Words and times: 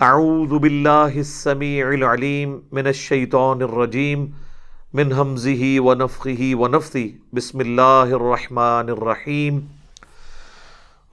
اعوذ 0.00 0.52
باللہ 0.60 1.16
السمیع 1.16 1.86
العلیم 1.86 2.58
من 2.72 2.86
الشیطان 2.86 3.62
الرجیم 3.62 4.26
من 4.94 5.12
حمزه 5.12 5.68
ونفخه 5.80 6.48
ونفثه 6.54 7.04
بسم 7.32 7.58
اللہ 7.58 8.14
الرحمن 8.18 8.90
الرحیم. 8.90 9.60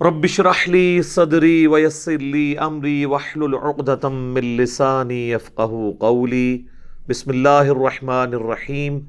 رب 0.02 0.24
اشرح 0.24 0.64
لي 0.70 1.02
صدری 1.02 1.68
ويسر 1.68 2.18
لي 2.18 2.58
امری 2.58 3.06
واحلل 3.06 3.54
عقدة 3.54 4.10
من 4.10 4.44
لسانی 4.58 5.32
يفقهوا 5.32 5.94
قولی. 6.00 6.58
بسم 7.08 7.30
اللہ 7.30 7.74
الرحمن 7.78 8.34
الرحیم. 8.34 9.00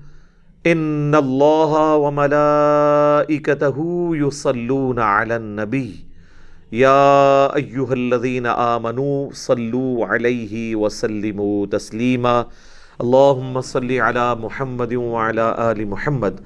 ان 0.65 1.15
اللہ 1.17 1.77
وملائکته 2.07 3.91
يصلون 4.15 4.99
على 4.99 5.35
النبی. 5.35 6.12
یا 6.81 7.49
ایوہ 7.55 7.91
الذین 7.91 8.47
آمنوا 8.47 9.29
صلو 9.37 10.05
علیہ 10.09 10.77
وسلموا 10.77 11.65
تسلیما 11.71 12.33
اللہم 12.99 13.61
صلی 13.65 13.99
علی 14.01 14.21
محمد 14.41 14.93
وعلی 14.93 15.41
آل 15.41 15.85
محمد 15.85 16.41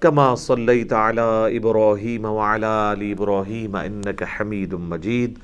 کما 0.00 0.34
صلیت 0.38 0.92
علی 0.92 1.56
ابراہیم 1.56 2.24
وعلی 2.24 2.66
آل 2.66 3.02
ابراہیم 3.10 3.74
انکا 3.76 4.26
حمید 4.36 4.72
مجید 4.92 5.38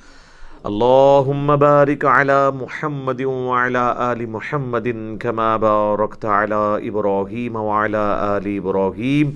اللہم 0.64 1.50
بارک 1.60 2.04
علی 2.12 2.38
محمد 2.60 3.20
وعلی 3.24 3.84
آل 4.06 4.24
محمد 4.36 4.88
کما 5.20 5.56
بارکت 5.66 6.24
علی 6.36 6.88
ابراہیم 6.88 7.56
وعلی 7.56 7.96
آل 7.96 8.46
ابراہیم 8.58 9.30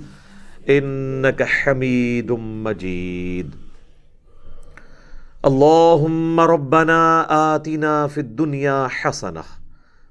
انکا 0.76 1.44
حمید 1.56 2.30
مجید 2.62 3.61
اللهم 5.42 6.40
ربنا 6.40 7.26
آتنا 7.54 8.06
في 8.06 8.20
الدنيا 8.20 8.88
حسنة 8.88 9.42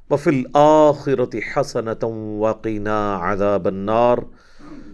وفي 0.10 0.30
الآخرة 0.30 1.42
حسنة 1.42 2.04
وقنا 2.44 3.16
عذاب 3.16 3.68
النار. 3.68 4.26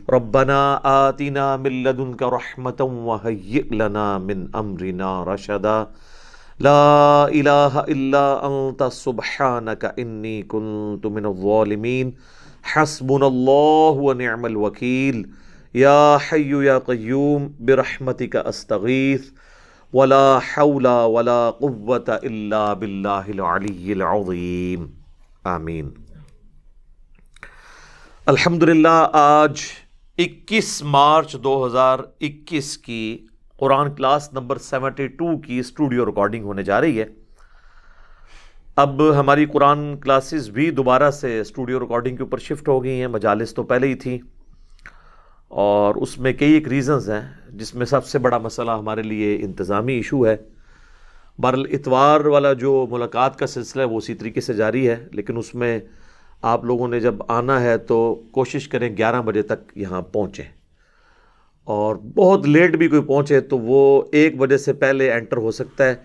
ربنا 0.10 0.82
آتنا 1.10 1.58
من 1.58 1.84
لدنك 1.84 2.22
رحمة 2.22 2.80
وهيئ 2.82 3.66
لنا 3.74 4.18
من 4.18 4.56
أمرنا 4.56 5.24
رشدا. 5.24 5.88
لا 6.60 7.26
إله 7.34 7.80
إلا 7.80 8.46
أنت 8.46 8.84
سبحانك 8.84 10.00
إني 10.00 10.44
كنت 10.44 11.06
من 11.06 11.26
الظالمين 11.26 12.14
حسبنا 12.64 13.28
الله 13.28 13.90
ونعم 13.90 14.46
الوكيل 14.46 15.30
يا 15.76 16.18
حي 16.18 16.52
يا 16.66 16.78
قيوم 16.78 17.54
برحمتك 17.60 18.36
أستغيث 18.36 19.32
ولا 19.94 20.38
حول 20.38 20.86
ولا 20.86 21.52
قوت 21.52 22.10
الا 22.10 22.74
باللہ 22.74 23.28
العلی 23.28 23.92
العظیم 23.92 24.86
آمین. 25.44 25.90
الحمدللہ، 28.26 29.08
آج 29.14 29.62
اکیس 30.18 30.84
مارچ 30.84 31.36
دو 31.44 31.66
ہزار 31.66 32.00
اکیس 32.00 32.78
کی 32.78 33.26
Quran 33.58 33.96
class 33.96 34.34
number 34.34 34.58
seventy 34.58 35.08
two 35.08 35.38
کی 35.38 35.60
اسٹوڈیو 35.60 36.06
ریکارڈنگ 36.06 36.44
ہونے 36.44 36.64
جا 36.64 36.82
رہی 36.82 37.00
ہے۔ 37.00 37.06
اب 38.76 39.02
ہماری 39.20 39.46
قرآن 39.46 40.00
کلاسز 40.00 40.50
بھی 40.50 40.72
دوبارہ 40.72 41.12
سے 41.12 41.40
اسٹوڈیو 41.40 41.80
ریکارڈنگ 41.80 42.16
کے 42.16 42.24
اوپر 42.24 42.38
شفٹ 42.38 42.68
ہو 42.68 42.84
گئی 42.84 43.00
ہیں، 43.00 43.08
مجالس 43.08 43.54
تو 43.54 43.64
پہلے 43.64 43.88
ہی 43.88 43.96
تھیں۔ 43.96 44.18
اور 45.48 45.96
اس 45.96 46.18
میں 46.18 46.34
کئی 46.34 46.54
ایک 46.54 46.68
ریزنز 46.68 47.10
ہیں 47.10 47.34
جس 47.50 47.76
میں 47.76 47.86
سب 47.86 48.06
سے 48.06 48.20
بڑا 48.20 48.38
مسئلہ 48.38 48.72
ہمارے 48.72 49.02
لیے 49.02 49.36
انتظامی 49.36 49.94
ایشو 49.94 50.28
ہے۔ 50.28 50.38
بر 51.40 51.54
اتوار 51.54 52.20
والا 52.20 52.54
جو 52.54 52.88
ملاقات 52.92 53.40
کا 53.40 53.48
سلسلہ 53.48 53.82
ہے 53.82 53.88
وہ 53.88 53.98
اسی 53.98 54.14
طریقے 54.14 54.42
سے 54.42 54.54
جاری 54.54 54.90
ہے، 54.90 55.08
لیکن 55.12 55.38
اس 55.38 55.56
میں 55.56 55.80
آپ 56.42 56.66
لوگوں 56.66 56.88
نے 56.88 57.00
جب 57.00 57.16
آنا 57.28 57.62
ہے 57.62 57.78
تو 57.78 58.24
کوشش 58.32 58.68
کریں 58.68 58.98
گیارہ 58.98 59.22
بجے 59.22 59.42
تک 59.42 59.78
یہاں 59.78 60.02
پہنچیں۔ 60.02 60.46
اور 61.64 61.96
بہت 61.96 62.48
لیٹ 62.48 62.76
بھی 62.76 62.88
کوئی 62.88 63.02
پہنچے 63.02 63.42
تو 63.42 63.58
وہ 63.60 64.04
ایک 64.12 64.38
بجے 64.38 64.58
سے 64.58 64.74
پہلے 64.74 65.14
انٹر 65.14 65.38
ہو 65.38 65.52
سکتا 65.52 65.86
ہے۔ 65.86 65.96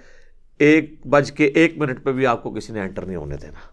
ایک 0.59 1.07
بج 1.07 1.33
کے 1.33 1.45
ایک 1.45 1.79
منٹ 1.79 2.05
پہ 2.05 2.13
بھی 2.13 2.27
آپ 2.27 2.43
کو 2.43 2.51
کسی 2.51 2.73
نے 2.73 2.81
انٹر 2.81 3.03
نہیں 3.03 3.17
ہونے 3.17 3.37
دینا۔ 3.37 3.72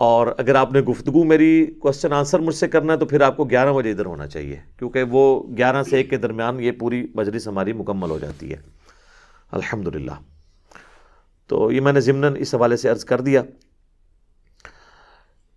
اور 0.00 0.26
اگر 0.38 0.54
آپ 0.54 0.72
نے 0.72 0.80
گفتگو 0.80 1.22
میری 1.24 1.66
کوشچن 1.78 2.12
آنسر 2.12 2.38
مجھ 2.38 2.54
سے 2.54 2.68
کرنا 2.68 2.92
ہے 2.92 2.98
تو 2.98 3.06
پھر 3.06 3.20
آپ 3.20 3.36
کو 3.36 3.44
گیارہ 3.44 3.72
بجے 3.72 3.90
ادھر 3.90 4.06
ہونا 4.06 4.26
چاہیے، 4.26 4.56
کیونکہ 4.78 5.02
وہ 5.02 5.42
گیارہ 5.56 5.82
سے 5.82 5.96
ایک 5.96 6.10
کے 6.10 6.16
درمیان 6.16 6.60
یہ 6.60 6.72
پوری 6.72 7.06
مجلس 7.14 7.48
ہماری 7.48 7.72
مکمل 7.72 8.10
ہو 8.10 8.18
جاتی 8.18 8.52
ہے۔ 8.52 8.56
الحمد 9.52 9.88
للہ 9.96 10.18
تو 11.50 11.70
یہ 11.72 11.80
میں 11.80 11.92
نے 11.92 12.00
ضمن 12.00 12.36
اس 12.38 12.54
حوالے 12.54 12.76
سے 12.76 12.88
عرض 12.88 13.04
کر 13.04 13.20
دیا۔ 13.20 13.42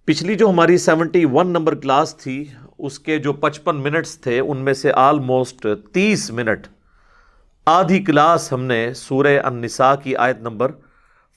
پچھلی 0.07 0.35
جو 0.35 0.49
ہماری 0.49 0.77
سیونٹی 0.77 1.25
ون 1.25 1.47
نمبر 1.47 1.75
کلاس 1.75 2.15
تھی، 2.15 2.43
اس 2.77 2.99
کے 2.99 3.19
جو 3.19 3.33
پچپن 3.33 3.75
منٹس 3.75 4.19
تھے، 4.19 4.39
ان 4.39 4.57
میں 4.57 4.73
سے 4.73 4.91
آلموسٹ 4.91 5.67
تیس 5.93 6.31
منٹ 6.31 6.67
آدھی 7.65 8.03
کلاس 8.03 8.51
ہم 8.53 8.63
نے 8.63 8.93
سورہ 8.93 9.39
النساء 9.43 9.93
کی 10.03 10.15
آیت 10.15 10.41
نمبر 10.41 10.71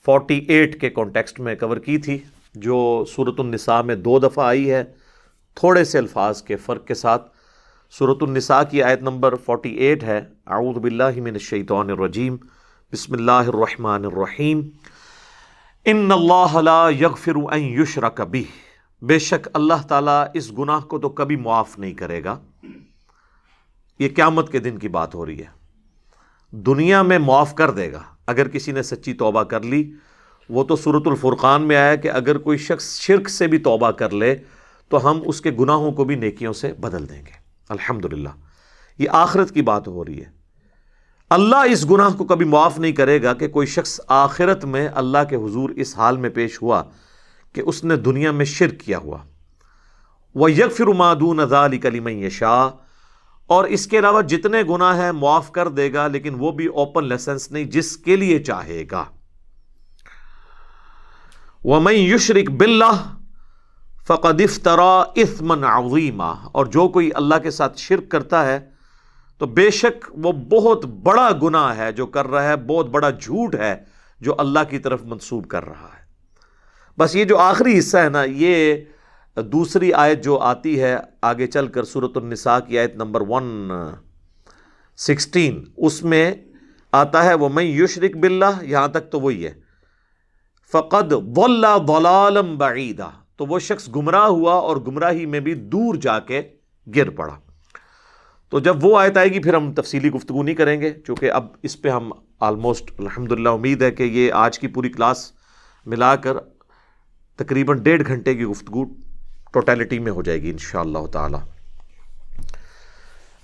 فورٹی 0.05 0.45
ایٹ 0.47 0.81
کے 0.81 0.89
کانٹیکسٹ 0.89 1.39
میں 1.39 1.55
کور 1.55 1.77
کی 1.77 1.97
تھی۔ 1.97 2.17
جو 2.59 3.05
صورت 3.15 3.39
النساء 3.39 3.81
میں 3.81 3.95
دو 3.95 4.19
دفعہ 4.19 4.45
آئی 4.45 4.71
ہے، 4.71 4.83
تھوڑے 5.55 5.83
سے 5.83 5.97
الفاظ 5.97 6.41
کے 6.41 6.55
فرق 6.55 6.85
کے 6.85 6.93
ساتھ 6.93 7.31
صورت 7.91 8.17
النساء 8.21 8.61
کی 8.71 8.83
آیت 8.83 9.01
نمبر 9.01 9.35
48 9.35 10.03
ہے۔ 10.03 10.17
اعوذ 10.47 10.77
باللہ 10.77 11.17
من 11.17 11.33
الشیطان 11.33 11.89
الرجیم۔ 11.89 12.37
بسم 12.93 13.13
اللہ 13.13 13.31
الرحمن 13.31 14.05
الرحیم۔ 14.05 14.61
ان 15.85 16.11
اللہ 16.11 16.57
لا 16.57 16.89
یغفر 16.89 17.35
ان 17.35 17.59
یشرک 17.59 18.21
بھی 18.21 18.43
بے 19.01 19.19
شک 19.19 19.47
اللہ 19.53 19.87
تعالیٰ 19.87 20.25
اس 20.33 20.51
گناہ 20.57 20.79
کو 20.79 20.99
تو 20.99 21.09
کبھی 21.09 21.35
معاف 21.35 21.79
نہیں 21.79 21.93
کرے 21.93 22.23
گا۔ 22.23 22.39
یہ 23.99 24.09
قیامت 24.15 24.51
کے 24.51 24.59
دن 24.59 24.77
کی 24.77 24.87
بات 24.87 25.15
ہو 25.15 25.25
رہی 25.25 25.39
ہے۔ 25.39 25.57
دنیا 26.51 27.01
میں 27.01 27.19
معاف 27.19 27.55
کر 27.55 27.71
دے 27.71 27.91
گا۔ 27.91 28.01
اگر 28.27 28.47
کسی 28.47 28.71
نے 28.71 28.83
سچی 28.83 29.13
توبہ 29.13 29.43
کر 29.43 29.61
لی 29.61 29.93
وہ 30.49 30.63
تو 30.63 30.75
صورت 30.75 31.07
الفرقان 31.07 31.61
میں 31.61 31.75
آیا 31.75 31.95
کہ 31.95 32.11
اگر 32.11 32.37
کوئی 32.37 32.57
شخص 32.57 32.99
شرک 32.99 33.29
سے 33.29 33.47
بھی 33.47 33.57
توبہ 33.57 33.91
کر 33.91 34.09
لے 34.09 34.35
تو 34.89 35.11
ہم 35.11 35.21
اس 35.25 35.41
کے 35.41 35.51
گناہوں 35.51 35.91
کو 35.91 36.03
بھی 36.03 36.15
نیکیوں 36.15 36.53
سے 36.53 36.73
بدل 36.73 37.09
دیں 37.09 37.21
گے۔ 37.25 37.31
الحمد 37.69 38.05
یہ 38.99 39.09
آخرت 39.11 39.51
کی 39.51 39.61
بات 39.61 39.87
ہو 39.87 40.05
رہی 40.05 40.19
ہے۔ 40.19 40.37
اللہ 41.29 41.55
اس 41.55 41.89
گناہ 41.89 42.09
کو 42.09 42.25
کبھی 42.25 42.45
معاف 42.45 42.79
نہیں 42.79 42.91
کرے 42.91 43.23
گا 43.23 43.33
کہ 43.33 43.47
کوئی 43.47 43.67
شخص 43.67 43.99
آخرت 44.07 44.65
میں 44.65 44.89
اللہ 44.95 45.17
کے 45.29 45.35
حضور 45.35 45.69
اس 45.69 45.97
حال 45.97 46.17
میں 46.17 46.29
پیش 46.29 46.61
ہوا 46.61 46.83
کہ 47.53 47.61
اس 47.65 47.83
نے 47.83 47.95
دنیا 47.95 48.31
میں 48.31 48.45
شرک 48.45 48.79
کیا 48.79 48.97
ہوا۔ 48.97 49.17
وہ 50.35 50.51
یکفر 50.51 50.87
مادون 50.87 51.39
علی 51.39 51.77
کلیم 51.77 52.29
شاہ 52.29 52.69
اور 53.47 53.65
اس 53.65 53.87
کے 53.87 53.99
علاوہ 53.99 54.21
جتنے 54.21 54.63
گناہ 54.69 55.01
ہیں 55.01 55.11
معاف 55.11 55.51
کر 55.51 55.67
دے 55.67 55.93
گا، 55.93 56.07
لیکن 56.07 56.35
وہ 56.37 56.51
بھی 56.51 56.65
اوپن 56.65 57.05
لیسنس 57.05 57.51
نہیں 57.51 57.63
جس 57.63 57.97
کے 57.97 58.15
لیے 58.15 58.39
چاہے 58.39 58.83
گا۔ 58.91 59.05
وَمَن 61.67 61.93
يُشْرِكْ 61.93 62.51
بِاللَّهِ 62.51 62.97
فَقَدْ 64.07 64.41
افْتَرَى 64.41 65.21
اِثْمًا 65.21 65.77
عَظِيمًا۔ 65.77 66.47
اور 66.51 66.65
جو 66.65 66.87
کوئی 66.87 67.09
اللہ 67.15 67.35
کے 67.43 67.51
ساتھ 67.51 67.79
شرک 67.79 68.09
کرتا 68.09 68.45
ہے، 68.45 68.59
تو 69.37 69.45
بے 69.45 69.69
شک 69.69 70.05
وہ 70.11 70.31
بہت 70.31 70.85
بڑا 70.85 71.29
گناہ 71.43 71.77
ہے 71.77 71.91
جو 71.91 72.05
کر 72.05 72.27
رہا 72.27 72.43
ہے، 72.43 72.55
بہت 72.55 72.89
بڑا 72.89 73.09
جھوٹ 73.09 73.55
ہے 73.55 73.75
جو 74.21 74.35
اللہ 74.37 74.59
کی 74.69 74.79
طرف 74.79 75.03
منسوب 75.03 75.47
کر 75.47 75.65
رہا 75.65 75.89
ہے۔ 75.93 76.05
بس 76.97 77.15
یہ 77.15 77.23
جو 77.23 77.37
آخری 77.37 77.79
حصہ 77.79 77.97
ہے 77.97 78.09
نا، 78.09 78.23
یہ 78.23 78.75
دوسری 79.35 79.93
آیت 79.93 80.23
جو 80.23 80.37
آتی 80.37 80.81
ہے 80.81 80.97
آگے 81.21 81.47
چل 81.47 81.67
کر 81.67 81.83
صورت 81.83 82.17
النساء 82.17 82.59
کی 82.59 82.79
آیت 82.79 82.95
نمبر 82.95 83.21
ون 83.21 83.71
سکسٹین 84.97 85.63
اس 85.77 86.03
میں 86.03 86.35
آتا 86.91 87.23
ہے 87.23 87.33
وہ 87.33 87.49
میں 87.49 87.63
یشرک 87.63 88.17
بلّہ 88.17 88.63
یہاں 88.63 88.87
تک 88.87 89.11
تو 89.11 89.19
وہی 89.19 89.45
ہے۔ 89.45 89.66
فقد 90.71 91.13
ضلالم 91.87 92.57
بعیدہ 92.57 93.09
تو 93.35 93.45
وہ 93.45 93.59
شخص 93.59 93.89
گمراہ 93.95 94.25
ہوا 94.25 94.53
اور 94.53 94.77
گمراہی 94.77 95.25
میں 95.25 95.39
بھی 95.39 95.53
دور 95.53 95.95
جا 95.95 96.19
کے 96.19 96.41
گر 96.95 97.09
پڑا۔ 97.09 97.35
تو 98.49 98.59
جب 98.59 98.85
وہ 98.85 98.99
آیت 98.99 99.17
آئے 99.17 99.29
گی، 99.29 99.39
پھر 99.39 99.53
ہم 99.53 99.73
تفصیلی 99.73 100.11
گفتگو 100.11 100.43
نہیں 100.43 100.55
کریں 100.55 100.81
گے، 100.81 100.93
چونکہ 101.07 101.31
اب 101.31 101.45
اس 101.63 101.81
پہ 101.81 101.89
ہم 101.89 102.11
آلموسٹ 102.39 102.91
الحمد 102.99 103.31
للہ 103.31 103.49
امید 103.49 103.81
ہے 103.81 103.91
کہ 103.91 104.03
یہ 104.03 104.33
آج 104.33 104.59
کی 104.59 104.67
پوری 104.67 104.89
کلاس 104.89 105.31
ملا 105.85 106.15
کر 106.15 106.37
تقریباً 107.35 107.83
ڈیڑھ 107.83 108.07
گھنٹے 108.07 108.35
کی 108.35 108.45
گفتگو 108.45 108.83
ٹوٹیلٹی 109.53 109.99
میں 109.99 110.11
ہو 110.11 110.21
جائے 110.21 110.41
گی 110.41 110.49
ان 110.49 110.57
شاء 110.57 110.79
اللہ 110.79 111.05
تعالی۔ 111.05 111.37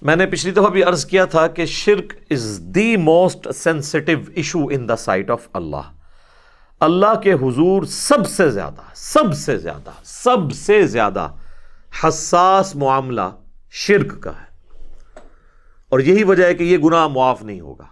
میں 0.01 0.15
نے 0.15 0.25
پچھلی 0.25 0.51
دفعہ 0.51 0.69
بھی 0.69 0.83
عرض 0.83 1.05
کیا 1.05 1.25
تھا 1.25 1.47
کہ 1.47 1.65
شرک 1.65 2.13
is 2.29 2.61
the 2.75 2.97
most 2.97 3.47
sensitive 3.55 4.19
issue 4.33 4.67
in 4.71 4.89
the 4.89 4.95
sight 4.95 5.29
of 5.29 5.47
Allah 5.53 5.91
Allah 6.83 7.19
کے 7.23 7.33
حضور 7.33 7.83
سب 7.83 8.29
سے 8.29 8.51
زیادہ، 8.51 8.81
سب 8.95 9.33
سے 9.33 9.57
زیادہ، 9.57 9.89
سب 10.03 10.53
سے 10.53 10.87
زیادہ 10.87 11.27
حساس 12.03 12.75
معاملہ 12.75 13.21
شرک 13.69 14.21
کا 14.21 14.31
ہے۔ 14.31 14.55
اور 15.89 15.99
یہی 15.99 16.23
وجہ 16.23 16.45
ہے 16.45 16.53
کہ 16.53 16.63
یہ 16.63 16.77
گناہ 16.77 17.07
معاف 17.07 17.43
نہیں 17.43 17.59
ہوگا۔ 17.59 17.85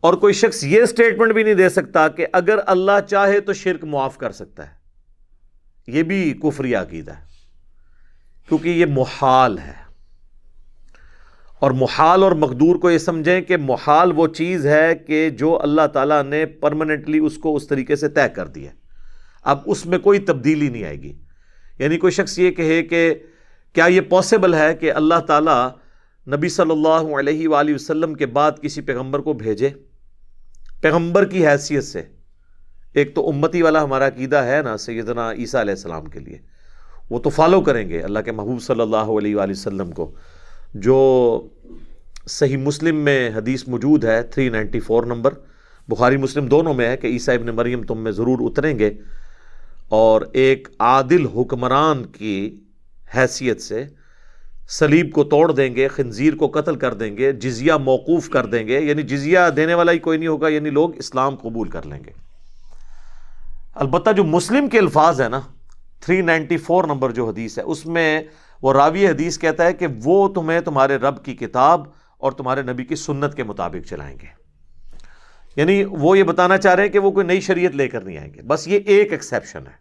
اور 0.00 0.14
کوئی 0.14 0.34
شخص 0.34 0.64
یہ 0.64 0.84
سٹیٹمنٹ 0.84 1.32
بھی 1.32 1.42
نہیں 1.42 1.54
دے 1.54 1.68
سکتا 1.68 2.08
کہ 2.08 2.26
اگر 2.32 2.58
اللہ 2.66 3.00
چاہے 3.08 3.40
تو 3.40 3.52
شرک 3.52 3.84
معاف 3.84 4.18
کر 4.18 4.32
سکتا 4.32 4.70
ہے۔ 4.70 4.74
یہ 5.86 6.02
بھی 6.02 6.38
کفری 6.42 6.74
عقیدہ 6.74 7.12
ہے۔ 7.12 7.24
کیونکہ 8.48 8.68
یہ 8.68 8.86
محال 8.86 9.58
ہے۔ 9.58 9.83
اور 11.64 11.70
محال 11.70 12.22
اور 12.22 12.32
مقدور 12.32 12.76
کو 12.76 12.90
یہ 12.90 12.98
سمجھیں 12.98 13.40
کہ 13.40 13.56
محال 13.56 14.12
وہ 14.16 14.26
چیز 14.26 14.66
ہے 14.66 14.94
کہ 14.94 15.30
جو 15.30 15.62
اللہ 15.62 15.86
تعالیٰ 15.92 16.22
نے 16.22 16.46
پرماننٹلی 16.46 17.18
اس 17.18 17.38
کو 17.38 17.56
اس 17.56 17.66
طریقے 17.66 17.96
سے 17.96 18.08
طے 18.08 18.28
کر 18.34 18.46
دیا 18.46 18.70
اب 19.42 19.58
اس 19.66 19.86
میں 19.86 19.98
کوئی 19.98 20.18
تبدیلی 20.18 20.68
نہیں 20.68 20.84
آئے 20.84 21.02
گی۔ 21.02 21.12
یعنی 21.78 21.98
کوئی 21.98 22.10
شخص 22.10 22.38
یہ 22.38 22.50
کہے 22.50 22.82
کہ 22.82 23.14
کیا 23.72 23.86
یہ 23.86 24.00
پاسبل 24.00 24.54
ہے 24.54 24.74
کہ 24.74 24.92
اللہ 24.92 25.20
تعالیٰ 25.26 25.68
نبی 26.36 26.48
صلی 26.48 26.70
اللہ 26.70 27.18
علیہ 27.18 27.48
وآلہ 27.48 27.74
وسلم 27.74 28.14
کے 28.14 28.26
بعد 28.26 28.52
کسی 28.62 28.80
پیغمبر 28.80 29.18
کو 29.18 29.32
بھیجے؟ 29.32 29.68
پیغمبر 30.82 31.24
کی 31.24 31.46
حیثیت 31.46 31.84
سے۔ 31.84 32.02
ایک 32.94 33.14
تو 33.14 33.28
امتی 33.28 33.62
والا 33.62 33.82
ہمارا 33.82 34.06
عقیدہ 34.06 34.36
ہے 34.36 34.62
نا 34.62 34.76
سیدنا 34.76 35.32
عیسیٰ 35.32 35.60
علیہ 35.60 35.74
السلام 35.74 36.04
کے 36.04 36.20
لیے۔ 36.20 36.38
وہ 37.10 37.18
تو 37.18 37.30
فالو 37.30 37.60
کریں 37.60 37.88
گے 37.88 38.00
اللہ 38.00 38.18
کے 38.18 38.32
محبوب 38.32 38.62
صلی 38.62 38.80
اللہ 38.80 38.96
علیہ 38.96 39.36
وآلہ 39.36 39.50
وسلم 39.50 39.90
کو۔ 39.90 40.14
جو 40.74 41.48
صحیح 42.28 42.56
مسلم 42.56 42.96
میں 42.96 43.30
حدیث 43.30 43.68
موجود 43.68 44.04
ہے 44.04 44.22
394 44.22 45.06
نمبر۔ 45.06 45.34
بخاری 45.88 46.16
مسلم 46.16 46.46
دونوں 46.46 46.74
میں 46.74 46.88
ہے 46.88 46.96
کہ 46.96 47.06
عیسیٰ 47.06 47.34
ابن 47.34 47.46
مریم 47.46 47.82
تم 47.82 47.98
میں 47.98 48.12
ضرور 48.12 48.38
اتریں 48.40 48.78
گے۔ 48.78 48.90
اور 49.88 50.22
ایک 50.32 50.68
عادل 50.78 51.26
حکمران 51.26 52.06
کی 52.06 52.60
حیثیت 53.16 53.60
سے 53.60 53.84
سلیب 54.68 55.12
کو 55.12 55.24
توڑ 55.24 55.52
دیں 55.52 55.76
گے، 55.76 55.88
خنزیر 55.88 56.34
کو 56.34 56.48
قتل 56.48 56.76
کر 56.76 56.94
دیں 56.94 57.16
گے، 57.16 57.32
جزیہ 57.32 57.72
موقوف 57.72 58.28
کر 58.28 58.46
دیں 58.46 58.68
گے۔ 58.68 58.80
یعنی 58.80 59.02
جزیہ 59.02 59.38
دینے 59.56 59.74
والا 59.74 59.92
ہی 59.92 59.98
کوئی 59.98 60.18
نہیں 60.18 60.28
ہوگا 60.28 60.48
یعنی 60.48 60.70
لوگ 60.70 60.96
اسلام 60.96 61.36
قبول 61.36 61.68
کر 61.68 61.86
لیں 61.86 62.04
گے۔ 62.04 62.10
البتہ 63.74 64.10
جو 64.10 64.24
مسلم 64.24 64.68
کے 64.68 64.78
الفاظ 64.78 65.20
ہیں 65.20 65.28
نا 65.28 65.40
394 66.00 66.84
نمبر 66.86 67.10
جو 67.10 67.28
حدیث 67.28 67.58
ہے، 67.58 67.62
اس 67.62 67.86
میں 67.86 68.22
وہ 68.64 68.72
راوی 68.72 69.08
حدیث 69.08 69.38
کہتا 69.38 69.64
ہے 69.64 69.72
کہ 69.72 69.86
وہ 70.04 70.28
تمہیں 70.28 70.60
تمہارے 70.60 70.96
رب 70.96 71.24
کی 71.24 71.34
کتاب 71.34 71.82
اور 72.18 72.32
تمہارے 72.32 72.62
نبی 72.62 72.84
کی 72.84 72.96
سنت 72.96 73.34
کے 73.34 73.44
مطابق 73.44 73.88
چلائیں 73.88 74.18
گے۔ 74.22 74.26
یعنی 75.56 75.84
وہ 75.84 76.18
یہ 76.18 76.22
بتانا 76.22 76.58
چاہ 76.58 76.74
رہے 76.74 76.82
ہیں 76.82 76.90
کہ 76.90 76.98
وہ 76.98 77.10
کوئی 77.10 77.26
نئی 77.26 77.40
شریعت 77.40 77.76
لے 77.76 77.88
کر 77.88 78.00
نہیں 78.00 78.18
آئیں 78.18 78.34
گے۔ 78.34 78.42
بس 78.42 78.68
یہ 78.68 78.80
ایک 78.86 79.12
ایکسیپشن 79.12 79.66
ہے۔ 79.66 79.72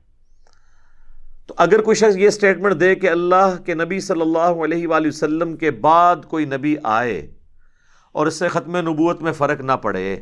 تو 1.47 1.53
اگر 1.57 1.81
کوئی 1.81 1.95
شخص 1.95 2.17
یہ 2.17 2.27
اسٹیٹمنٹ 2.27 2.79
دے 2.79 2.95
کہ 2.95 3.09
اللہ 3.09 3.55
کے 3.65 3.73
نبی 3.73 3.99
صلی 3.99 4.21
اللہ 4.21 4.63
علیہ 4.63 4.87
وآلہ 4.87 5.07
وسلم 5.07 5.57
کے 5.57 5.71
بعد 5.71 6.15
کوئی 6.27 6.45
نبی 6.45 6.75
آئے 6.83 7.33
اور 8.11 8.27
اس 8.27 8.39
سے 8.39 8.47
ختم 8.47 8.77
نبوت 8.77 9.21
میں 9.21 9.31
فرق 9.31 9.61
نہ 9.61 9.71
پڑے، 9.71 10.19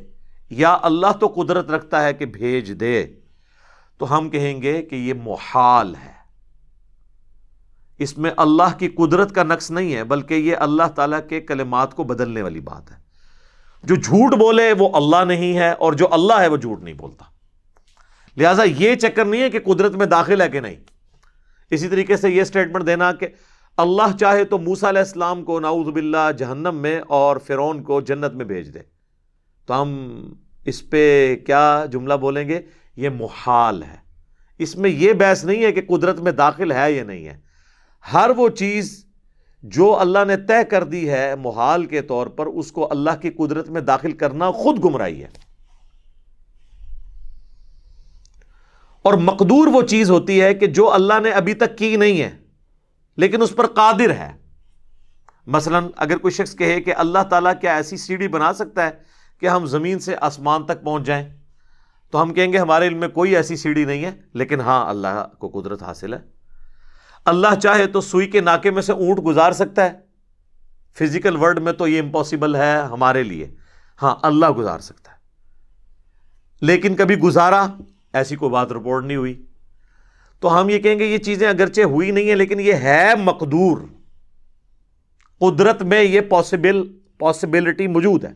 یا 0.50 0.78
اللہ 0.82 1.12
تو 1.20 1.28
قدرت 1.28 1.70
رکھتا 1.70 2.04
ہے 2.04 2.14
کہ 2.14 2.26
بھیج 2.26 2.80
دے، 2.80 3.06
تو 3.98 4.18
ہم 4.18 4.30
کہیں 4.30 4.62
گے 4.62 4.82
کہ 4.82 4.96
یہ 4.96 5.14
محال 5.14 5.96
ہے۔ 5.96 6.21
اس 8.02 8.18
میں 8.18 8.32
اللہ 8.38 8.78
کی 8.78 8.88
قدرت 8.88 9.36
کا 9.36 9.44
نقص 9.44 9.72
نہیں 9.72 9.96
ہے، 9.96 10.04
بلکہ 10.04 10.34
یہ 10.34 10.56
اللہ 10.56 10.88
تعالیٰ 10.96 11.20
کے 11.30 11.42
کلمات 11.42 11.94
کو 11.94 12.04
بدلنے 12.04 12.42
والی 12.42 12.60
بات 12.60 12.92
ہے۔ 12.92 12.96
جو 13.84 13.96
جھوٹ 13.96 14.34
بولے 14.34 14.74
وہ 14.78 14.90
اللہ 14.94 15.26
نہیں 15.26 15.58
ہے، 15.58 15.72
اور 15.72 15.94
جو 15.94 16.08
اللہ 16.12 16.34
ہے 16.34 16.48
وہ 16.48 16.58
جھوٹ 16.58 16.84
نہیں 16.84 16.94
بولتا۔ 16.94 17.26
لہذا 18.38 18.64
یہ 18.64 18.96
چکر 18.96 19.26
نہیں 19.26 19.42
ہے 19.42 19.50
کہ 19.50 19.60
قدرت 19.60 19.92
میں 19.92 20.06
داخل 20.06 20.42
ہے 20.42 20.50
کہ 20.50 20.60
نہیں۔ 20.60 20.76
اسی 21.70 21.88
طریقے 21.88 22.18
سے 22.18 22.30
یہ 22.30 22.42
اسٹیٹمنٹ 22.42 22.88
دینا 22.88 23.12
کہ 23.12 23.28
اللہ 23.78 24.18
چاہے 24.20 24.44
تو 24.44 24.58
موسا 24.58 24.90
علیہ 24.90 25.00
السلام 25.00 25.44
کو 25.44 25.60
ناؤز 25.60 25.88
باللہ 25.88 26.32
جہنم 26.38 26.76
میں 26.76 27.02
اور 27.08 27.38
فرون 27.38 27.84
کو 27.84 28.02
جنت 28.02 28.34
میں 28.34 28.46
بھیج 28.46 28.74
دے۔ 28.74 28.80
تو 29.66 29.82
ہم 29.82 30.18
اس 30.66 30.90
پہ 30.90 31.36
کیا 31.46 31.86
جملہ 31.92 32.14
بولیں 32.14 32.50
گے؟ 32.50 32.62
یہ 32.96 33.10
محال 33.10 33.84
ہے۔ 33.84 33.98
اس 34.58 34.76
میں 34.76 34.90
یہ 34.90 35.14
بحث 35.14 35.46
نہیں 35.46 35.64
ہے 35.64 35.72
کہ 35.72 35.82
قدرت 35.82 36.20
میں 36.20 36.32
داخل 36.32 36.72
ہے 36.72 36.92
یا 36.92 37.04
نہیں 37.04 37.26
ہے۔ 37.26 37.51
ہر 38.14 38.30
وہ 38.38 38.50
چیز 38.50 39.06
جو 39.64 40.00
اللہ 40.00 40.20
نے 40.28 40.38
طے 40.38 40.64
کر 40.64 40.84
دی 40.84 41.10
ہے 41.10 41.36
محال 41.36 41.86
کے 41.86 42.02
طور 42.02 42.28
پر، 42.28 42.46
اس 42.46 42.72
کو 42.72 42.88
اللہ 42.92 43.10
کی 43.22 43.30
قدرت 43.30 43.70
میں 43.70 43.82
داخل 43.82 44.12
کرنا 44.12 44.52
خود 44.52 44.84
گمراہی 44.84 45.24
ہے۔ 45.24 45.28
اور 49.02 49.14
مقدور 49.14 49.68
وہ 49.68 49.82
چیز 49.82 50.12
ہوتی 50.12 50.42
ہے 50.42 50.54
کہ 50.54 50.68
جو 50.68 50.94
اللہ 50.94 51.14
نے 51.24 51.32
ابھی 51.32 51.54
تک 51.54 51.78
کی 51.78 51.96
نہیں 51.96 52.22
ہے، 52.22 52.32
لیکن 53.18 53.42
اس 53.42 53.56
پر 53.56 53.68
قادر 53.68 54.10
ہے۔ 54.10 54.32
مثلا 55.48 55.80
اگر 55.96 56.18
کوئی 56.18 56.32
شخص 56.32 56.56
کہے 56.56 56.82
کہ 56.82 56.94
اللہ 56.96 57.20
تعالیٰ 57.30 57.54
کیا 57.62 57.76
ایسی 57.76 57.98
سیڑھی 57.98 58.28
بنا 58.28 58.54
سکتا 58.54 58.86
ہے 58.86 58.92
کہ 59.40 59.48
ہم 59.50 59.66
زمین 59.66 60.00
سے 60.00 60.16
آسمان 60.22 60.66
تک 60.66 60.84
پہنچ 60.84 61.04
جائیں، 61.04 61.30
تو 62.12 62.22
ہم 62.22 62.34
کہیں 62.34 62.54
گے 62.54 62.58
ہمارے 62.58 62.88
علم 62.88 62.98
میں 62.98 63.08
کوئی 63.08 63.36
ایسی 63.36 63.56
سیڑھی 63.56 63.86
نہیں 63.86 64.06
ہے، 64.06 64.12
لیکن 64.34 64.62
ہاں 64.62 64.90
اللہ 64.90 65.28
کو 65.40 65.62
قدرت 65.62 65.84
حاصل 65.84 66.14
ہے۔ 66.14 66.41
اللہ 67.26 67.60
چاہے 67.64 67.88
تو 67.88 68.02
سوئی 68.02 68.28
کے 68.28 68.42
ناکے 68.42 68.72
میں 68.72 68.82
سے 68.82 68.94
اونٹ 68.94 69.26
گزار 69.26 69.52
سکتا 69.52 69.86
ہے۔ 69.86 69.92
فزیکل 71.00 71.36
ورڈ 71.36 71.60
میں 71.60 71.74
تو 71.74 71.88
یہ 71.88 72.02
امپاسبل 72.02 72.56
ہے 72.56 72.82
ہمارے 72.82 73.24
لیے۔ 73.24 73.52
ہاں 74.02 74.16
اللہ 74.22 74.46
گزار 74.46 74.80
سکتا 74.80 75.12
ہے۔ 75.12 75.18
لیکن 76.62 76.96
کبھی 76.96 77.16
گزارا 77.16 77.68
ایسی 78.14 78.36
کوئی 78.36 78.52
بات 78.52 78.72
رپورٹ 78.72 79.06
نہیں 79.06 79.18
ہوئی۔ 79.18 79.46
تو 80.40 80.62
ہم 80.62 80.70
یہ 80.70 80.80
کہیں 80.80 81.00
گے 81.00 81.06
یہ 81.06 81.18
چیزیں 81.18 81.48
اگرچہ 81.48 81.82
ہوئی 81.82 82.12
نہیں 82.12 82.30
ہیں، 82.30 82.36
لیکن 82.36 82.60
یہ 82.60 82.74
ہے 82.74 83.10
مقدور۔ 83.20 83.78
قدرت 85.40 85.82
میں 85.82 86.04
یہ 86.04 86.22
پاسبل 86.22 86.98
پاسبلٹی 87.20 87.88
موجود 87.88 88.26
ہے۔ 88.26 88.34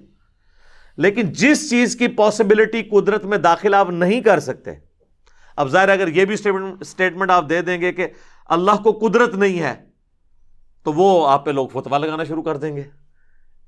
لیکن 0.98 1.22
جس 1.32 1.70
چیز 1.70 1.96
کی 1.96 2.08
پاسبلٹی 2.08 2.84
قدرت 2.84 3.26
میں 3.26 3.38
داخل 3.38 3.74
آپ 3.74 3.90
نہیں 3.90 4.22
کر 4.22 4.40
سکتے، 4.40 4.72
اب 5.56 5.68
ظاہر 5.70 5.90
اگر 5.90 6.08
یہ 6.08 6.26
بھی 6.26 6.36
اسٹیٹمنٹ 6.82 7.32
آپ 7.32 7.50
دے 7.50 7.62
دیں 7.62 7.82
گے 7.82 7.94
کہ 7.94 8.08
اللہ 8.46 8.76
کو 8.84 8.92
قدرت 9.02 9.36
نہیں 9.36 9.60
ہے، 9.60 9.74
تو 10.84 10.94
وہ 10.94 11.28
آپ 11.30 11.46
پہ 11.46 11.52
لوگ 11.52 11.68
فتوا 11.68 11.98
لگانا 11.98 12.24
شروع 12.24 12.44
کر 12.44 12.58
دیں 12.58 12.76
گے۔ 12.76 12.84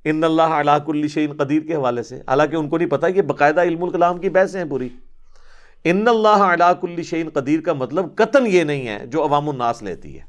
ان 0.03 0.23
اللہ 0.23 0.41
علاق 0.41 0.89
الشین 0.89 1.33
قدیر 1.33 1.61
کے 1.61 1.75
حوالے 1.75 2.03
سے۔ 2.03 2.17
حالانکہ 2.27 2.55
ان 2.55 2.69
کو 2.69 2.77
نہیں 2.77 2.89
پتا 2.89 3.09
کہ 3.09 3.21
باقاعدہ 3.21 3.61
علم 3.61 3.83
الکلام 3.83 4.17
کی 4.17 4.29
بحثیں 4.29 4.61
ہیں 4.61 4.69
پوری۔ 4.69 4.89
ان 5.83 6.07
اللہ 6.07 6.43
علاق 6.43 6.83
الشین 6.83 7.29
قدیر 7.29 7.61
کا 7.61 7.73
مطلب 7.73 8.15
قطن 8.15 8.47
یہ 8.47 8.63
نہیں 8.63 8.87
ہے 8.87 9.05
جو 9.07 9.23
عوام 9.23 9.49
الناس 9.49 9.81
لیتی 9.83 10.19
ہے۔ 10.19 10.23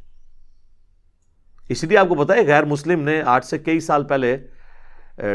اس 1.68 1.84
لیے 1.84 1.98
آپ 1.98 2.08
کو 2.08 2.14
پتا 2.14 2.34
ہے، 2.34 2.46
غیر 2.46 2.64
مسلم 2.64 3.00
نے 3.00 3.20
آج 3.26 3.44
سے 3.44 3.58
کئی 3.58 3.80
سال 3.80 4.04
پہلے 4.04 4.36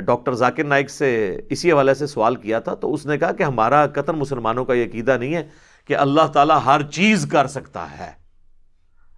ڈاکٹر 0.05 0.33
ذاکر 0.33 0.63
نائک 0.63 0.89
سے 0.89 1.39
اسی 1.49 1.71
حوالے 1.71 1.93
سے 1.93 2.07
سوال 2.07 2.35
کیا 2.35 2.59
تھا۔ 2.59 2.75
تو 2.75 2.93
اس 2.93 3.05
نے 3.05 3.17
کہا 3.17 3.31
کہ 3.31 3.43
ہمارا 3.43 3.85
قطن 3.87 4.15
مسلمانوں 4.15 4.65
کا 4.65 4.73
یہ 4.73 4.85
عقیدہ 4.85 5.17
نہیں 5.19 5.35
ہے 5.35 5.47
کہ 5.87 5.97
اللہ 5.97 6.27
تعالیٰ 6.33 6.59
ہر 6.65 6.81
چیز 6.91 7.25
کر 7.31 7.47
سکتا 7.47 7.85
ہے۔ 7.99 8.22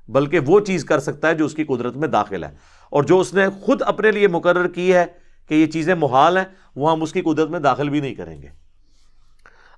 بلکہ 0.08 0.40
وہ 0.40 0.60
چیز 0.60 0.86
کر 0.86 1.00
سکتا 1.00 1.28
ہے 1.28 1.34
جو 1.34 1.46
اس 1.46 1.54
کی 1.54 1.64
قدرت 1.64 1.96
میں 1.96 2.08
داخل 2.08 2.44
ہے۔ 2.44 2.56
اور 2.90 3.04
جو 3.04 3.20
اس 3.20 3.34
نے 3.34 3.50
خود 3.50 3.82
اپنے 3.82 4.12
لیے 4.12 4.28
مقرر 4.28 4.68
کی 4.68 4.94
ہے 4.94 5.06
کہ 5.48 5.54
یہ 5.54 5.66
چیزیں 5.66 5.96
محال 5.96 6.38
ہیں، 6.38 6.46
وہ 6.76 6.92
ہم 6.92 7.02
اس 7.02 7.14
کی 7.14 7.22
قدرت 7.22 7.50
میں 7.50 7.60
داخل 7.60 7.90
بھی 7.90 8.00
نہیں 8.00 8.16
کریں 8.16 8.42
گے۔ 8.42 8.48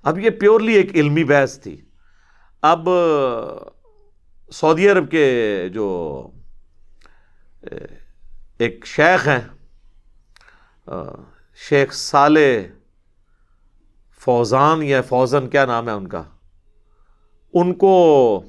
اب 0.02 0.18
یہ 0.18 0.30
پیورلی 0.30 0.72
ایک 0.72 0.94
علمی 0.94 1.24
بحث 1.24 1.60
تھی۔ 1.60 1.80
اب 2.62 2.88
سعودی 4.52 4.88
عرب 4.88 5.10
کے 5.10 5.68
جو 5.72 6.22
ایک 8.58 8.86
شیخ 8.86 9.28
ہیں 9.28 9.40
شیخ 11.68 11.92
صالح 11.92 12.60
فوزان 14.20 14.82
یا 14.82 15.02
فوزن 15.02 15.48
کیا 15.48 15.64
نام 15.64 15.88
ہے 15.88 15.92
ان 15.92 16.08
کا؟ 16.08 16.22
ان 17.54 17.74
کو 17.74 18.42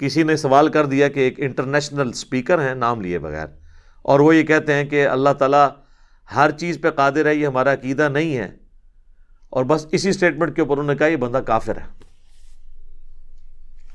کسی 0.00 0.22
نے 0.22 0.36
سوال 0.36 0.68
کر 0.68 0.86
دیا 0.86 1.08
کہ 1.08 1.20
ایک 1.20 1.34
انٹرنیشنل 1.38 2.08
اسپیکر 2.08 2.68
ہیں، 2.68 2.74
نام 2.74 3.00
لیے 3.00 3.18
بغیر۔ 3.18 3.46
اور 4.02 4.20
وہ 4.20 4.36
یہ 4.36 4.42
کہتے 4.42 4.74
ہیں 4.74 4.84
کہ 4.84 5.08
اللہ 5.08 5.30
تعالیٰ 5.30 5.68
ہر 6.36 6.50
چیز 6.50 6.78
پہ 6.80 6.90
قادر 6.90 7.26
ہے، 7.26 7.34
یہ 7.34 7.46
ہمارا 7.46 7.72
عقیدہ 7.72 8.08
نہیں 8.08 8.36
ہے۔ 8.36 8.50
اور 9.50 9.64
بس 9.64 9.86
اسی 9.92 10.08
اسٹیٹمنٹ 10.08 10.56
کے 10.56 10.62
اوپر 10.62 10.78
انہوں 10.78 10.92
نے 10.92 10.98
کہا 10.98 11.06
یہ 11.06 11.16
بندہ 11.16 11.38
کافر 11.38 11.76
ہے۔ 11.76 12.06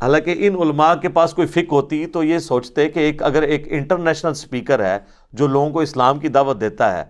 حالانکہ 0.02 0.36
ان 0.38 0.56
علماء 0.56 0.96
کے 0.96 1.10
پاس 1.10 1.34
کوئی 1.34 1.48
فک 1.48 1.68
ہوتی 1.72 2.06
تو 2.06 2.24
یہ 2.24 2.40
سوچتے 2.40 2.90
کہ 2.90 3.00
ایک 3.00 3.24
اگر 3.24 3.42
ایک 3.42 3.68
انٹرنیشنل 3.70 4.32
اسپیکر 4.32 4.86
ہے 4.86 4.98
جو 5.34 5.48
لوگوں 5.48 5.70
کو 5.70 5.80
اسلام 5.80 6.20
کی 6.20 6.28
دعوت 6.28 6.62
دیتا 6.62 6.98
ہے، 6.98 7.04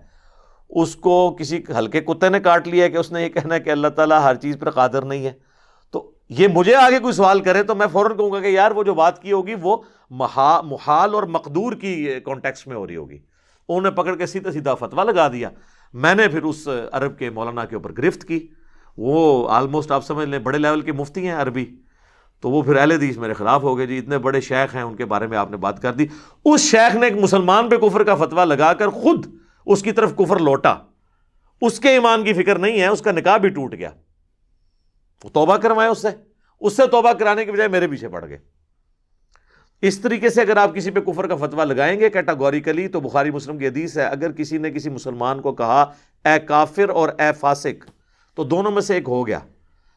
اس 0.70 0.96
کو 0.96 1.36
کسی 1.40 1.64
ہلکے 1.78 2.02
کتے 2.02 2.30
نے 2.30 2.40
کاٹ 2.40 2.68
لیا 2.68 2.88
کہ 2.88 2.98
اس 2.98 3.12
نے 3.12 3.24
یہ 3.24 3.30
کہنا 3.30 3.56
ہے 3.56 3.60
کہ 3.60 3.70
اللہ 3.70 3.88
تعالیٰ 3.88 4.24
ہر 4.24 4.36
چیز 4.36 4.58
پر 4.60 4.70
قادر 4.70 5.06
نہیں 5.06 5.26
ہے۔ 5.26 5.51
یہ 6.38 6.48
مجھے 6.48 6.76
آگے 6.76 7.00
کوئی 7.00 7.14
سوال 7.14 7.40
کرے 7.40 7.64
تو 7.64 7.76
میں 7.76 7.88
فوراً 7.92 8.18
کہوں 8.18 8.32
گا 8.32 8.40
کہ 8.40 8.48
یار 8.48 8.72
وہ 8.72 8.84
جو 8.84 8.94
بات 8.94 9.22
کی 9.22 9.32
ہوگی 9.32 9.54
وہ 9.62 9.78
محال 10.10 11.14
اور 11.14 11.24
مقدور 11.24 11.74
کی 11.74 12.20
کانٹیکس 12.26 12.68
میں 12.68 12.76
ہو 12.76 12.88
رہی 12.88 12.96
ہوگی۔ 12.96 13.18
انہوں 13.70 13.82
نے 13.82 13.92
پکڑ 13.92 14.16
کے 14.16 14.26
سیدھا 14.26 14.52
سیدھا 14.52 14.76
فتوا 14.76 15.04
لگا 15.04 15.28
دیا۔ 15.28 15.50
میں 15.94 16.16
نے 16.16 16.28
پھر 16.28 16.44
اس 16.44 16.68
عرب 16.92 17.18
کے 17.18 17.30
مولانا 17.30 17.66
کے 17.66 17.76
اوپر 17.76 17.92
گرفت 17.98 18.24
کی۔ 18.24 18.48
وہ 18.98 19.50
آلموسٹ 19.50 19.92
آپ 19.92 20.06
سمجھ 20.06 20.30
لیں 20.30 20.40
بڑے 20.40 20.58
لیول 20.58 20.82
کے 20.82 20.92
مفتی 20.92 21.28
ہیں 21.28 21.36
عربی۔ 21.36 21.66
تو 22.42 22.50
وہ 22.50 22.62
پھر 22.62 22.76
اہل 22.76 22.92
حدیث 22.92 23.18
میرے 23.18 23.34
خلاف 23.34 23.64
ہو 23.64 23.78
گئے 23.78 23.88
جی 23.88 23.98
اتنے 23.98 24.18
بڑے 24.18 24.42
شیخ 24.42 24.76
ہیں 24.76 24.82
ان 24.82 24.96
کے 24.96 25.06
بارے 25.06 25.28
میں 25.28 25.38
آپ 25.38 25.52
نے 25.52 25.58
بات 25.58 25.82
کر 25.82 25.94
دی۔ 25.94 26.08
اس 26.46 26.62
شیخ 26.62 26.96
نے 26.96 27.06
ایک 27.06 27.16
مسلمان 27.16 27.70
پہ 27.70 27.78
کفر 27.78 28.04
کا 28.04 28.16
فتوا 28.16 28.46
لگا 28.46 28.74
کر 28.74 28.90
خود 28.90 29.26
اس 29.66 29.84
کی 29.84 29.92
طرف 29.92 30.16
کفر 30.16 30.40
لوٹا۔ 30.40 30.76
اس 31.62 31.80
کے 31.80 31.90
ایمان 31.90 32.24
کی 32.24 32.34
فکر 32.34 32.60
نہیں 32.60 32.80
ہے، 32.80 32.88
اس 32.88 33.02
کا 33.02 33.12
نکاح 33.12 33.38
بھی 33.38 33.50
ٹوٹ 33.50 33.74
گیا۔ 33.74 33.90
وہ 35.24 35.30
توبہ 35.30 35.58
کروائے 35.58 35.90
اس 35.90 36.02
سے۔ 36.02 36.08
اس 36.60 36.78
سے 36.78 36.88
توبہ 36.88 37.14
کرانے 37.14 37.46
کے 37.46 37.52
بجائے 37.52 37.70
میرے 37.70 37.88
پیچھے 37.88 38.08
پڑ 38.08 38.30
گئے۔ 38.30 38.38
اس 39.82 40.00
طریقے 40.00 40.30
سے 40.30 40.42
اگر 40.42 40.58
آپ 40.58 40.76
کسی 40.76 40.92
پہ 40.92 41.00
کفر 41.00 41.28
کا 41.28 41.36
فتوا 41.36 41.64
لگائیں 41.64 42.00
گے 42.00 42.10
کیٹاگوریکلی، 42.10 42.88
تو 42.88 43.00
بخاری 43.00 43.32
مسلم 43.32 43.58
کی 43.58 43.68
حدیث 43.68 43.98
ہے، 43.98 44.04
اگر 44.04 44.32
کسی 44.32 44.58
نے 44.58 44.72
کسی 44.72 44.90
مسلمان 44.90 45.42
کو 45.42 45.54
کہا، 45.54 45.82
اے 46.26 46.40
کافر 46.40 46.90
اور 46.90 47.10
اے 47.10 47.32
فاسق 47.40 47.92
تو 48.36 48.44
دونوں 48.44 48.72
میں 48.72 48.82
سے 48.82 48.94
ایک 48.96 49.04
ہو 49.08 49.28
گیا۔ 49.28 49.40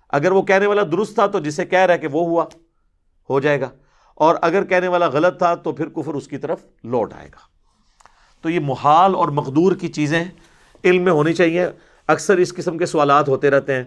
اگر 0.08 0.32
وہ 0.32 0.42
کہنے 0.42 0.66
والا 0.66 0.82
درست 0.92 1.14
تھا، 1.14 1.26
تو 1.26 1.38
جسے 1.38 1.66
کہہ 1.66 1.78
رہا 1.78 1.94
ہے 1.94 1.98
کہ 1.98 2.08
وہ 2.12 2.26
ہوا، 2.26 2.44
ہو 3.30 3.40
جائے 3.40 3.60
گا۔ 3.60 3.70
اور 4.14 4.34
اگر 4.42 4.64
کہنے 4.64 4.88
والا 4.88 5.06
غلط 5.06 5.38
تھا، 5.38 5.54
تو 5.54 5.72
پھر 5.72 5.88
کفر 5.88 6.14
اس 6.14 6.28
کی 6.28 6.38
طرف 6.38 6.66
لوٹ 6.84 7.14
آئے 7.14 7.28
گا۔ 7.28 7.38
تو 8.42 8.50
یہ 8.50 8.60
محال 8.60 9.14
اور 9.14 9.28
مقدور 9.28 9.72
کی 9.72 9.88
چیزیں 9.88 10.24
علم 10.84 11.02
میں 11.02 11.12
ہونی 11.12 11.32
چاہیے۔ 11.32 11.66
اکثر 12.06 12.36
اس 12.36 12.54
قسم 12.54 12.78
کے 12.78 12.86
سوالات 12.86 13.28
ہوتے 13.28 13.50
رہتے 13.50 13.74
ہیں۔ 13.74 13.84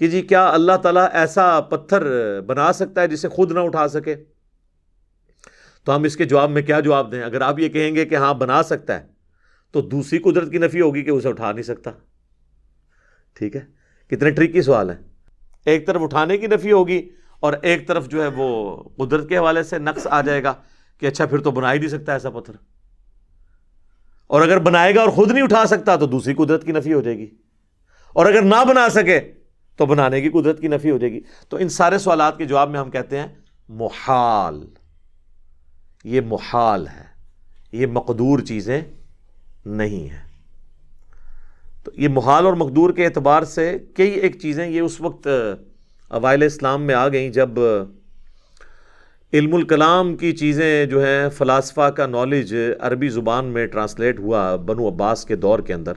کہ 0.00 0.06
جی 0.06 0.22
کیا 0.22 0.48
اللہ 0.48 0.76
تعالیٰ 0.82 1.08
ایسا 1.12 1.60
پتھر 1.60 2.02
بنا 2.40 2.72
سکتا 2.72 3.00
ہے 3.00 3.08
جسے 3.08 3.28
خود 3.28 3.52
نہ 3.52 3.58
اٹھا 3.58 3.88
سکے؟ 3.88 4.16
تو 5.84 5.96
ہم 5.96 6.02
اس 6.02 6.16
کے 6.16 6.24
جواب 6.24 6.50
میں 6.50 6.62
کیا 6.62 6.80
جواب 6.80 7.12
دیں؟ 7.12 7.22
اگر 7.22 7.40
آپ 7.40 7.58
یہ 7.58 7.68
کہیں 7.68 7.94
گے 7.94 8.04
کہ 8.04 8.14
ہاں 8.14 8.34
بنا 8.34 8.62
سکتا 8.62 9.00
ہے، 9.00 9.06
تو 9.72 9.80
دوسری 9.80 10.18
قدرت 10.18 10.50
کی 10.50 10.58
نفی 10.58 10.80
ہوگی 10.80 11.02
کہ 11.02 11.10
اسے 11.10 11.28
اٹھا 11.28 11.52
نہیں 11.52 11.62
سکتا۔ 11.62 11.90
ٹھیک 13.34 13.56
ہے؟ 13.56 13.60
کتنے 14.06 14.30
ٹرکی 14.30 14.62
سوال 14.62 14.90
ہیں۔ 14.90 14.98
ایک 15.64 15.86
طرف 15.86 16.02
اٹھانے 16.02 16.38
کی 16.38 16.46
نفی 16.46 16.72
ہوگی 16.72 17.10
اور 17.40 17.52
ایک 17.62 17.88
طرف 17.88 18.08
جو 18.08 18.22
ہے 18.22 18.28
وہ 18.36 18.82
قدرت 18.96 19.28
کے 19.28 19.38
حوالے 19.38 19.62
سے 19.62 19.78
نقص 19.78 20.06
آ 20.10 20.20
جائے 20.20 20.44
گا 20.44 20.54
کہ 20.98 21.06
اچھا 21.06 21.26
پھر 21.26 21.38
تو 21.38 21.50
بنا 21.50 21.72
ہی 21.72 21.78
نہیں 21.78 21.88
سکتا 21.88 22.12
ایسا 22.12 22.30
پتھر۔ 22.30 22.54
اور 24.26 24.42
اگر 24.42 24.58
بنائے 24.58 24.94
گا 24.94 25.00
اور 25.00 25.08
خود 25.08 25.30
نہیں 25.30 25.42
اٹھا 25.42 25.66
سکتا، 25.66 25.96
تو 25.96 26.06
دوسری 26.06 26.34
قدرت 26.34 26.64
کی 26.64 26.72
نفی 26.72 26.92
ہو 26.92 27.00
جائے 27.00 27.18
گی۔ 27.18 27.30
اور 28.12 28.26
اگر 28.26 28.42
نہ 28.42 28.64
بنا 28.68 28.88
سکے 28.88 29.20
تو 29.76 29.86
بنانے 29.86 30.20
کی 30.20 30.28
قدرت 30.28 30.60
کی 30.60 30.68
نفی 30.68 30.90
ہو 30.90 30.98
جائے 30.98 31.12
گی۔ 31.12 31.20
تو 31.48 31.56
ان 31.56 31.68
سارے 31.68 31.98
سوالات 31.98 32.38
کے 32.38 32.44
جواب 32.44 32.70
میں 32.70 32.80
ہم 32.80 32.90
کہتے 32.90 33.18
ہیں، 33.18 33.26
محال۔ 33.68 34.66
یہ 36.04 36.20
محال 36.20 36.86
ہے 36.88 37.04
یہ 37.72 37.86
مقدور 37.86 38.38
چیزیں 38.38 38.80
نہیں 39.66 40.10
ہیں۔ 40.10 40.30
تو 41.84 41.90
یہ 41.94 42.08
محال 42.08 42.46
اور 42.46 42.54
مقدور 42.54 42.90
کے 42.90 43.04
اعتبار 43.04 43.42
سے 43.42 43.78
کئی 43.96 44.10
ایک 44.10 44.40
چیزیں، 44.40 44.68
یہ 44.68 44.80
اس 44.80 45.00
وقت 45.00 45.28
اوائل 46.08 46.42
اسلام 46.42 46.82
میں 46.82 46.94
آ 46.94 47.08
گئیں 47.08 47.30
جب 47.30 47.50
علم 49.32 49.54
الکلام 49.54 50.16
کی 50.16 50.32
چیزیں 50.32 50.86
جو 50.86 51.04
ہیں، 51.04 51.28
فلاسفہ 51.28 51.90
کا 51.90 52.06
نالج 52.06 52.56
عربی 52.80 53.08
زبان 53.08 53.44
میں 53.44 53.66
ٹرانسلیٹ 53.66 54.18
ہوا 54.18 54.56
بنو 54.56 54.88
عباس 54.88 55.24
کے 55.24 55.36
دور 55.36 55.58
کے 55.58 55.74
اندر۔ 55.74 55.92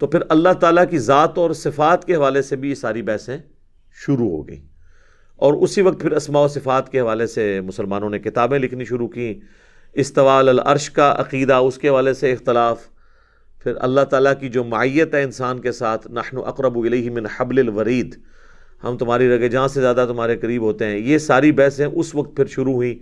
تو 0.00 0.06
پھر 0.06 0.20
اللہ 0.28 0.52
تعالیٰ 0.60 0.84
کی 0.90 0.98
ذات 0.98 1.38
اور 1.38 1.50
صفات 1.50 2.04
کے 2.04 2.14
حوالے 2.14 2.42
سے 2.42 2.56
بھی 2.56 2.70
یہ 2.70 2.74
ساری 2.74 3.02
بحثیں 3.02 3.38
شروع 3.92 4.30
ہو 4.30 4.48
گئیں۔ 4.48 4.60
اور 5.36 5.54
اسی 5.54 5.82
وقت 5.82 6.00
پھر 6.00 6.10
اسماء 6.10 6.44
و 6.44 6.48
صفات 6.48 6.92
کے 6.92 7.00
حوالے 7.00 7.26
سے 7.26 7.60
مسلمانوں 7.60 8.10
نے 8.10 8.18
کتابیں 8.18 8.58
لکھنی 8.58 8.84
شروع 8.84 9.08
کیں 9.08 9.34
استوال 9.92 10.48
العرش 10.48 10.90
کا 10.90 11.14
عقیدہ، 11.18 11.54
اس 11.54 11.78
کے 11.78 11.88
حوالے 11.88 12.14
سے 12.14 12.32
اختلاف۔ 12.32 12.82
پھر 13.62 13.72
اللہ 13.80 14.00
تعالیٰ 14.00 14.32
کی 14.40 14.48
جو 14.48 14.64
معیت 14.64 15.14
ہے 15.14 15.22
انسان 15.22 15.58
کے 15.58 15.72
ساتھ، 15.72 16.10
نحن 16.10 16.36
اقرب 16.46 16.78
الیہ 16.78 17.10
من 17.10 17.26
حبل 17.36 17.58
الورید۔ 17.58 18.16
ہم 18.84 18.96
تمہاری 18.96 19.28
رگے 19.28 19.48
جہاں 19.48 19.68
سے 19.68 19.80
زیادہ 19.80 20.06
تمہارے 20.08 20.36
قریب 20.36 20.62
ہوتے 20.62 20.86
ہیں۔ 20.86 20.98
یہ 20.98 21.18
ساری 21.18 21.52
بحثیں 21.52 21.86
اس 21.86 22.14
وقت 22.14 22.36
پھر 22.36 22.46
شروع 22.46 22.72
ہوئیں۔ 22.72 22.94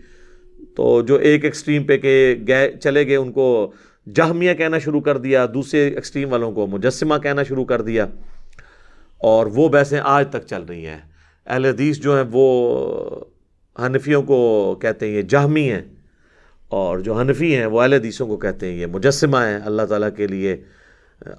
تو 0.76 1.02
جو 1.02 1.16
ایک 1.16 1.44
ایکسٹریم 1.44 1.84
پہ 1.84 1.98
کہ 1.98 2.36
گئے، 2.48 2.72
چلے 2.82 3.06
گئے، 3.06 3.16
ان 3.16 3.32
کو 3.32 3.72
جہمیہ 4.14 4.54
کہنا 4.54 4.78
شروع 4.78 5.00
کر 5.00 5.18
دیا، 5.18 5.46
دوسرے 5.54 5.88
ایکسٹریم 5.88 6.32
والوں 6.32 6.52
کو، 6.52 6.66
مجسمہ 6.66 7.14
کہنا 7.18 7.42
شروع 7.42 7.64
کر 7.64 7.82
دیا۔ 7.82 8.06
اور 9.18 9.46
وہ 9.46 9.68
بحثیں 9.68 10.00
آج 10.04 10.28
تک 10.28 10.46
چل 10.46 10.62
رہی 10.62 10.86
ہیں۔ 10.86 10.98
اہل 11.46 11.64
حدیث 11.64 11.98
جو 11.98 12.16
ہیں، 12.16 12.24
وہ 12.32 13.24
حنفیوں 13.78 14.22
کو 14.22 14.78
کہتے 14.82 15.06
ہیں 15.06 15.14
یہ 15.14 15.22
جہمی 15.22 15.72
ہیں۔ 15.72 15.82
اور 16.68 16.98
جو 16.98 17.20
حنفی 17.20 17.56
ہیں، 17.56 17.66
وہ 17.66 17.82
اہل 17.82 17.92
حدیثوں 17.92 18.26
کو 18.26 18.36
کہتے 18.36 18.66
ہیں 18.66 18.78
یہ 18.78 18.86
مجسمہ 18.86 19.36
ہیں۔ 19.36 19.58
اللہ 19.64 19.82
تعالیٰ 19.82 20.08
کے 20.16 20.26
لیے 20.26 20.64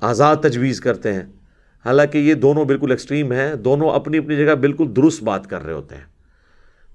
آزاد 0.02 0.36
تجویز 0.36 0.82
کرتے 0.82 1.14
ہیں۔ 1.14 1.24
حالانکہ 1.86 2.18
یہ 2.18 2.34
دونوں 2.34 2.66
بالکل 2.66 2.92
ایکسٹریم 2.92 3.32
ہیں۔ 3.32 3.56
دونوں 3.56 3.90
اپنی 3.90 4.18
اپنی 4.18 4.36
جگہ 4.36 4.56
بالکل 4.56 4.88
درست 4.96 5.24
بات 5.24 5.50
کر 5.50 5.64
رہے 5.64 5.74
ہوتے 5.74 5.96
ہیں۔ 5.96 6.04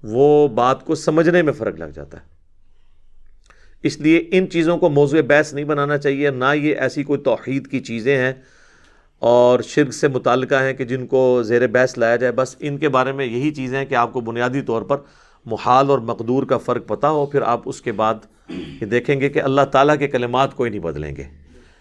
وہ 0.03 0.47
بات 0.47 0.85
کو 0.85 0.95
سمجھنے 0.95 1.41
میں 1.41 1.53
فرق 1.53 1.79
لگ 1.79 1.85
جاتا 1.85 2.17
ہے۔ 2.17 2.34
اس 3.85 3.99
لیے 3.99 4.29
ان 4.31 4.49
چیزوں 4.49 4.77
کو 4.77 4.89
موضوع 4.89 5.21
بحث 5.27 5.53
نہیں 5.53 5.65
بنانا 5.65 5.97
چاہیے، 5.97 6.29
نہ 6.29 6.55
یہ 6.55 6.75
ایسی 6.75 7.03
کوئی 7.03 7.19
توحید 7.19 7.67
کی 7.67 7.79
چیزیں 7.79 8.17
ہیں 8.17 8.33
اور 9.19 9.59
شرک 9.59 9.93
سے 9.93 10.07
متعلقہ 10.07 10.55
ہیں 10.55 10.73
کہ 10.73 10.85
جن 10.85 11.07
کو 11.07 11.43
زیر 11.43 11.67
بحث 11.67 11.97
لایا 11.97 12.15
جائے۔ 12.15 12.31
بس 12.31 12.55
ان 12.59 12.77
کے 12.77 12.89
بارے 12.89 13.11
میں 13.11 13.25
یہی 13.25 13.51
چیزیں 13.51 13.77
ہیں 13.79 13.85
کہ 13.85 13.95
آپ 13.95 14.13
کو 14.13 14.21
بنیادی 14.21 14.61
طور 14.61 14.81
پر 14.81 14.97
محال 15.45 15.89
اور 15.89 15.99
مقدور 15.99 16.43
کا 16.43 16.57
فرق 16.57 16.87
پتہ 16.87 17.07
ہو، 17.07 17.25
پھر 17.25 17.41
آپ 17.41 17.61
اس 17.65 17.81
کے 17.81 17.91
بعد 17.91 18.15
یہ 18.49 18.85
دیکھیں 18.85 19.21
گے 19.21 19.29
کہ 19.29 19.41
اللہ 19.41 19.61
تعالیٰ 19.61 19.97
کے 19.97 20.07
کلمات 20.07 20.53
کوئی 20.53 20.69
نہیں 20.69 20.81
بدلیں 20.81 21.15
گے۔ 21.15 21.23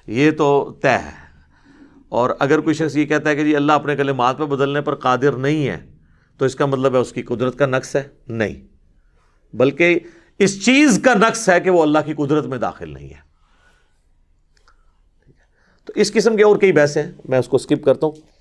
یہ 0.07 0.31
تو 0.31 0.75
طے 0.83 0.89
ہے۔ 0.89 1.25
اور 2.09 2.31
اگر 2.39 2.61
کوئی 2.61 2.75
شخص 2.75 2.97
یہ 2.97 3.05
کہتا 3.05 3.31
ہے 3.31 3.37
کہ 3.37 3.45
جی 3.45 3.57
اللہ 3.57 3.73
اپنے 3.73 3.97
کلمات 3.97 4.39
پہ 4.39 4.45
بدلنے 4.45 4.81
پر 4.81 4.95
قادر 4.95 5.33
نہیں 5.33 5.69
ہے، 5.69 5.79
تو 6.39 6.45
اس 6.45 6.55
کا 6.55 6.67
مطلب 6.67 6.95
ہے 6.95 6.99
اس 6.99 7.13
کی 7.13 7.23
قدرت 7.23 7.59
کا 7.59 7.67
نقص 7.67 7.97
ہے؟ 7.97 8.03
نہیں۔ 8.29 8.75
بلکہ 9.57 9.99
اس 10.39 10.65
چیز 10.65 11.01
کا 11.05 11.15
نقص 11.15 11.49
ہے 11.49 11.61
کہ 11.61 11.71
وہ 11.71 11.83
اللہ 11.83 11.99
کی 12.07 12.15
قدرت 12.15 12.47
میں 12.47 12.59
داخل 12.59 12.93
نہیں 12.93 13.09
ہے۔ 13.09 13.25
تو 15.85 15.93
اس 15.97 16.13
قسم 16.13 16.37
کے 16.37 16.45
اور 16.45 16.57
کئی 16.57 16.73
بحثیں 16.73 17.03
ہیں، 17.03 17.13
میں 17.25 17.39
اس 17.39 17.49
کو 17.49 17.57
اسکپ 17.57 17.85
کرتا 17.85 18.07
ہوں۔ 18.07 18.35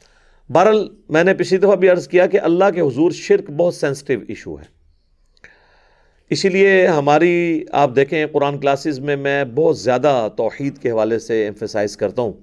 بہرحال، 0.52 0.96
میں 1.10 1.24
نے 1.24 1.34
پچھلی 1.34 1.60
دفعہ 1.60 1.76
بھی 1.76 1.90
عرض 1.90 2.08
کیا 2.08 2.26
کہ 2.26 2.40
اللہ 2.40 2.66
کے 2.76 2.82
حضور 2.82 3.12
شرک 3.12 3.52
بہت 3.52 3.76
سینسٹیو 3.76 4.20
ایشو 4.28 4.56
ہے۔ 4.56 4.66
اسی 6.30 6.50
لیے 6.50 6.88
ہماری، 6.88 7.64
آپ 7.72 7.90
دیکھیں 7.96 8.26
قرآن 8.32 8.60
کلاسز 8.60 9.00
میں 9.00 9.16
میں 9.16 9.46
بہت 9.46 9.80
زیادہ 9.80 10.28
توحید 10.38 10.78
کے 10.78 10.92
حوالے 10.92 11.20
سے 11.20 11.44
ایمفیسائز 11.44 11.98
کرتا 11.98 12.22
ہوں۔ 12.22 12.34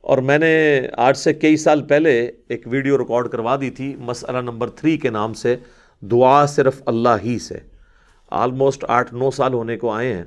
اور 0.00 0.18
میں 0.18 0.38
نے 0.38 0.82
آج 0.92 1.16
سے 1.16 1.34
کئی 1.34 1.56
سال 1.56 1.82
پہلے 1.82 2.30
ایک 2.48 2.62
ویڈیو 2.66 2.98
ریکارڈ 2.98 3.28
کروا 3.28 3.56
دی 3.60 3.70
تھی 3.70 3.96
مسئلہ 3.98 4.38
نمبر 4.38 4.70
تھری 4.70 4.96
کے 4.96 5.10
نام 5.10 5.34
سے، 5.34 5.56
دعا 6.00 6.46
صرف 6.46 6.82
اللہ 6.86 7.16
ہی 7.24 7.38
سے۔ 7.38 7.71
آلموسٹ 8.32 8.84
آٹھ 8.88 9.14
نو 9.14 9.30
سال 9.30 9.54
ہونے 9.54 9.76
کو 9.76 9.90
آئے 9.90 10.14
ہیں، 10.14 10.24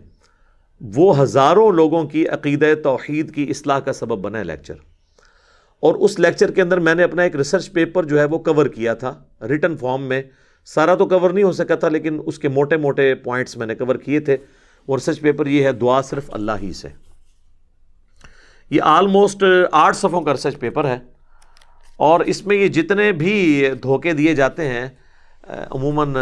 وہ 0.81 1.19
ہزاروں 1.21 1.71
لوگوں 1.71 2.03
کی 2.03 2.27
عقید 2.27 2.63
توحید 2.83 3.35
کی 3.35 3.43
اصلاح 3.50 3.79
کا 3.79 3.93
سبب 3.93 4.17
بنا 4.17 4.39
ہے 4.39 4.43
لیکچر۔ 4.43 4.74
اور 5.79 5.95
اس 5.95 6.19
لیکچر 6.19 6.51
کے 6.51 6.62
اندر 6.62 6.79
میں 6.79 6.95
نے 6.95 7.03
اپنا 7.03 7.24
ایک 7.24 7.35
ریسرچ 7.35 7.71
پیپر 7.71 8.03
جو 8.03 8.19
ہے 8.19 8.25
وہ 8.25 8.38
کور 8.38 8.65
کیا 8.65 8.93
تھا 8.93 9.24
ریٹن 9.47 9.77
فارم 9.77 10.03
میں۔ 10.03 10.21
سارا 10.65 10.95
تو 10.95 11.05
کور 11.05 11.31
نہیں 11.31 11.43
ہو 11.43 11.51
سکا 11.51 11.75
تھا، 11.75 11.89
لیکن 11.89 12.21
اس 12.25 12.39
کے 12.39 12.50
موٹے 12.50 12.77
موٹے 12.77 13.15
پوائنٹس 13.15 13.57
میں 13.57 13.67
نے 13.67 13.75
کور 13.75 13.95
کیے 13.95 14.19
تھے۔ 14.19 14.38
وہ 14.88 14.97
ریسرچ 14.97 15.21
پیپر 15.21 15.45
یہ 15.47 15.63
ہے، 15.63 15.71
دعا 15.71 16.01
صرف 16.01 16.24
اللہ 16.27 16.51
ہی 16.62 16.74
سے۔ 16.74 16.88
یہ 18.69 18.81
آلموسٹ 18.81 19.43
آٹھ 19.71 19.95
صفوں 19.95 20.21
کا 20.21 20.31
ریسرچ 20.31 20.59
پیپر 20.59 20.85
ہے۔ 20.85 20.97
اور 21.97 22.19
اس 22.19 22.45
میں 22.45 22.55
یہ 22.55 22.67
جتنے 22.67 23.12
بھی 23.12 23.65
دھوکے 23.83 24.13
دیے 24.13 24.35
جاتے 24.35 24.67
ہیں، 24.67 24.88
عموماً 25.69 26.15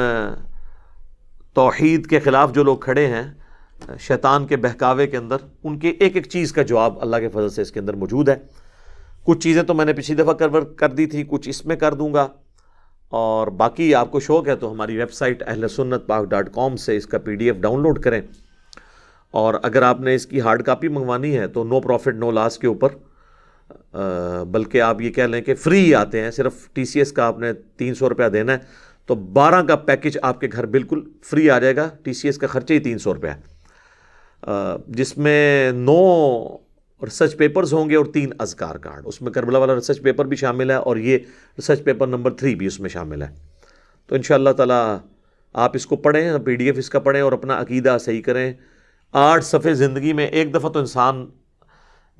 توحید 1.53 2.07
کے 2.07 2.19
خلاف 2.19 2.53
جو 2.53 2.63
لوگ 2.63 2.77
کھڑے 2.77 3.07
ہیں، 3.07 3.33
شیطان 3.99 4.47
کے 4.47 4.57
بہکاوے 4.57 5.07
کے 5.07 5.17
اندر، 5.17 5.37
ان 5.63 5.79
کے 5.79 5.89
ایک 5.89 6.15
ایک 6.15 6.27
چیز 6.27 6.53
کا 6.53 6.61
جواب 6.61 7.01
اللہ 7.01 7.15
کے 7.15 7.29
فضل 7.29 7.49
سے 7.49 7.61
اس 7.61 7.71
کے 7.71 7.79
اندر 7.79 7.93
موجود 7.93 8.29
ہے۔ 8.29 8.35
کچھ 9.23 9.39
چیزیں 9.39 9.63
تو 9.63 9.73
میں 9.73 9.85
نے 9.85 9.93
پچھلی 9.93 10.23
دفعہ 10.23 10.33
کر 10.75 10.89
دی 10.89 11.05
تھی 11.05 11.23
کچھ 11.27 11.49
اس 11.49 11.65
میں 11.65 11.75
کر 11.75 11.93
دوں 11.93 12.13
گا۔ 12.13 12.27
اور 13.09 13.47
باقی 13.47 13.95
آپ 13.95 14.11
کو 14.11 14.19
شوق 14.19 14.47
ہے 14.47 14.55
تو 14.55 14.71
ہماری 14.71 14.97
ویب 14.97 15.11
سائٹ 15.11 15.43
اہل 15.47 15.67
سنت 15.67 16.07
پاک 16.07 16.25
ڈاٹ 16.25 16.53
کام 16.53 16.75
سے 16.75 16.97
اس 16.97 17.05
کا 17.05 17.17
P 17.17 17.35
D 17.35 17.45
F 17.45 17.55
down 17.55 17.81
load 17.81 17.99
کریں۔ 17.99 18.21
اور 19.31 19.53
اگر 19.63 19.81
آپ 19.81 20.01
نے 20.01 20.15
اس 20.15 20.25
کی 20.25 20.41
ہارڈ 20.41 20.63
کاپی 20.63 20.87
منگوانی 20.87 21.37
ہے 21.37 21.47
تو 21.47 21.63
نو 21.63 21.79
پروفٹ 21.79 22.15
نو 22.15 22.31
لاس 22.31 22.57
کے 22.57 22.67
اوپر 22.67 22.89
بلکہ 24.51 24.81
آپ 24.81 25.01
یہ 25.01 25.09
کہہ 25.09 25.23
لیں 25.23 25.41
کہ 25.41 25.55
فری 25.55 25.95
آتے 25.95 26.21
ہیں، 26.21 26.31
صرف 26.31 26.69
ٹی 26.73 26.85
سی 26.85 26.99
ایس 26.99 27.11
کا 27.11 27.25
آپ 27.25 27.39
نے 27.39 27.53
تین 27.53 27.93
سو 27.93 28.09
روپیہ 28.09 28.27
دینا 28.27 28.53
ہے۔ 28.53 28.57
تو 29.05 29.15
بارہ 29.15 29.61
کا 29.63 29.75
پیکج 29.75 30.17
آپ 30.21 30.41
کے 30.41 30.47
گھر 30.51 30.65
بالکل 30.65 31.01
فری 31.23 31.49
آ 31.49 31.59
جائے 31.59 31.75
گا 31.75 31.89
ٹی 32.03 32.13
سی 32.13 32.27
ایس 32.27 32.37
کا 32.37 32.47
خرچہ 32.47 32.73
ہی 32.73 32.79
تین 32.79 32.97
سو 32.97 33.13
روپیہ 33.13 33.29
ہے۔ 33.29 33.53
جس 34.87 35.17
میں 35.17 35.71
نو 35.71 36.57
ریسرچ 37.01 37.37
پیپرز 37.37 37.73
ہوں 37.73 37.89
گے 37.89 37.95
اور 37.95 38.05
تین 38.05 38.29
ازکار 38.39 38.75
کارڈ 38.75 39.01
اس 39.05 39.21
میں 39.21 39.31
کربلا 39.31 39.59
والا 39.59 39.75
ریسرچ 39.75 40.01
پیپر 40.01 40.25
بھی 40.25 40.37
شامل 40.37 40.69
ہے 40.69 40.75
اور 40.75 40.97
یہ 40.97 41.17
ریسرچ 41.57 41.83
پیپر 41.83 42.07
نمبر 42.07 42.33
تھری 42.33 42.55
بھی 42.55 42.65
اس 42.65 42.79
میں 42.79 42.89
شامل 42.89 43.21
ہے۔ 43.21 43.27
تو 44.07 44.15
ان 44.15 44.21
شاء 44.21 44.35
اللہ 44.35 44.49
تعالیٰ 44.49 44.97
آپ 45.53 45.71
اس 45.73 45.85
کو 45.85 45.95
پڑھیں 45.95 46.37
پی 46.37 46.55
ڈی 46.55 46.65
ایف 46.65 46.75
اس 46.77 46.89
کا 46.89 46.99
پڑھیں 46.99 47.21
اور 47.21 47.31
اپنا 47.31 47.61
عقیدہ 47.61 47.97
صحیح 47.99 48.21
کریں۔ 48.21 48.53
آٹھ 49.11 49.43
صفحے 49.43 49.73
زندگی 49.73 50.13
میں 50.13 50.27
ایک 50.27 50.53
دفعہ 50.55 50.69
تو 50.69 50.79
انسان 50.79 51.25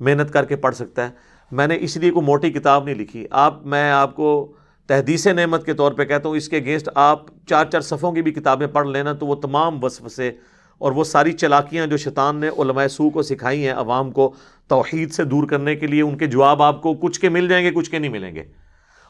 محنت 0.00 0.32
کر 0.32 0.44
کے 0.44 0.56
پڑھ 0.56 0.74
سکتا 0.74 1.06
ہے۔ 1.06 1.12
میں 1.52 1.66
نے 1.66 1.76
اس 1.80 1.96
لیے 1.96 2.10
کوئی 2.10 2.26
موٹی 2.26 2.50
کتاب 2.50 2.84
نہیں 2.84 2.94
لکھی۔ 2.94 3.26
آپ، 3.30 3.66
میں 3.66 3.90
آپ 3.90 4.16
کو 4.16 4.52
تحدیث 4.86 5.26
نعمت 5.26 5.66
کے 5.66 5.74
طور 5.74 5.92
پہ 5.92 6.04
کہتا 6.04 6.28
ہوں، 6.28 6.36
اس 6.36 6.48
کے 6.48 6.56
اگینسٹ 6.56 6.88
آپ 6.94 7.22
چار 7.46 7.64
چار 7.64 7.80
صفوں 7.80 8.12
کی 8.12 8.22
بھی 8.22 8.32
کتابیں 8.32 8.66
پڑھ 8.66 8.88
لینا 8.88 9.12
تو 9.12 9.26
وہ 9.26 9.34
تمام 9.34 9.84
وسوسے 9.84 10.30
اور 10.78 10.92
وہ 10.92 11.04
ساری 11.04 11.32
چلاکیاں 11.32 11.86
جو 11.86 11.96
شیطان 11.96 12.36
نے 12.36 12.48
علماء 12.48 12.86
سو 12.86 13.10
کو 13.10 13.22
سکھائی 13.22 13.66
ہیں، 13.66 13.72
عوام 13.72 14.10
کو 14.10 14.34
توحید 14.68 15.12
سے 15.12 15.24
دور 15.24 15.48
کرنے 15.48 15.76
کے 15.76 15.86
لیے، 15.86 16.02
ان 16.02 16.18
کے 16.18 16.26
جواب 16.26 16.62
آپ 16.62 16.82
کو 16.82 16.94
کچھ 16.94 17.20
کے 17.20 17.28
مل 17.28 17.48
جائیں 17.48 17.64
گے، 17.64 17.70
کچھ 17.70 17.90
کے 17.90 17.98
نہیں 17.98 18.10
ملیں 18.10 18.34
گے۔ 18.34 18.44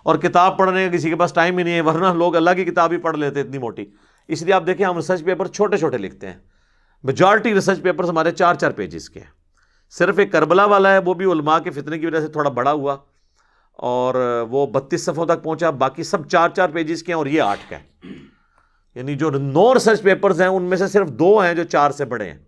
اور 0.02 0.16
کتاب 0.16 0.59
پڑھنے 0.59 0.88
کا 0.88 0.97
کسی 0.97 1.11
کے 1.11 1.16
پاس 1.16 1.33
ٹائم 1.33 1.59
ہی 1.59 1.64
نہیں 1.64 1.75
ہے، 1.75 1.81
ورنہ 1.81 2.07
لوگ 2.07 2.37
اللہ 2.37 2.50
کی 2.57 2.64
کتاب 2.64 2.93
ہی 2.93 2.97
پڑھ 2.97 3.16
لیتے 3.16 3.40
اتنی 3.40 3.59
موٹی۔ 3.59 3.85
اس 4.28 4.43
لیے 4.43 4.54
آپ 4.54 4.66
دیکھیں، 4.66 4.87
ہم 4.87 4.97
ریسرچ 4.97 5.25
پیپر 5.25 5.47
چھوٹے 5.47 5.76
چھوٹے 5.76 5.99
لکھتے 5.99 6.26
ہیں۔ 6.26 6.38
میجارٹی 7.02 7.54
ریسرچ 7.54 7.83
پیپر 7.83 8.04
ہمارے 8.04 8.31
چار 8.31 8.54
چار 8.54 8.71
پیجز 8.71 9.11
کے 9.11 9.21
ہیں۔ 9.21 9.26
صرف 9.90 10.19
ایک 10.19 10.33
کربلا 10.33 10.64
والا 10.64 10.93
ہے، 10.93 10.99
وہ 10.99 11.14
بھی 11.14 11.25
علماء 11.25 11.59
کے 11.59 11.71
فتنے 11.71 11.99
کی 11.99 12.07
وجہ 12.07 12.21
سے 12.21 12.26
تھوڑا 12.26 12.50
بڑا 12.50 12.73
ہوا۔ 12.73 12.97
اور 13.75 14.14
وہ 14.50 14.66
بتیس 14.66 15.04
صفوں 15.04 15.26
تک 15.26 15.43
پہنچا، 15.43 15.71
باقی 15.71 16.02
سب 16.02 16.28
چار 16.28 16.49
چار 16.49 16.69
پیجز 16.69 17.02
کے 17.02 17.12
ہیں 17.12 17.19
اور 17.19 17.26
یہ 17.26 17.43
آٹھ 17.43 17.71
کا 17.71 17.76
ہے 17.76 18.09
یعنی 18.95 19.14
جو 19.14 19.31
نو 19.31 19.75
ریسرچ 19.75 20.02
پیپرز 20.02 20.40
ہیں، 20.40 20.49
ان 20.49 20.62
میں 20.62 20.76
سے 20.76 20.88
صرف 20.88 21.09
دو 21.09 21.38
ہیں 21.38 21.54
جو 21.54 21.64
چار 21.64 21.90
سے 21.90 22.04
بڑے 22.04 22.31
ہیں۔ 22.31 22.38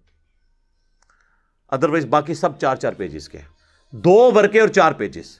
ادروائز 1.68 2.06
باقی 2.06 2.34
سب 2.34 2.58
چار 2.58 2.76
چار 2.76 2.92
پیجز 2.92 3.28
کے 3.28 3.38
ہیں۔ 3.38 3.48
دو 3.90 4.30
ورکے 4.34 4.60
اور 4.60 4.68
چار 4.68 4.92
پیجز 4.92 5.38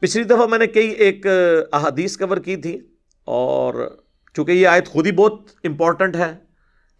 پچھلی 0.00 0.24
دفعہ 0.24 0.46
میں 0.46 0.58
نے 0.58 0.66
کئی 0.66 0.88
ایک 0.88 1.26
احادیث 1.72 2.16
کور 2.16 2.36
کی 2.36 2.56
تھی 2.56 2.80
اور 3.24 3.96
چونکہ 4.34 4.52
یہ 4.52 4.66
آیت 4.68 4.88
خود 4.88 5.06
ہی 5.06 5.12
بہت 5.12 5.34
امپورٹنٹ 5.64 6.16
ہے 6.16 6.32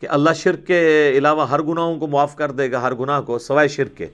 کہ 0.01 0.07
اللہ 0.11 0.31
شرک 0.33 0.67
کے 0.67 1.13
علاوہ 1.17 1.49
ہر 1.49 1.63
گناہوں 1.63 1.99
کو 1.99 2.07
معاف 2.07 2.37
کر 2.37 2.51
دے 2.51 2.73
گا، 2.73 2.83
ہر 2.83 2.95
گناہ 2.95 3.21
کو، 3.21 3.39
سوائے 3.39 3.69
شرک 3.69 3.97
کے۔ 3.97 4.07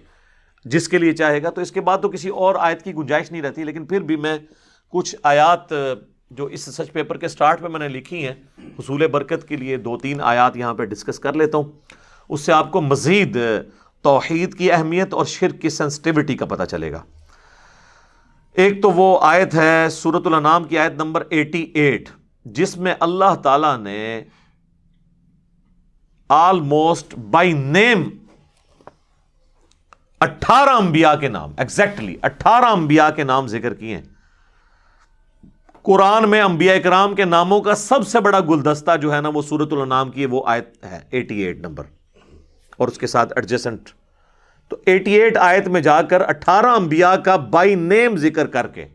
جس 0.64 0.88
کے 0.88 0.98
لیے 0.98 1.12
چاہے 1.12 1.42
گا، 1.42 1.50
تو 1.50 1.60
اس 1.60 1.72
کے 1.72 1.80
بعد 1.80 1.98
تو 2.02 2.08
کسی 2.08 2.28
اور 2.28 2.54
آیت 2.58 2.82
کی 2.82 2.94
گنجائش 2.94 3.30
نہیں 3.32 3.42
رہتی، 3.42 3.64
لیکن 3.64 3.86
پھر 3.86 4.00
بھی 4.00 4.16
میں 4.16 4.38
کچھ 4.92 5.16
آیات 5.22 5.72
جو 6.30 6.44
اس 6.44 6.64
سچ 6.76 6.92
پیپر 6.92 7.16
کے 7.16 7.28
سٹارٹ 7.28 7.60
پہ 7.60 7.68
میں 7.68 7.80
نے 7.80 7.88
لکھی 7.88 8.26
ہیں، 8.26 8.34
حصول 8.78 9.06
برکت 9.06 9.48
کے 9.48 9.56
لیے 9.56 9.76
دو 9.76 9.96
تین 9.98 10.20
آیات 10.20 10.56
یہاں 10.56 10.74
پہ 10.74 10.84
ڈسکس 10.84 11.18
کر 11.18 11.32
لیتا 11.32 11.58
ہوں۔ 11.58 11.72
اس 12.28 12.40
سے 12.40 12.52
آپ 12.52 12.70
کو 12.70 12.80
مزید 12.80 13.36
توحید 14.02 14.54
کی 14.54 14.72
اہمیت 14.72 15.14
اور 15.14 15.24
شرک 15.24 15.60
کی 15.62 15.68
سینسٹیوٹی 15.68 16.36
کا 16.36 16.46
پتہ 16.46 16.62
چلے 16.62 16.92
گا۔ 16.92 17.02
ایک 18.54 18.82
تو 18.82 18.90
وہ 18.90 19.18
آیت 19.22 19.54
ہے 19.54 19.86
سورت 19.90 20.26
الانام 20.26 20.64
کی 20.64 20.78
آیت 20.78 20.92
نمبر 20.92 21.22
ایٹی 21.30 21.62
ایٹ 21.74 22.08
جس 22.44 22.76
میں 22.76 22.94
اللہ 23.00 23.34
تعالیٰ 23.42 23.78
نے 23.78 24.24
آلموسٹ 26.28 27.14
بائی 27.14 27.52
نیم 27.52 28.08
اٹھارہ 30.20 30.70
انبیاء 30.70 31.14
کے 31.14 31.28
نام 31.28 31.52
ایگزیکٹلی 31.56 32.16
اٹھارہ 32.22 32.64
انبیاء 32.64 33.10
کے 33.10 33.24
نام 33.24 33.46
ذکر 33.46 33.74
کیے 33.74 33.96
ہیں۔ 33.96 34.02
قرآن 35.82 36.30
میں 36.30 36.42
انبیاء 36.42 36.74
اکرام 36.76 37.14
کے 37.14 37.24
ناموں 37.24 37.60
کا 37.60 37.74
سب 37.74 38.08
سے 38.08 38.20
بڑا 38.20 38.40
گلدستہ 38.40 38.96
جو 38.96 39.14
ہے 39.14 39.20
نا 39.20 39.28
وہ 39.34 39.42
سورت 39.42 39.72
النام 39.72 40.10
کی 40.10 40.26
وہ 40.26 40.42
آیت 40.46 40.84
ہے 40.84 41.00
ایٹی 41.10 41.38
ایٹ 41.38 41.58
نمبر۔ 41.58 41.84
اور 42.76 42.88
اس 42.88 42.98
کے 42.98 43.06
ساتھ 43.06 43.32
ایڈجسنٹ 43.36 43.88
تو 44.68 44.76
ایٹی 44.86 45.12
ایٹ 45.12 45.36
آیت 45.36 45.68
میں 45.68 45.80
جا 45.80 46.02
کر 46.02 46.28
اٹھارہ 46.28 46.66
انبیاء 46.66 47.14
کا 47.14 47.36
بائی 47.36 47.74
نیم 47.74 48.16
ذکر 48.16 48.46
کر 48.46 48.66
کے 48.66 48.88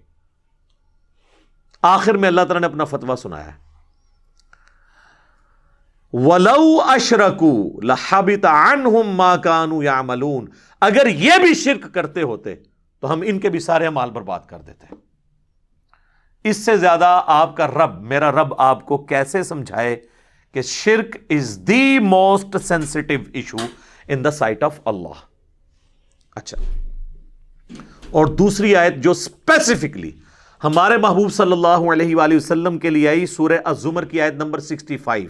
آخر 1.82 2.14
میں 2.14 2.30
اللہ 2.30 2.42
تعالیٰ 2.42 2.62
نے 2.62 2.68
اپنا 2.68 2.84
فتوا 2.84 3.16
سنایا 3.16 3.46
ہے۔ 3.46 3.65
ولو 6.14 6.82
اشرکو 6.82 7.82
لحبت 7.82 8.46
عنہم 8.46 9.10
ما 9.16 9.36
کانو 9.44 9.82
یعملون 9.84 10.46
اگر 10.82 11.08
یہ 11.08 11.32
بھی 11.42 11.54
شرک 11.54 11.94
کرتے 11.94 12.22
ہوتے، 12.22 12.56
تو 13.00 13.12
ہم 13.14 13.24
ان 13.26 13.40
کے 13.40 13.50
بھی 13.50 13.60
سارے 13.60 13.90
مال 13.90 14.10
برباد 14.10 14.40
کر 14.48 14.62
دیتے۔ 14.62 14.96
اس 16.44 16.58
سے 16.66 16.78
زیادہ 16.78 17.22
آپ 17.28 17.56
کا 17.58 17.68
رب، 17.68 18.02
میرا 18.02 18.32
رب 18.32 18.54
آپ 18.58 18.86
کو 18.86 18.98
کیسے 18.98 19.44
سمجھائے 19.44 19.96
کہ 20.54 20.62
شرک 20.62 21.18
is 21.30 21.58
the 21.68 22.00
most 22.00 22.58
sensitive 22.66 23.14
issue 23.34 23.58
in 24.08 24.24
the 24.24 24.32
sight 24.32 24.64
of 24.64 24.80
Allah 24.86 25.24
اچھا۔ 26.36 26.58
اور 28.12 28.26
دوسری 28.26 28.76
آیت 28.76 28.96
جو 29.04 29.12
اسپیسیفکلی 29.12 30.12
ہمارے 30.64 30.98
محبوب 30.98 31.34
صلی 31.34 31.52
اللہ 31.52 31.92
علیہ 31.94 32.16
وآلہ 32.16 32.36
وسلم 32.36 32.78
کے 32.80 32.90
لیے 32.90 33.08
آئی، 33.10 33.26
سورہ 33.26 33.58
الزمر 33.66 34.06
کی 34.06 34.22
آیت 34.22 34.34
نمبر 34.34 34.60
سکسٹی 34.60 34.98
فائیو 34.98 35.30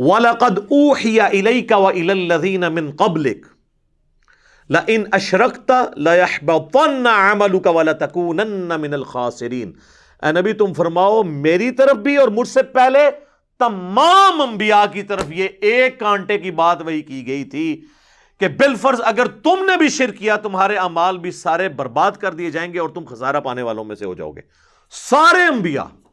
وَلَقَدْ 0.00 0.58
أُوحِيَ 0.58 1.20
إِلَيْكَ 1.20 1.72
وَإِلَى 1.72 2.12
الَّذِينَ 2.12 2.68
مِن 2.68 2.90
قَبْلِكَ. 2.90 3.46
لَإِنْ 4.70 5.04
أَشْرَكْتَ 5.14 5.72
لَيَحْبَطَنَّ 5.96 7.08
عَمَلُكَ 7.08 7.68
وَلَتَكُونَنَّ 7.68 8.76
مِنَ 8.78 8.94
الْخَاسِرِينَ. 8.94 9.70
اے 10.22 10.32
نبی، 10.32 10.52
تم 10.52 10.72
فرماؤ، 10.72 11.22
میری 11.22 11.70
طرف 11.70 11.96
بھی 11.96 12.16
اور 12.16 12.28
مجھ 12.28 12.48
سے 12.48 12.62
پہلے 12.62 13.10
تمام 13.58 14.40
انبیاء 14.40 14.84
کی 14.92 15.02
طرف 15.02 15.24
یہ 15.28 15.48
ایک 15.60 16.00
کانٹے 16.00 16.38
کی 16.38 16.50
بات 16.50 16.82
وہی 16.82 17.02
کی 17.02 17.26
گئی 17.26 17.44
تھی 17.44 17.84
کہ 18.40 18.48
بالفرض 18.48 19.00
اگر 19.04 19.26
تم 19.26 19.64
نے 19.64 19.76
بھی 19.76 19.88
شرک 19.88 20.18
کیا، 20.18 20.36
تمہارے 20.36 20.76
امال 20.76 21.18
بھی 21.18 21.30
سارے 21.30 21.68
برباد 21.68 22.12
کر 22.12 22.34
دیے 22.34 22.50
جائیں 22.50 22.72
گے 22.72 22.78
اور 22.78 22.88
تم 22.88 23.04
خسارہ 23.04 23.40
پانے 23.40 23.62
والوں 23.62 23.84
میں 23.84 23.96
سے 23.96 24.04
ہو 24.04 24.14
جاؤ 24.14 24.30
گے۔ 24.30 24.40
سارے 24.90 25.42
انبیاء 25.42 26.07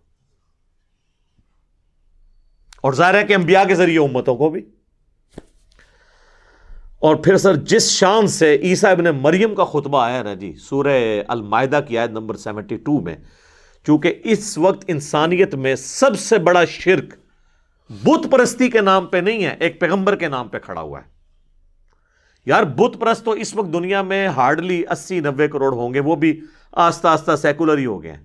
اور 2.85 2.93
ظاہر 2.93 3.13
ہے 3.13 3.23
کہ 3.23 3.33
انبیاء 3.33 3.63
کے 3.63 3.75
ذریعے 3.75 3.99
امتوں 3.99 4.35
کو 4.35 4.49
بھی۔ 4.49 4.61
اور 6.99 7.15
پھر 7.15 7.37
سر، 7.37 7.55
جس 7.55 7.91
شان 7.91 8.27
سے 8.27 8.55
عیسیٰ 8.55 8.91
ابن 8.91 9.03
مریم 9.03 9.55
کا 9.55 9.65
خطبہ 9.65 10.01
آیا 10.01 10.23
نا 10.23 10.33
جی 10.33 10.53
سورہ 10.53 11.23
المائدہ 11.27 11.79
کی 11.87 11.97
آیت 11.97 12.09
نمبر 12.09 12.35
سیونٹی 12.35 12.77
ٹو 12.77 12.99
میں، 12.99 13.15
چونکہ 13.85 14.21
اس 14.23 14.57
وقت 14.57 14.85
انسانیت 14.87 15.55
میں 15.55 15.75
سب 15.75 16.19
سے 16.19 16.37
بڑا 16.37 16.65
شرک 16.65 17.13
بت 17.89 18.31
پرستی 18.31 18.69
کے 18.69 18.81
نام 18.81 19.05
پہ 19.05 19.17
نہیں 19.17 19.45
ہے، 19.45 19.55
ایک 19.59 19.79
پیغمبر 19.79 20.15
کے 20.15 20.27
نام 20.27 20.47
پہ 20.47 20.59
کھڑا 20.59 20.81
ہوا 20.81 20.99
ہے۔ 20.99 21.05
یار، 22.45 22.63
بت 22.63 22.99
پرست 22.99 23.25
تو 23.25 23.31
اس 23.31 23.55
وقت 23.55 23.73
دنیا 23.73 24.01
میں 24.01 24.27
ہارڈلی 24.27 24.83
اسی 24.91 25.19
نوے 25.19 25.47
کروڑ 25.47 25.73
ہوں 25.73 25.93
گے، 25.93 25.99
وہ 25.99 26.15
بھی 26.15 26.41
آستہ 26.71 27.07
آستہ 27.07 27.35
سیکولر 27.35 27.77
ہی 27.77 27.85
ہو 27.85 28.03
گئے 28.03 28.11
ہیں۔ 28.11 28.23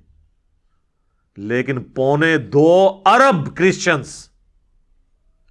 لیکن 1.36 1.82
پونے 1.82 2.38
دو 2.38 3.02
ارب 3.04 3.56
کرسچنس 3.56 4.29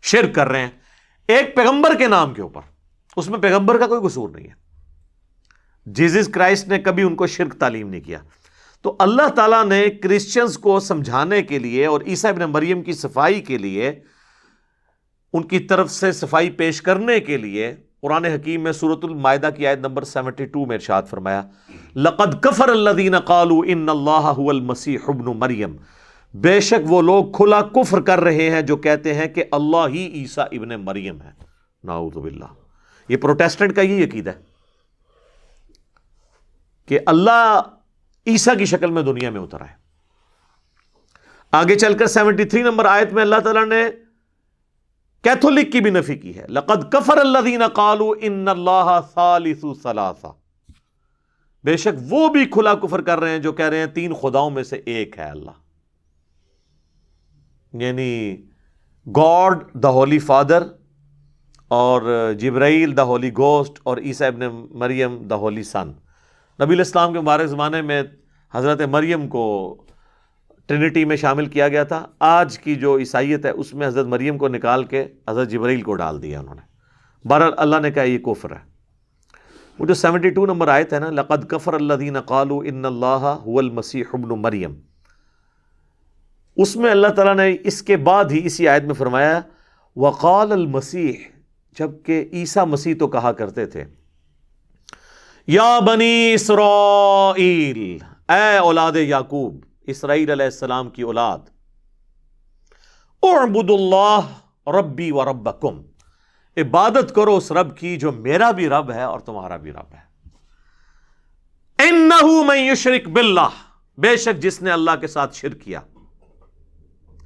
شرک 0.01 0.35
کر 0.35 0.47
رہے 0.47 0.59
ہیں۔ 0.59 0.69
ایک 1.27 1.55
پیغمبر 1.55 1.95
کے 1.97 2.07
نام 2.07 2.33
کے 2.33 2.41
اوپر، 2.41 2.62
اس 3.15 3.29
میں 3.29 3.39
پیغمبر 3.39 3.77
کا 3.77 3.88
کوئی 3.88 4.09
قصور 4.09 4.29
نہیں 4.29 4.47
ہے۔ 4.47 4.69
جیزس 5.85 6.27
کرائسٹ 6.27 6.67
نے 6.67 6.79
کبھی 6.79 7.03
ان 7.03 7.15
کو 7.15 7.27
شرک 7.27 7.53
تعلیم 7.53 7.89
نہیں 7.89 8.01
کیا۔ 8.01 8.19
تو 8.81 8.95
اللہ 8.99 9.27
تعالیٰ 9.27 9.65
نے 9.65 9.89
کرسچنس 9.89 10.57
کو 10.57 10.79
سمجھانے 10.79 11.43
کے 11.43 11.59
لیے 11.59 11.85
اور 11.85 12.01
عیسیٰ 12.01 12.31
ابن 12.31 12.41
مریم 12.41 12.83
کی 12.83 12.93
صفائی 12.93 13.41
کے 13.41 13.57
لیے، 13.57 13.99
ان 15.33 15.43
کی 15.43 15.59
طرف 15.59 15.91
سے 15.91 16.12
صفائی 16.12 16.49
پیش 16.49 16.81
کرنے 16.81 17.19
کے 17.19 17.38
لیے 17.38 17.75
قرآن 18.01 18.25
حکیم 18.25 18.63
میں 18.63 18.71
سورت 18.71 18.99
المائدہ 19.03 19.49
کی 19.57 19.67
آیت 19.67 19.79
نمبر 19.79 20.03
سیونٹی 20.03 20.45
ٹو 20.45 20.65
میں 20.65 20.75
ارشاد 20.75 21.03
فرمایا، 21.09 21.43
لقد 21.95 22.41
کفر 22.41 22.69
اللہ 22.69 23.19
قالوا 23.19 23.65
ان 23.67 23.89
اللہ 23.89 24.49
المسیح 24.49 24.97
ابن 25.07 25.25
مریم۔ 25.25 25.75
بے 26.34 26.60
شک 26.60 26.92
وہ 26.92 27.02
لوگ 27.02 27.32
کھلا 27.32 27.62
کفر 27.62 28.02
کر 28.02 28.20
رہے 28.20 28.50
ہیں 28.50 28.62
جو 28.62 28.78
کہتے 28.78 29.13
ہیں 29.13 29.28
کہ 29.28 29.44
اللہ 29.52 29.88
ہی 29.88 30.08
عیسیٰ 30.08 30.46
ابن 30.52 30.70
مریم 30.70 31.22
ہے۔ 31.22 31.32
ناؤذ 31.84 32.13
باللہ۔ 32.13 32.46
یہ 33.10 33.18
پروٹیسٹنٹ 33.18 33.76
کا 33.76 33.82
یہ 33.82 34.06
عقید 34.06 34.28
ہے 34.28 34.34
کہ 36.86 37.00
اللہ 37.06 37.62
عیسیٰ 38.28 38.58
کی 38.58 38.65
شکل 38.65 38.92
میں 38.92 39.02
دنیا 39.02 39.30
میں 39.30 39.42
اترا 39.42 39.65
ہے 39.65 39.74
آگے 41.52 41.76
چل 41.76 41.98
کر 41.98 42.06
سیونٹی 42.06 42.46
تھری 42.46 42.62
نمبر 42.62 42.86
آیت 42.86 43.13
میں 43.13 43.22
اللہ 43.22 43.39
تعالیٰ 43.44 43.65
نے 43.65 43.84
کیتھولک 45.22 45.72
کی 45.72 45.82
بھی 45.82 45.92
نفی 45.92 46.15
کی 46.15 46.38
ہے۔ 46.38 46.46
لقد 46.50 46.92
کفر 46.92 47.18
اللہ 47.18 47.39
دینا 47.39 47.68
کالو 47.68 48.13
ان 48.22 48.48
اللہ 48.48 49.00
ثالث 49.13 49.65
ثلاثہ۔ 49.84 50.28
بے 51.63 51.78
شک 51.78 52.00
وہ 52.10 52.28
بھی 52.28 52.46
کھلا 52.46 52.76
کفر 52.76 53.02
کر 53.02 53.20
رہے 53.20 53.30
ہیں 53.30 53.39
جو 53.39 53.52
کہہ 53.52 53.65
رہے 53.65 53.78
ہیں 53.78 53.86
تین 53.86 54.13
خداؤں 54.13 54.50
میں 54.50 54.63
سے 54.63 54.82
ایک 54.86 55.20
ہے 55.20 55.30
اللہ۔ 55.30 55.52
یعنی 57.73 58.41
گاڈ 59.15 59.63
دا 59.73 59.89
ہولی 59.89 60.19
فادر 60.19 60.63
اور 61.67 62.32
جبرائیل 62.39 62.97
دا 62.97 63.03
ہولی 63.03 63.32
گوسٹ 63.38 63.79
اور 63.84 63.97
عیسیٰ 63.97 64.27
ابن 64.27 64.67
مریم 64.71 65.27
دا 65.27 65.36
ہولی 65.36 65.63
سن۔ 65.63 65.91
نبی 66.63 66.73
الاسلام 66.73 67.13
کے 67.13 67.19
مبارک 67.19 67.45
زمانے 67.45 67.82
میں 67.82 68.03
حضرت 68.53 68.82
مریم 68.82 69.27
کو 69.27 69.75
ٹرینٹی 70.65 71.05
میں 71.05 71.15
شامل 71.15 71.45
کیا 71.45 71.67
گیا 71.67 71.84
تھا۔ 71.84 72.05
آج 72.19 72.60
کی 72.60 72.75
جو 72.75 72.97
عیسائیت 72.97 73.45
ہے، 73.45 73.49
اس 73.49 73.73
میں 73.73 73.88
حضرت 73.88 74.05
مریم 74.05 74.38
کو 74.38 74.47
نکال 74.47 74.84
کے 74.84 75.05
حضرت 75.29 75.49
جبرائیل 75.49 75.82
کو 75.82 75.93
ڈال 75.93 76.21
دیا 76.21 76.39
انہوں 76.39 76.55
نے۔ 76.55 76.62
بہرحال 77.27 77.53
اللہ 77.58 77.75
نے 77.82 77.91
کہا 77.91 78.03
یہ 78.03 78.19
کفر 78.19 78.51
ہے۔ 78.51 78.69
وہ 79.79 79.86
جو 79.86 79.93
سیونٹی 79.93 80.29
ٹو 80.29 80.45
نمبر 80.45 80.67
آئے 80.67 80.84
تھے 80.84 80.99
نا، 80.99 81.10
لقد 81.10 81.47
کفر 81.49 81.73
اللہ 81.73 81.93
دین 81.93 82.21
قالو 82.21 82.60
ان 82.60 82.86
اللہ 82.86 83.38
المسیح 83.45 84.03
ابن 84.13 84.41
مریم 84.41 84.73
اس 86.62 86.76
میں 86.76 86.91
اللہ 86.91 87.08
تعالیٰ 87.15 87.36
نے 87.36 87.56
اس 87.63 87.82
کے 87.84 87.98
بعد 87.98 88.32
ہی 88.32 88.39
اسی 88.45 88.67
آیت 88.67 88.84
میں 88.84 88.95
فرمایا، 88.95 89.39
وقال 89.95 90.52
المسیح 90.52 91.13
جبکہ 91.78 92.26
عیسیٰ 92.34 92.65
مسیح 92.67 92.95
تو 93.00 93.08
کہا 93.08 93.32
کرتے 93.32 93.65
تھے، 93.65 93.84
یا 95.48 95.80
بنی 95.80 96.34
اسرائیل، 96.34 97.98
اے 98.30 98.58
اولاد 98.58 98.95
یعقوب، 98.95 99.60
اسرائیل 99.88 100.30
علیہ 100.32 100.45
السلام 100.45 100.89
کی 100.89 101.02
اولاد 101.02 101.39
اعبد 103.24 103.69
اللہ 103.69 104.24
ربی 104.67 105.12
و 105.12 105.26
ربکم، 105.26 105.82
عبادت 106.58 107.13
کرو 107.15 107.36
اس 107.36 107.52
رب 107.52 107.76
کی 107.78 107.95
جو 107.98 108.12
میرا 108.12 108.52
بھی 108.52 108.69
رب 108.69 108.91
ہے 108.91 109.04
اور 109.04 109.19
تمہارا 109.19 109.58
بھی 109.58 109.72
رب 109.72 109.93
ہے۔ 109.93 110.08
انہو 111.80 112.43
من 112.43 112.58
یشرک 112.58 113.08
باللہ، 113.08 113.50
بے 113.98 114.15
شک 114.17 114.41
جس 114.41 114.62
نے 114.62 114.72
اللہ 114.72 114.95
کے 115.02 115.08
ساتھ 115.08 115.36
شرک 115.36 115.62
کیا۔ 115.62 115.82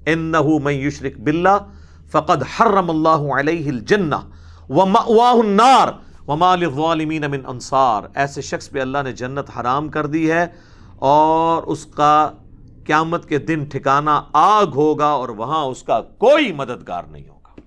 انہو 0.06 0.60
من 0.60 0.74
یشرک 0.74 1.20
باللہ 1.20 1.58
فقد 2.12 2.44
حرم 2.56 2.90
اللہ 2.90 3.34
علیہ 3.34 3.70
الجنہ 3.70 4.16
ومأواہ 4.70 5.34
النار 5.34 5.88
وما 6.28 6.56
للظالمین 6.56 7.24
من 7.32 7.42
انصار۔ 7.48 8.04
ایسے 8.16 8.42
شخص 8.42 8.70
پہ 8.72 8.80
اللہ 8.80 9.02
نے 9.04 9.12
جنت 9.12 9.50
حرام 9.60 9.90
کر 9.90 10.06
دی 10.06 10.30
ہے 10.32 10.46
اور 11.12 11.64
اس 11.64 11.86
کا 11.96 12.32
قیامت 12.86 13.28
کے 13.30 13.38
دن 13.38 13.64
ٹھکانہ 13.72 14.20
آگ 14.34 14.76
ہوگا 14.76 15.08
اور 15.08 15.30
وہاں 15.38 15.64
اس 15.66 15.84
کا 15.84 16.00
کوئی 16.18 16.52
مددگار 16.54 17.04
نہیں 17.04 17.28
ہوگا۔ 17.28 17.62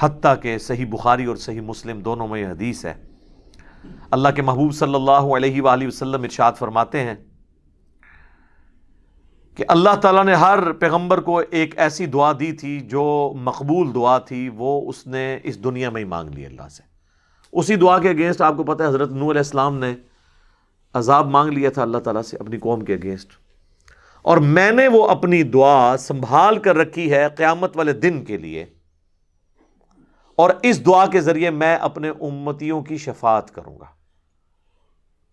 حتیٰ 0.00 0.34
کہ 0.42 0.56
صحیح 0.58 0.86
بخاری 0.90 1.24
اور 1.24 1.36
صحیح 1.36 1.60
مسلم 1.60 2.00
دونوں 2.00 2.28
میں 2.28 2.40
یہ 2.40 2.46
حدیث 2.46 2.84
ہے۔ 2.84 2.94
اللہ 4.10 4.28
کے 4.36 4.42
محبوب 4.42 4.72
صلی 4.74 4.94
اللہ 4.94 5.34
علیہ 5.36 5.62
وآلہ 5.62 5.86
وسلم 5.86 6.22
ارشاد 6.22 6.52
فرماتے 6.58 7.00
ہیں 7.00 7.14
کہ 9.56 9.64
اللہ 9.68 9.94
تعالیٰ 10.02 10.24
نے 10.24 10.34
ہر 10.34 10.72
پیغمبر 10.72 11.20
کو 11.20 11.42
ایک 11.50 11.78
ایسی 11.78 12.06
دعا 12.06 12.32
دی 12.32 12.52
تھی 12.52 12.80
جو 12.80 13.32
مقبول 13.36 13.94
دعا 13.94 14.18
تھی، 14.18 14.50
وہ 14.54 14.88
اس 14.88 15.06
نے 15.06 15.38
اس 15.42 15.64
دنیا 15.64 15.90
میں 15.90 16.00
ہی 16.00 16.06
مانگ 16.06 16.30
لی 16.30 16.46
اللہ 16.46 16.68
سے۔ 16.68 16.82
اسی 17.52 17.76
دعا 17.76 17.98
کے 17.98 18.10
اگینسٹ 18.10 18.40
آپ 18.40 18.56
کو 18.56 18.64
پتہ 18.64 18.82
ہے، 18.82 18.88
حضرت 18.88 19.10
نور 19.10 19.30
علیہ 19.30 19.40
السلام 19.40 19.78
نے 19.78 19.94
عذاب 20.94 21.26
مانگ 21.26 21.50
لیا 21.50 21.70
تھا 21.70 21.82
اللہ 21.82 21.98
تعالیٰ 21.98 22.22
سے 22.22 22.36
اپنی 22.40 22.58
قوم 22.58 22.84
کے 22.84 22.94
اگینسٹ 22.94 23.28
اور 24.22 24.36
میں 24.36 24.70
نے 24.70 24.88
وہ 24.88 25.08
اپنی 25.08 25.42
دعا 25.42 25.96
سنبھال 25.96 26.58
کر 26.58 26.76
رکھی 26.76 27.12
ہے 27.12 27.28
قیامت 27.36 27.76
والے 27.76 27.92
دن 27.92 28.24
کے 28.24 28.36
لیے۔ 28.36 28.66
اور 30.36 30.50
اس 30.62 30.86
دعا 30.86 31.06
کے 31.06 31.20
ذریعے 31.20 31.50
میں 31.50 31.76
اپنے 31.76 32.08
امتیوں 32.08 32.82
کی 32.82 32.96
شفاعت 32.96 33.50
کروں 33.50 33.80
گا۔ 33.80 34.03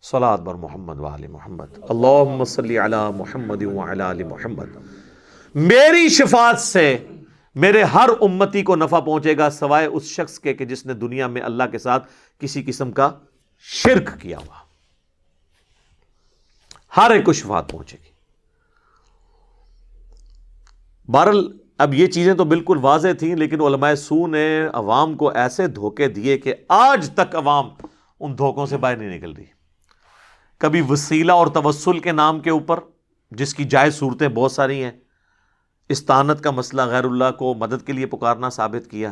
سلاد 0.01 0.37
بر 0.37 0.55
محمد 0.55 0.99
وآل 0.99 1.27
محمد۔ 1.27 1.65
اللہ 1.89 2.43
صلی 2.43 2.77
علی 2.77 2.95
محمد 3.17 3.63
علی 4.01 4.23
محمد۔ 4.23 4.65
میری 5.55 6.09
شفاعت 6.09 6.59
سے 6.59 6.97
میرے 7.55 7.83
ہر 7.83 8.09
امتی 8.21 8.63
کو 8.63 8.75
نفع 8.75 8.99
پہنچے 8.99 9.37
گا 9.37 9.49
سوائے 9.49 9.85
اس 9.85 10.03
شخص 10.03 10.39
کے 10.39 10.53
کہ 10.53 10.65
جس 10.65 10.85
نے 10.85 10.93
دنیا 10.93 11.27
میں 11.27 11.41
اللہ 11.41 11.63
کے 11.71 11.77
ساتھ 11.77 12.07
کسی 12.39 12.63
قسم 12.63 12.91
کا 12.91 13.11
شرک 13.59 14.21
کیا 14.21 14.37
ہوا۔ 14.37 14.55
ہر 16.97 17.11
ایک 17.11 17.25
کو 17.25 17.33
شفاعت 17.33 17.71
پہنچے 17.71 17.97
گی۔ 18.05 18.11
بہرل 21.11 21.57
اب 21.77 21.93
یہ 21.93 22.07
چیزیں 22.07 22.33
تو 22.33 22.43
بالکل 22.43 22.77
واضح 22.81 23.07
تھیں، 23.19 23.35
لیکن 23.35 23.61
علماء 23.61 23.93
سو 23.93 24.27
نے 24.27 24.67
عوام 24.73 25.17
کو 25.17 25.29
ایسے 25.29 25.67
دھوکے 25.67 26.07
دیے 26.07 26.37
کہ 26.37 26.53
آج 26.69 27.09
تک 27.15 27.35
عوام 27.35 27.69
ان 28.19 28.37
دھوکوں 28.37 28.65
سے 28.65 28.77
باہر 28.77 28.95
نہیں 28.95 29.17
نکل 29.17 29.33
رہی۔ 29.33 29.60
کبھی 30.61 30.81
وسیلہ 30.89 31.31
اور 31.31 31.47
توسل 31.53 31.99
کے 31.99 32.11
نام 32.13 32.39
کے 32.39 32.49
اوپر، 32.49 32.79
جس 33.31 33.53
کی 33.53 33.63
جائز 33.65 33.95
صورتیں 33.95 34.27
بہت 34.29 34.51
ساری 34.51 34.83
ہیں، 34.83 34.91
استانت 35.89 36.43
کا 36.43 36.51
مسئلہ 36.51 36.81
غیر 36.87 37.05
اللہ 37.05 37.31
کو 37.37 37.53
مدد 37.53 37.85
کے 37.87 37.93
لیے 37.93 38.05
پکارنا 38.07 38.49
ثابت 38.51 38.89
کیا، 38.91 39.11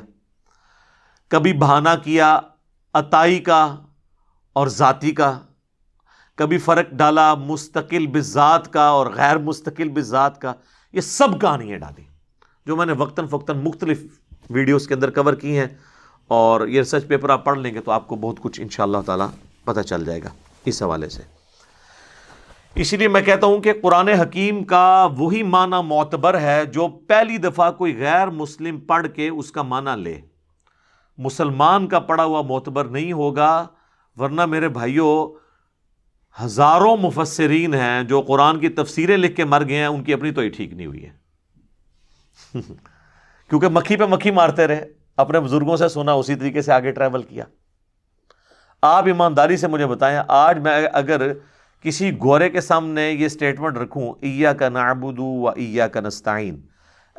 کبھی 1.31 1.53
بہانہ 1.55 1.89
کیا، 2.03 2.39
عطائی 2.95 3.39
کا 3.41 3.63
اور 4.55 4.67
ذاتی 4.67 5.11
کا، 5.11 5.31
کبھی 6.37 6.57
فرق 6.57 6.91
ڈالا 6.97 7.33
مستقل 7.37 8.05
بذات 8.07 8.71
کا 8.73 8.85
اور 8.89 9.07
غیر 9.15 9.37
مستقل 9.39 9.89
بذات 9.89 10.39
کا، 10.41 10.53
یہ 10.93 11.01
سب 11.01 11.39
کہانیاں 11.41 11.79
ڈالی 11.79 12.03
جو 12.67 12.75
میں 12.75 12.85
نے 12.85 12.93
وقتاً 12.97 13.27
فوقتاً 13.27 13.63
مختلف 13.63 14.03
ویڈیوز 14.49 14.87
کے 14.87 14.93
اندر 14.93 15.09
کور 15.11 15.33
کی 15.33 15.57
ہیں، 15.57 15.67
اور 16.29 16.67
یہ 16.67 16.79
ریسرچ 16.79 17.07
پیپر 17.07 17.29
آپ 17.29 17.43
پڑھ 17.45 17.59
لیں 17.59 17.73
گے 17.73 17.81
تو 17.81 17.91
آپ 17.91 18.07
کو 18.07 18.15
بہت 18.17 18.39
کچھ 18.39 18.61
ان 18.61 18.69
شاء 18.69 18.83
اللہ 18.83 19.01
تعالیٰ 19.05 19.27
پتہ 19.65 19.81
چل 19.81 20.05
جائے 20.05 20.23
گا 20.23 20.29
اس 20.65 20.81
حوالے 20.83 21.09
سے۔ 21.09 21.23
اسی 22.75 22.97
لیے 22.97 23.07
میں 23.07 23.21
کہتا 23.21 23.47
ہوں 23.47 23.61
کہ 23.61 23.73
قرآن 23.81 24.07
حکیم 24.07 24.63
کا 24.63 25.07
وہی 25.17 25.43
معنی 25.43 25.87
معتبر 25.87 26.41
ہے 26.41 26.65
جو 26.65 26.87
پہلی 26.87 27.37
دفعہ 27.37 27.71
کوئی 27.71 27.97
غیر 27.97 28.27
مسلم 28.27 28.79
پڑھ 28.79 29.07
کے 29.15 29.29
اس 29.29 29.51
کا 29.51 29.61
معنی 29.61 30.01
لے۔ 30.01 30.21
مسلمان 31.17 31.87
کا 31.87 31.99
پڑھا 31.99 32.23
ہوا 32.23 32.41
معتبر 32.41 32.85
نہیں 32.85 33.11
ہوگا، 33.11 33.67
ورنہ 34.17 34.45
میرے 34.45 34.69
بھائیوں 34.69 35.39
ہزاروں 36.45 36.97
مفسرین 36.97 37.73
ہیں 37.73 38.03
جو 38.03 38.21
قرآن 38.21 38.59
کی 38.59 38.69
تفسیریں 38.69 39.17
لکھ 39.17 39.35
کے 39.35 39.45
مر 39.45 39.67
گئے 39.67 39.77
ہیں، 39.77 39.85
ان 39.85 40.03
کی 40.03 40.13
اپنی 40.13 40.31
تو 40.31 40.41
ہی 40.41 40.49
ٹھیک 40.49 40.73
نہیں 40.73 40.87
ہوئی 40.87 41.05
ہے۔ 41.05 41.11
کیونکہ 43.49 43.67
مکھی 43.67 43.95
پہ 43.95 44.03
مکھی 44.05 44.31
مارتے 44.31 44.67
رہے، 44.67 44.85
اپنے 45.17 45.39
بزرگوں 45.39 45.77
سے 45.77 45.87
سنا، 45.87 46.11
اسی 46.11 46.35
طریقے 46.35 46.61
سے 46.61 46.73
آگے 46.73 46.91
ٹریول 46.91 47.23
کیا۔ 47.23 47.43
آپ 48.81 49.05
ایمانداری 49.05 49.57
سے 49.57 49.67
مجھے 49.67 49.85
بتائیں، 49.85 50.19
آج 50.27 50.59
میں 50.59 50.87
اگر 50.93 51.33
کسی 51.81 52.11
گورے 52.23 52.49
کے 52.49 52.61
سامنے 52.61 53.11
یہ 53.11 53.25
اسٹیٹمنٹ 53.25 53.77
رکھوں 53.77 54.13
ایا 54.21 54.53
کا 54.53 54.69
نابودو 54.69 55.25
و 55.25 55.49
ایا 55.49 55.87
کا 55.87 56.01
نستعین 56.01 56.61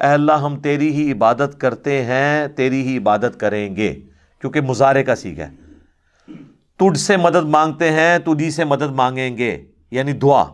اے 0.00 0.06
اللہ، 0.06 0.32
ہم 0.32 0.60
تیری 0.60 0.92
ہی 0.92 1.12
عبادت 1.12 1.60
کرتے 1.60 2.04
ہیں، 2.04 2.48
تیری 2.48 2.82
ہی 2.82 2.98
عبادت 2.98 3.40
کریں 3.40 3.76
گے، 3.76 3.94
کیونکہ 4.40 4.60
مظاہرے 4.60 5.04
کا 5.04 5.16
سیکھ 5.16 5.40
ہے۔ 5.40 5.48
تجھ 6.76 6.98
سے 6.98 7.16
مدد 7.16 7.44
مانگتے 7.44 7.90
ہیں، 7.90 8.18
تجھی 8.18 8.50
سے 8.50 8.64
مدد 8.64 8.90
مانگیں 8.90 9.36
گے 9.36 9.64
یعنی 9.90 10.12
دعا۔ 10.12 10.44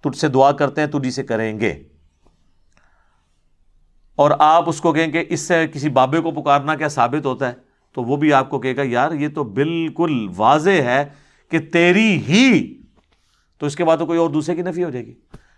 تجھ 0.00 0.18
سے 0.18 0.28
دعا 0.28 0.52
کرتے 0.52 0.80
ہیں، 0.80 0.88
تجھی 0.88 1.10
سے 1.10 1.22
کریں 1.22 1.60
گے۔ 1.60 1.82
اور 4.16 4.30
آپ 4.38 4.68
اس 4.68 4.80
کو 4.80 4.92
کہیں 4.92 5.12
کہ 5.12 5.24
اس 5.28 5.40
سے 5.40 5.66
کسی 5.66 5.88
بابے 5.88 6.20
کو 6.20 6.30
پکارنا 6.30 6.74
کیا 6.74 6.88
ثابت 6.88 7.26
ہوتا 7.26 7.48
ہے، 7.48 7.54
تو 7.92 8.02
وہ 8.02 8.16
بھی 8.16 8.32
آپ 8.32 8.50
کو 8.50 8.58
کہے 8.58 8.76
گا، 8.76 8.82
یار، 8.84 9.12
یہ 9.12 9.28
تو 9.28 9.44
بالکل 9.44 10.28
واضح 10.36 10.70
ہے 10.70 11.04
کہ 11.52 11.58
تیری 11.58 12.16
ہی 12.16 12.82
تو 13.58 13.66
اس 13.66 13.76
کے 13.76 13.84
بعد 13.84 13.96
تو 13.98 14.06
کوئی 14.06 14.18
اور 14.18 14.30
دوسرے 14.30 14.54
کی 14.54 14.62
نفی 14.62 14.84
ہو 14.84 14.90
جائے 14.90 15.06
گی۔ 15.06 15.14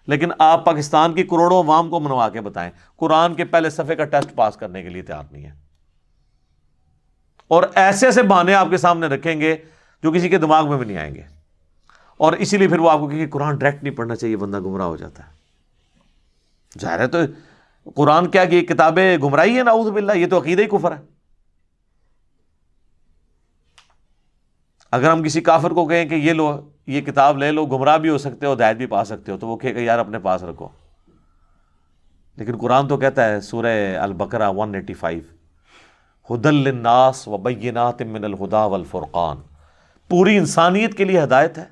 لیکن 0.06 0.30
آپ 0.38 0.64
پاکستان 0.64 1.14
کی 1.14 1.22
کروڑوں 1.22 1.62
عوام 1.62 1.90
کو 1.90 2.00
منوا 2.00 2.28
کے 2.28 2.40
بتائیں، 2.40 2.70
قرآن 2.96 3.34
کے 3.34 3.44
پہلے 3.44 3.70
صفحے 3.70 3.94
کا 3.94 4.04
ٹیسٹ 4.04 4.34
پاس 4.34 4.56
کرنے 4.56 4.82
کے 4.82 4.88
لیے 4.88 5.02
تیار 5.02 5.22
نہیں 5.32 5.44
ہے۔ 5.44 5.52
اور 7.48 7.62
ایسے 7.74 8.06
ایسے 8.06 8.22
بہانے 8.22 8.54
آپ 8.54 8.66
کے 8.70 8.76
سامنے 8.76 9.06
رکھیں 9.06 9.40
گے 9.40 9.56
جو 10.02 10.12
کسی 10.12 10.28
کے 10.28 10.38
دماغ 10.38 10.68
میں 10.68 10.78
بھی 10.78 10.86
نہیں 10.86 10.98
آئیں 10.98 11.14
گے۔ 11.14 11.22
اور 12.16 12.32
اسی 12.32 12.58
لیے 12.58 12.68
پھر 12.68 12.78
وہ 12.78 12.90
آپ 12.90 12.98
کو 12.98 13.06
کہ 13.06 13.26
قرآن 13.28 13.56
ڈائریکٹ 13.56 13.84
نہیں 13.84 13.94
پڑھنا 13.94 14.16
چاہیے، 14.16 14.36
بندہ 14.36 14.60
گمراہ 14.60 14.86
ہو 14.86 14.96
جاتا 14.96 15.26
ہے۔ 15.26 15.32
ظاہر 16.80 17.00
ہے 17.00 17.06
تو 17.06 17.18
قرآن 17.94 18.26
کیا 18.26 18.44
کہ 18.44 18.60
کتابیں 18.60 19.18
گمراہی 19.18 19.58
ہے 19.58 19.62
نعوذ 19.62 19.90
باللہ، 19.90 20.12
یہ 20.12 20.26
تو 20.26 20.40
عقیدہ 20.40 20.62
ہی 20.62 20.66
کفر 20.66 20.92
ہے۔ 20.92 21.13
اگر 24.94 25.10
ہم 25.10 25.22
کسی 25.22 25.40
کافر 25.40 25.70
کو 25.70 25.86
کہیں 25.86 26.04
کہ 26.04 26.14
یہ 26.14 26.32
لو، 26.32 26.70
یہ 26.86 27.00
کتاب 27.00 27.38
لے 27.38 27.52
لو، 27.52 27.66
گمراہ 27.66 27.98
بھی 27.98 28.08
ہو 28.08 28.18
سکتے 28.18 28.46
ہو 28.46 28.54
دائت 28.54 28.76
بھی 28.76 28.86
پا 28.86 29.04
سکتے 29.04 29.32
ہو، 29.32 29.38
تو 29.38 29.48
وہ 29.48 29.56
کہے 29.56 29.74
گا، 29.74 29.80
یار 29.80 29.98
اپنے 29.98 30.18
پاس 30.18 30.42
رکھو۔ 30.42 30.68
لیکن 32.36 32.56
قرآن 32.56 32.88
تو 32.88 32.96
کہتا 32.96 33.24
ہے، 33.24 33.40
سورہ 33.40 33.98
البقرہ 33.98 34.50
ون 34.50 34.74
ایٹی 34.74 34.94
فائیو 34.94 35.22
ہدل 36.34 36.68
الناس 36.68 37.28
و 37.28 37.36
بینات 37.36 38.02
من 38.02 38.24
الہدا 38.24 38.64
والفرقان 38.64 39.36
پوری 40.08 40.36
انسانیت 40.36 40.94
کے 40.94 41.04
لیے 41.04 41.22
ہدایت 41.22 41.58
ہے 41.58 41.64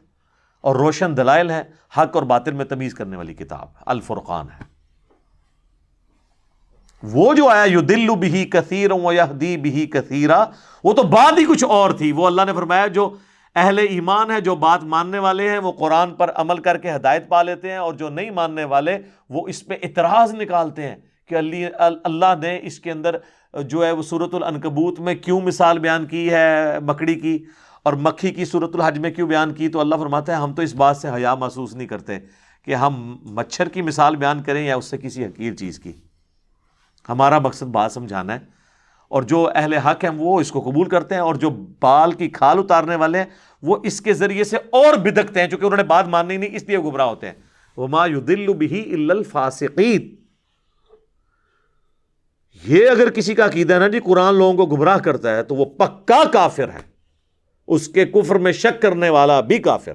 اور 0.61 0.77
روشن 0.77 1.17
دلائل 1.17 1.51
ہے 1.51 1.63
حق 1.99 2.17
اور 2.17 2.23
باطل 2.23 2.53
میں 2.53 2.65
تمیز 2.65 2.95
کرنے 2.95 3.17
والی 3.17 3.35
کتاب، 3.35 3.69
الفرقان 3.87 4.47
ہے۔ 4.61 4.72
وہ 7.03 7.33
جو 7.35 7.49
آیا 7.49 7.65
یو 7.65 7.81
دل 7.81 8.09
بھی 8.21 8.45
کثیر 8.51 8.91
دی 9.41 9.57
بھی 9.57 9.87
کثیرا، 9.87 10.45
وہ 10.85 10.93
تو 10.93 11.03
بات 11.03 11.39
ہی 11.39 11.45
کچھ 11.45 11.65
اور 11.67 11.91
تھی۔ 11.91 12.11
وہ 12.13 12.27
اللہ 12.27 12.43
نے 12.47 12.53
فرمایا، 12.53 12.87
جو 12.89 13.09
اہل 13.57 13.79
ایمان 13.79 14.31
ہے 14.31 14.41
جو 14.41 14.55
بات 14.57 14.85
ماننے 14.85 15.19
والے 15.19 15.49
ہیں، 15.51 15.59
وہ 15.59 15.73
قرآن 15.79 16.15
پر 16.15 16.31
عمل 16.35 16.59
کر 16.59 16.77
کے 16.79 16.91
ہدایت 16.91 17.29
پا 17.29 17.43
لیتے 17.43 17.71
ہیں، 17.71 17.77
اور 17.77 17.95
جو 17.95 18.09
نہیں 18.09 18.31
ماننے 18.31 18.65
والے، 18.65 18.99
وہ 19.31 19.47
اس 19.49 19.65
پہ 19.67 19.77
اعتراض 19.83 20.35
نکالتے 20.35 20.83
ہیں 20.83 20.97
کہ 21.31 21.37
اللہ 21.37 22.35
نے 22.43 22.59
اس 22.63 22.79
کے 22.79 22.91
اندر 22.91 23.17
جو 23.55 23.85
ہے، 23.85 23.91
وہ 23.93 24.03
صورت 24.03 24.35
العنکبوت 24.35 25.01
میں 25.01 25.15
کیوں 25.15 25.41
مثال 25.41 25.79
بیان 25.79 26.07
کی 26.07 26.31
ہے، 26.31 26.79
مکڑی 26.87 27.15
کی، 27.15 27.39
اور 27.83 27.93
مکھی 27.93 28.31
کی 28.31 28.45
صورت 28.45 28.75
الحج 28.75 28.99
میں 28.99 29.11
کیوں 29.11 29.29
بیان 29.29 29.53
کی؟ 29.55 29.69
تو 29.69 29.81
اللہ 29.81 29.97
فرماتا 29.97 30.33
ہے، 30.33 30.39
ہم 30.39 30.55
تو 30.55 30.63
اس 30.63 30.75
بات 30.75 30.97
سے 30.97 31.09
حیا 31.09 31.35
محسوس 31.35 31.75
نہیں 31.75 31.89
کرتے 31.89 32.19
کہ 32.67 32.75
ہم 32.75 32.95
مچھر 33.37 33.69
کی 33.69 33.83
مثال 33.83 34.17
بیان 34.17 34.43
کریں 34.43 34.65
یا 34.65 34.77
اس 34.77 34.85
سے 34.85 34.99
کسی 34.99 35.25
حقیر 35.25 35.55
چیز 35.55 35.79
کی۔ 35.79 35.93
ہمارا 37.09 37.39
مقصد 37.39 37.63
بات 37.63 37.93
سمجھانا 37.93 38.35
ہے۔ 38.35 38.39
اور 39.09 39.23
جو 39.23 39.51
اہل 39.55 39.73
حق 39.73 40.05
ہیں 40.05 40.11
وہ 40.11 40.41
اس 40.41 40.51
کو 40.53 40.61
قبول 40.61 40.89
کرتے 40.89 41.15
ہیں 41.15 41.23
اور 41.23 41.35
جو 41.35 41.51
بال 41.81 42.13
کی 42.13 42.29
کھال 42.29 42.59
اتارنے 42.59 42.97
والے 42.97 43.19
ہیں 43.19 43.27
وہ 43.63 43.77
اس 43.83 44.01
کے 44.01 44.13
ذریعے 44.13 44.45
سے 44.45 44.57
اور 44.57 44.97
بدکتے 44.97 45.41
ہیں، 45.41 45.49
چونکہ 45.49 45.65
انہوں 45.65 45.77
نے 45.77 45.83
بات 45.83 46.09
ماننی 46.09 46.37
نہیں، 46.37 46.57
اس 46.57 46.63
لیے 46.63 46.79
گمراہ 46.79 47.07
ہوتے 47.07 47.27
ہیں۔ 47.27 47.35
وہ 47.77 47.89
ما 47.89 48.07
دل 48.07 48.55
بھی 48.55 48.95
الفاسقین۔ 49.11 50.17
یہ 52.67 52.89
اگر 52.89 53.11
کسی 53.11 53.35
کا 53.35 53.47
عقیدہ 53.47 53.79
نا 53.79 53.89
جی 53.89 54.01
قرآن 54.01 54.35
لوگوں 54.35 54.67
کو 54.67 54.77
گمراہ 54.77 54.99
کرتا 54.99 55.37
ہے 55.37 55.43
تو 55.43 55.55
وہ 55.55 55.65
پکا 55.65 56.25
کافر 56.33 56.69
ہے۔ 56.69 56.93
اس 57.67 57.89
کے 57.89 58.05
کفر 58.05 58.35
میں 58.35 58.53
شک 58.53 58.83
کرنے 58.83 59.09
والا 59.09 59.41
بھی 59.41 59.59
کافر۔ 59.59 59.93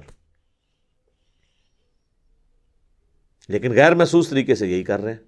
لیکن 3.48 3.72
غیر 3.72 3.94
محسوس 3.94 4.28
طریقے 4.28 4.54
سے 4.54 4.66
یہی 4.66 4.84
کر 4.84 5.00
رہے 5.00 5.12
ہیں۔ 5.12 5.27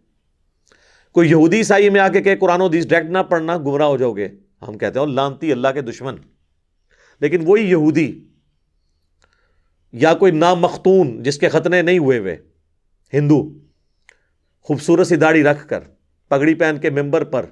کوئی 1.13 1.31
یہودی 1.31 1.57
عیسائی 1.57 1.91
میں 1.91 2.01
آ 2.01 2.09
کے 2.09 2.21
کہ 2.21 2.37
قرآن 2.37 2.61
و 2.61 2.67
حدیث 2.67 2.87
ڈائریکٹ 2.87 3.13
نہ 3.13 3.19
پڑھنا، 3.19 3.57
گمراہ 3.57 3.87
ہو 3.87 3.97
جاؤ 3.97 4.13
گے۔ 4.13 4.29
ہم 4.69 4.79
کہتے 4.79 4.99
ہیں 4.99 5.07
لانتی 5.07 5.53
اللہ 5.53 5.69
کے 5.75 5.81
دشمن۔ 5.81 6.15
لیکن 7.21 7.41
وہی 7.47 7.71
یہودی 7.71 8.25
یا 9.93 10.15
کوئی 10.15 10.33
نامختون 10.33 11.23
جس 11.23 11.39
کے 11.39 11.49
ختنے 11.49 11.83
نہیں 11.83 11.99
ہوئے 11.99 12.19
ہوئے، 12.19 12.37
ہندو، 13.13 13.59
خوبصورت 14.61 15.07
سی 15.07 15.17
داڑھی 15.17 15.43
رکھ 15.43 15.69
کر، 15.69 15.81
پگڑی 16.29 16.55
پہن 16.55 16.77
کے 16.83 16.91
ممبر 16.91 17.25
پر، 17.25 17.47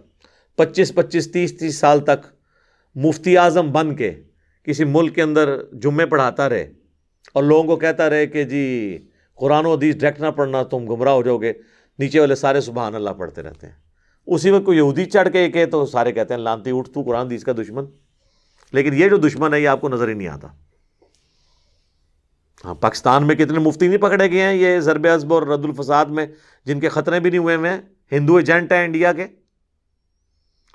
پچیس 0.57 0.95
پچیس، 0.95 1.33
تیس 1.33 1.59
تیس 1.59 1.79
سال 1.79 2.01
تک 2.01 2.27
مفتی 2.95 3.39
اعظم 3.39 3.73
بن 3.73 3.97
کے 3.97 4.15
کسی 4.63 4.85
ملک 4.85 5.15
کے 5.15 5.23
اندر 5.23 5.63
جمعے 5.73 6.07
پڑھاتا 6.07 6.49
رہے 6.49 6.73
اور 7.33 7.45
لوگوں 7.45 7.65
کو 7.65 7.77
کہتا 7.77 8.11
رہے 8.11 8.27
کہ 8.27 8.45
جی 8.45 8.99
قرآن 9.35 9.67
و 9.67 9.75
حدیث 9.75 9.97
ڈائریکٹ 9.97 10.23
نہ 10.23 10.27
پڑھنا، 10.27 10.63
تم 10.63 10.95
گمراہ 10.95 11.13
ہو 11.13 11.23
جاؤ 11.23 11.39
گے۔ 11.39 11.53
نیچے 11.99 12.21
والے 12.21 12.35
سارے 12.35 12.61
سبحان 12.61 12.95
اللہ 12.95 13.11
پڑھتے 13.11 13.43
رہتے 13.43 13.67
ہیں۔ 13.67 13.75
اسی 14.27 14.51
وقت 14.51 14.65
کوئی 14.65 14.79
یہودی 14.79 15.05
چڑھ 15.05 15.29
کے 15.33 15.51
کہ 15.51 15.67
تو 15.67 15.87
سارے 15.87 16.13
کہتے 16.13 16.35
ہیں، 16.35 16.41
لانتی 16.41 16.71
اٹھ 16.75 16.91
تو 16.91 17.03
قرآن 17.03 17.31
دیس 17.31 17.45
کا 17.45 17.53
دشمن۔ 17.53 17.85
لیکن 18.73 18.95
یہ 18.95 19.09
جو 19.09 19.17
دشمن 19.17 19.55
ہے، 19.55 19.61
یہ 19.61 19.69
آپ 19.69 19.81
کو 19.81 19.89
نظر 19.89 20.09
ہی 20.09 20.15
نہیں 20.15 20.29
آتا۔ 20.29 20.49
ہاں 22.65 22.75
پاکستان 22.75 23.27
میں 23.27 23.35
کتنے 23.35 23.59
مفتی 23.59 23.89
نہیں 23.89 23.99
پکڑے 23.99 24.31
گئے 24.31 24.43
ہیں، 24.43 24.55
یہ 24.55 24.81
ضرب 24.81 25.07
ازب 25.15 25.35
اور 25.35 25.43
رد 25.43 25.65
الفساد 25.65 26.07
میں 26.07 26.27
جن 26.65 26.81
کے 26.81 26.89
خطرے 26.89 27.21
بھی 27.21 27.31
نہیں 27.31 27.39
ہوئے 27.39 27.57
ہوئے 27.57 27.71
ہیں۔ 27.71 27.81
ہندو 28.13 28.37
ایجنٹ 28.37 28.73
ہیں 28.73 28.85
انڈیا 28.85 29.13
کے۔ 29.13 29.27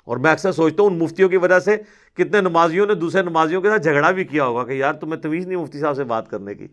اور 0.04 0.16
میں 0.16 0.32
اکثر 0.32 0.52
سوچتا 0.52 0.82
ہوں 0.82 0.90
ان 0.90 0.98
مفتیوں 0.98 1.28
کی 1.28 1.36
وجہ 1.36 1.58
سے 1.58 1.76
کتنے 2.14 2.40
نمازیوں 2.40 2.86
نے 2.86 2.94
دوسرے 2.94 3.22
نمازیوں 3.22 3.62
کے 3.62 3.68
ساتھ 3.68 3.82
جھگڑا 3.82 4.10
بھی 4.10 4.24
کیا 4.24 4.44
ہوگا 4.44 4.64
کہ 4.64 4.72
یار، 4.72 4.92
تمہیں 4.92 5.20
تویز 5.20 5.46
نہیں 5.46 5.58
مفتی 5.58 5.80
صاحب 5.80 5.96
سے 5.96 6.04
بات 6.04 6.30
کرنے 6.30 6.54
کی۔ 6.54 6.68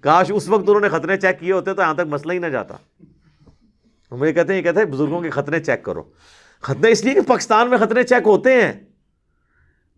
کاش 0.00 0.32
اس 0.34 0.48
وقت 0.48 0.64
انہوں 0.68 0.80
نے 0.80 0.88
خطرے 0.88 1.16
چیک 1.16 1.40
کیے 1.40 1.52
ہوتے 1.52 1.74
تو 1.74 1.82
یہاں 1.82 1.94
تک 1.94 2.00
مسئلہ 2.00 2.32
ہی 2.32 2.38
نہ 2.38 2.46
جاتا۔ 2.46 2.76
ہم 4.12 4.24
یہ 4.24 4.32
کہتے 4.32 4.52
ہیں، 4.52 4.58
یہ 4.58 4.64
کہتے 4.64 4.78
ہیں 4.78 4.86
بزرگوں 4.86 5.20
کے 5.20 5.30
خطرے 5.30 5.60
چیک 5.60 5.82
کرو۔ 5.82 6.02
خطرے 6.60 6.90
اس 6.90 7.04
لیے 7.04 7.14
کہ 7.14 7.20
پاکستان 7.20 7.70
میں 7.70 7.78
خطرے 7.78 8.02
چیک 8.02 8.26
ہوتے 8.26 8.62
ہیں۔ 8.62 8.72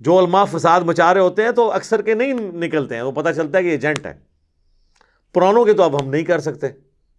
جو 0.00 0.18
علماء 0.18 0.44
فساد 0.44 0.80
مچا 0.80 1.14
رہے 1.14 1.20
ہوتے 1.20 1.42
ہیں 1.44 1.50
تو 1.50 1.72
اکثر 1.72 2.02
کے 2.02 2.14
نہیں 2.14 2.32
نکلتے 2.32 2.94
ہیں 2.94 3.02
وہ 3.02 3.12
پتہ 3.12 3.28
چلتا 3.36 3.58
ہے 3.58 3.62
کہ 3.62 3.68
ایجنٹ 3.68 4.06
ہے۔ 4.06 4.14
پرانوں 5.34 5.64
کے 5.64 5.72
تو 5.72 5.82
اب 5.82 6.02
ہم 6.02 6.08
نہیں 6.08 6.22
کر 6.22 6.38
سکتے 6.38 6.66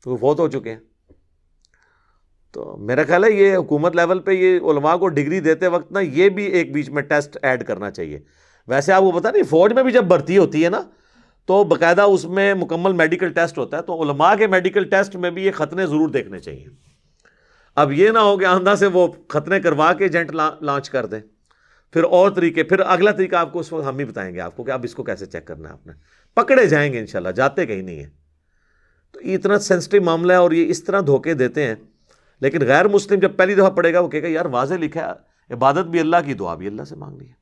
وہ 0.06 0.17
فوت 0.17 0.39
ہو 0.39 0.47
چکے 0.47 0.69
ہیں۔ 0.69 0.79
تو 2.51 2.77
میرا 2.77 3.03
خیال 3.03 3.23
ہے، 3.23 3.32
یہ 3.32 3.56
حکومت 3.56 3.95
لیول 3.95 4.19
پہ 4.19 4.32
یہ 4.32 4.60
علماء 4.60 4.95
کو 4.95 5.08
ڈگری 5.08 5.39
دیتے 5.39 5.67
وقت 5.67 5.91
نا، 5.91 5.99
یہ 5.99 6.29
بھی 6.29 6.45
ایک 6.45 6.73
بیچ 6.73 6.89
میں 6.89 7.03
ٹیسٹ 7.03 7.38
ایڈ 7.41 7.67
کرنا 7.67 7.91
چاہیے۔ 7.91 8.19
ویسے 8.67 8.93
آپ 8.93 9.01
کو 9.01 9.12
پتا 9.12 9.32
نہیں، 9.32 9.43
فوج 9.43 9.73
میں 9.73 9.84
بھی 9.84 9.91
جب 9.91 10.03
بھرتی 10.03 10.38
ہوتی 10.38 10.63
ہے 10.65 10.69
نا 10.69 10.82
تو 11.45 11.63
باقاعدہ 11.63 12.01
اس 12.01 12.25
میں 12.25 12.53
مکمل 12.53 12.93
میڈیکل 12.93 13.34
ٹیسٹ 13.34 13.58
ہوتا 13.58 13.77
ہے، 13.77 13.82
تو 13.82 14.03
علماء 14.03 14.36
کے 14.36 14.47
میڈیکل 14.47 14.84
ٹیسٹ 14.84 15.15
میں 15.15 15.32
بھی 15.32 15.45
یہ 15.45 15.51
ختنے 15.51 15.86
ضرور 15.86 16.10
دیکھنے 16.10 16.39
چاہیے۔ 16.39 16.65
اب 17.75 17.91
یہ 17.91 18.10
نہ 18.10 18.19
ہو 18.19 18.38
کہ 18.38 18.45
آندھا 18.45 18.75
سے 18.75 18.88
وہ 18.88 19.08
ختنے 19.27 19.60
کروا 19.60 19.93
کے 19.93 20.03
ایجنٹ 20.03 20.32
لانچ 20.62 20.89
کر 20.89 21.06
دیں۔ 21.06 21.19
پھر 21.93 22.03
اور 22.03 22.32
طریقے، 22.32 22.63
پھر 22.63 22.79
اگلا 22.79 23.12
طریقہ 23.12 23.36
آپ 23.36 23.53
کو 23.53 23.60
اس 23.60 23.73
وقت 23.73 23.88
ہم 23.88 23.99
ہی 23.99 24.06
بتائیں 24.06 24.36
گے 24.36 24.39
آپ 24.39 24.58
کو 24.58 24.63
کہ 24.63 24.71
اب 24.71 24.82
اس 24.84 24.95
کو 24.95 25.03
کیسے 25.03 25.25
چیک 25.25 25.45
کرنا 25.45 25.69
ہے 25.69 25.73
آپ 25.73 25.88
نے۔ 25.88 25.93
پکڑے 26.34 26.65
جائیں 26.65 26.93
گے 26.93 26.99
انشاءاللہ، 26.99 27.29
جاتے 27.29 27.65
کہیں 27.65 27.82
نہیں 27.82 27.99
ہیں۔ 27.99 28.10
تو 29.12 29.21
یہ 29.21 29.36
اتنا 29.36 29.60
سینسٹیو 29.60 30.01
معاملہ 30.01 30.34
ہے 30.34 30.38
اور 30.38 30.51
یہ 30.51 30.69
اس 30.69 30.84
طرح 30.84 31.01
دھوکے 31.01 31.34
دیتے 31.34 31.67
ہیں۔ 31.67 31.75
لیکن 32.41 32.60
غیر 32.62 32.88
مسلم 32.88 33.19
جب 33.19 33.36
پہلی 33.36 33.56
دفعہ 33.56 33.69
پڑے 33.69 33.93
گا، 33.93 33.99
وہ 33.99 34.08
کہے 34.08 34.23
گا، 34.23 34.27
یار 34.27 34.45
واضح 34.45 34.73
لکھا 34.73 35.12
ہے، 35.12 35.53
عبادت 35.53 35.86
بھی 35.86 35.99
اللہ 35.99 36.17
کی، 36.25 36.34
دعا 36.34 36.56
بھی 36.56 36.67
اللہ 36.67 36.84
سے 36.84 36.95
مانگنی 36.95 37.27
ہے۔ 37.27 37.34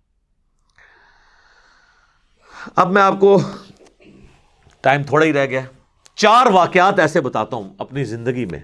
اب 2.75 2.91
میں 2.91 3.01
آپ 3.01 3.19
کو 3.19 3.41
ٹائم 4.83 5.03
تھوڑا 5.03 5.25
ہی 5.25 5.33
رہ 5.33 5.45
گیا. 5.45 5.61
چار 6.17 6.47
واقعات 6.53 6.99
ایسے 6.99 7.21
بتاتا 7.21 7.55
ہوں 7.55 7.69
اپنی 7.77 8.03
زندگی 8.05 8.45
میں 8.45 8.59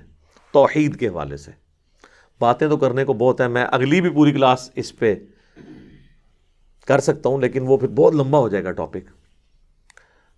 توحید 0.54 1.00
کے 1.00 1.08
حوالے 1.08 1.38
سے. 1.38 1.52
باتیں 2.42 2.68
تو 2.70 2.78
کرنے 2.78 3.06
کو 3.06 3.14
بہت 3.16 3.42
ہیں. 3.42 3.48
میں 3.48 3.66
اگلی 3.72 4.02
بھی 4.02 4.10
پوری 4.10 4.32
کلاس 4.32 4.70
اس 4.76 4.96
پہ 4.98 5.14
کر 6.88 7.00
سکتا 7.00 7.30
ہوں، 7.30 7.40
لیکن 7.42 7.68
وہ 7.68 7.78
پھر 7.78 7.88
بہت 7.96 8.16
لمبا 8.16 8.40
ہو 8.40 8.50
جائے 8.50 8.64
گا 8.64 8.72
ٹاپک 8.72 9.10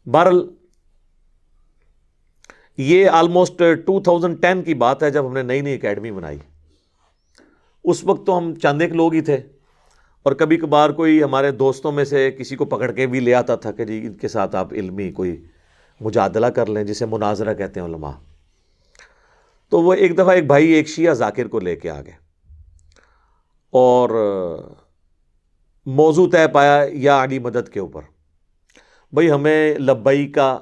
بہرل 0.08 0.42
یہ 2.78 3.10
آلموسٹ 3.12 3.62
ٹو 3.86 4.00
تھاؤزینڈ 4.02 4.42
ٹین 4.42 4.62
کی 4.63 4.74
بات 4.76 5.04
ہے 5.04 5.10
جب 5.12 5.28
ہم 5.28 5.34
نے 5.34 5.42
نئی 5.44 5.62
نئی 5.62 5.74
اکیڈمی 5.74 6.12
بنائی. 6.12 6.38
اس 7.86 8.04
وقت 8.04 8.26
تو 8.26 8.38
ہم 8.38 8.54
چند 8.56 8.82
ایک 8.82 8.94
لوگ 8.94 9.13
ہی 9.13 9.22
تھے، 9.22 9.38
اور 10.26 10.34
کبھی 10.34 10.58
کبھار 10.58 10.89
کوئی 10.92 11.22
ہمارے 11.24 11.52
دوستوں 11.54 11.92
میں 11.92 12.06
سے 12.06 12.30
کسی 12.32 12.56
کو 12.56 12.65
پکڑ 12.65 12.92
کے 12.92 13.08
بھی 13.08 13.20
لے 13.20 13.34
آتا 13.34 13.56
تھا 13.56 13.72
کہ 13.72 13.86
جی 13.86 14.00
ان 14.08 14.13
کے 14.13 14.28
ساتھ 14.28 14.56
آپ 14.56 14.74
علمی 14.74 15.12
کوئی 15.12 15.36
مجادلہ 16.02 16.48
کر 16.48 16.66
لیں 16.66 16.84
جسے 16.84 17.06
مناظرہ 17.06 17.54
کہتے 17.54 17.80
ہیں 17.80 17.88
علماء۔ 17.88 18.12
تو 19.70 19.82
وہ 19.82 19.94
ایک 19.94 20.16
دفعہ 20.16 20.30
ایک 20.30 20.48
بھائی، 20.48 20.72
ایک 20.72 20.88
شیعہ 20.88 21.14
ذاکر 21.14 21.48
کو 21.48 21.60
لے 21.60 21.76
کے 21.76 21.90
آ 21.90 22.02
گئے۔ 22.02 22.14
اور 23.70 24.10
موضوع 25.86 26.30
طے 26.30 26.48
پایا 26.48 26.86
یا 26.92 27.24
علی 27.24 27.40
مدد 27.40 27.70
کے 27.70 27.80
اوپر۔ 27.80 28.02
بھائی، 29.14 29.32
ہمیں 29.32 29.74
لبئی 29.74 30.28
کا 30.28 30.60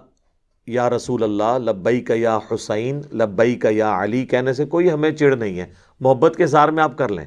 یا 0.68 0.90
رسول 0.90 1.24
اللہ 1.24 1.70
لبئی 1.70 2.02
کا 2.02 2.14
یا 2.18 2.40
حسین 2.52 3.02
لبئی 3.14 3.56
کا 3.56 3.70
یا 3.72 4.04
علی 4.04 4.26
کہنے 4.26 4.54
سے 4.54 4.66
کوئی 4.66 4.92
ہمیں 4.92 5.12
چڑ 5.12 5.36
نہیں 5.36 5.60
ہے۔ 5.60 5.66
محبت 6.00 6.36
کے 6.36 6.48
سار 6.48 6.70
میں 6.70 6.84
آپ 6.84 6.98
کر 6.98 7.10
لیں۔ 7.10 7.26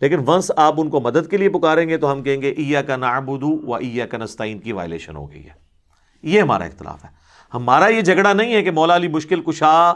لیکن 0.00 0.18
ونس 0.26 0.52
آپ 0.56 0.74
ان 0.76 0.90
کو 0.90 1.00
مدد 1.00 1.30
کے 1.30 1.36
لیے 1.36 1.48
پکاریں 1.48 1.88
گے 1.88 1.96
تو 1.96 2.12
ہم 2.12 2.22
کہیں 2.22 2.42
گے 2.42 2.50
ایا 2.50 2.82
کا 2.82 2.96
نعبدو 2.96 3.66
و 3.66 3.74
ایا 3.74 4.06
کا 4.06 4.18
نستعین 4.18 4.58
کی 4.58 4.72
وائلیشن 4.72 5.16
ہو 5.16 5.30
گئی 5.30 5.44
ہے۔ 5.44 5.50
یہ 6.22 6.40
ہمارا 6.40 6.64
اختلاف 6.64 7.04
ہے۔ 7.04 7.21
ہمارا 7.54 7.86
یہ 7.86 8.00
جھگڑا 8.00 8.32
نہیں 8.32 8.54
ہے 8.54 8.62
کہ 8.62 8.70
مولا 8.70 8.96
علی 8.96 9.08
مشکل 9.08 9.42
کشا 9.42 9.92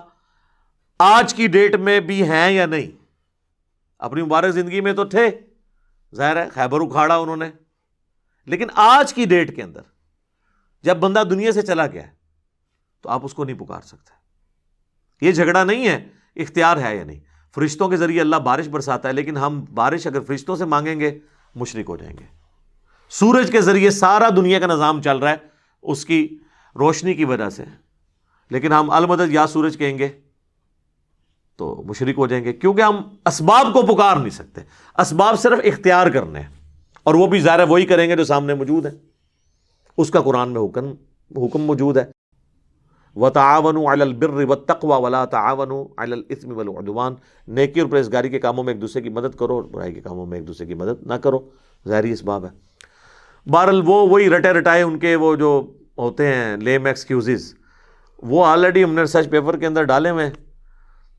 آج 0.98 1.34
کی 1.34 1.46
ڈیٹ 1.46 1.74
میں 1.74 2.00
بھی 2.00 2.28
ہیں 2.28 2.50
یا 2.50 2.66
نہیں؟ 2.66 3.04
اپنی 3.98 4.22
مبارک 4.22 4.52
زندگی 4.52 4.80
میں 4.80 4.92
تو 4.92 5.04
تھے۔ 5.04 5.30
ظاہر 6.14 6.36
ہے، 6.36 6.48
خیبر 6.48 6.80
اکھاڑا 6.80 7.16
انہوں 7.16 7.36
نے۔ 7.36 7.50
لیکن 8.46 8.66
آج 8.74 9.14
کی 9.14 9.24
ڈیٹ 9.24 9.56
کے 9.56 9.62
اندر 9.62 9.80
جب 10.82 10.96
بندہ 10.96 11.22
دنیا 11.30 11.52
سے 11.52 11.62
چلا 11.62 11.86
گیا 11.86 12.06
ہے، 12.06 12.12
تو 13.00 13.08
آپ 13.08 13.20
اس 13.24 13.34
کو 13.34 13.44
نہیں 13.44 13.58
پکار 13.58 13.80
سکتے۔ 13.80 14.10
یہ 15.26 15.32
جھگڑا 15.32 15.64
نہیں 15.64 15.88
ہے 15.88 16.08
اختیار 16.36 16.76
ہے 16.76 16.96
یا 16.96 17.04
نہیں۔ 17.04 17.20
فرشتوں 17.54 17.88
کے 17.88 17.96
ذریعے 17.96 18.20
اللہ 18.20 18.36
بارش 18.36 18.68
برساتا 18.68 19.08
ہے، 19.08 19.12
لیکن 19.12 19.36
ہم 19.36 19.64
بارش 19.74 20.06
اگر 20.06 20.20
فرشتوں 20.20 20.56
سے 20.56 20.64
مانگیں 20.64 21.00
گے، 21.00 21.18
مشرق 21.54 21.88
ہو 21.88 21.96
جائیں 21.96 22.18
گے۔ 22.18 22.24
سورج 23.08 23.52
کے 23.52 23.60
ذریعے 23.60 23.90
سارا 23.90 24.28
دنیا 24.36 24.60
کا 24.60 24.66
نظام 24.66 25.02
چل 25.02 25.18
رہا 25.18 25.30
ہے، 25.30 25.36
اس 25.82 26.06
کی 26.06 26.38
روشنی 26.78 27.14
کی 27.14 27.24
وجہ 27.24 27.48
سے۔ 27.50 27.64
لیکن 28.50 28.72
ہم 28.72 28.90
المدد 28.90 29.32
یا 29.32 29.46
سورج 29.46 29.76
کہیں 29.78 29.98
گے 29.98 30.08
تو 31.58 31.82
مشرق 31.86 32.18
ہو 32.18 32.26
جائیں 32.26 32.44
گے، 32.44 32.52
کیونکہ 32.52 32.82
ہم 32.82 32.96
اسباب 33.26 33.72
کو 33.72 33.82
پکار 33.86 34.16
نہیں 34.16 34.30
سکتے۔ 34.30 34.60
اسباب 34.98 35.38
صرف 35.38 35.60
اختیار 35.64 36.06
کرنے 36.06 36.40
ہیں، 36.40 36.48
اور 37.02 37.14
وہ 37.14 37.26
بھی 37.26 37.40
ظاہر 37.40 37.68
وہی 37.68 37.86
کریں 37.86 38.08
گے 38.08 38.16
جو 38.16 38.24
سامنے 38.24 38.54
موجود 38.54 38.86
ہے 38.86 38.90
اس 39.98 40.10
کا 40.10 40.20
قرآن 40.20 40.52
میں 40.52 40.60
حکم 40.60 40.92
حکم 41.36 41.62
موجود 41.62 41.96
ہے۔ 41.96 42.04
و 43.16 43.28
تعاون 43.30 43.76
البر 43.90 44.42
و 44.42 44.54
تقوا 44.54 44.96
ولا 44.96 45.24
تعاون 45.24 45.70
الاسم 45.96 46.56
والعدوان۔ 46.56 47.14
نیکی 47.48 47.80
اور 47.80 47.88
پرہیزگاری 47.88 48.28
کے 48.28 48.38
کاموں 48.38 48.64
میں 48.64 48.72
ایک 48.72 48.80
دوسرے 48.80 49.02
کی 49.02 49.08
مدد 49.08 49.36
کرو 49.36 49.54
اور 49.54 49.62
برائی 49.62 49.92
کے 49.94 50.00
کاموں 50.00 50.26
میں 50.26 50.38
ایک 50.38 50.46
دوسرے 50.46 50.66
کی 50.66 50.74
مدد 50.74 51.06
نہ 51.06 51.14
کرو۔ 51.14 51.38
ظاہری 51.88 52.10
اسباب 52.12 52.44
ہے 52.44 52.50
بہرحال 53.46 53.82
وہ 53.86 54.06
وہی 54.08 54.28
رٹے 54.30 54.50
رٹائے 54.50 54.82
ان 54.82 54.98
کے، 54.98 55.14
وہ 55.16 55.34
جو 55.36 55.50
ہوتے 55.98 56.34
ہیں 56.34 56.56
لیم 56.56 56.86
ایکسکیوزز 56.86 57.54
وہ 58.22 58.46
آلریڈی 58.46 58.84
ہم 58.84 58.94
نے 58.94 59.00
ریسرچ 59.00 59.30
پیپر 59.30 59.56
کے 59.56 59.66
اندر 59.66 59.82
ڈالے 59.82 60.10
ہوئے 60.10 60.26
ہیں۔ 60.26 60.32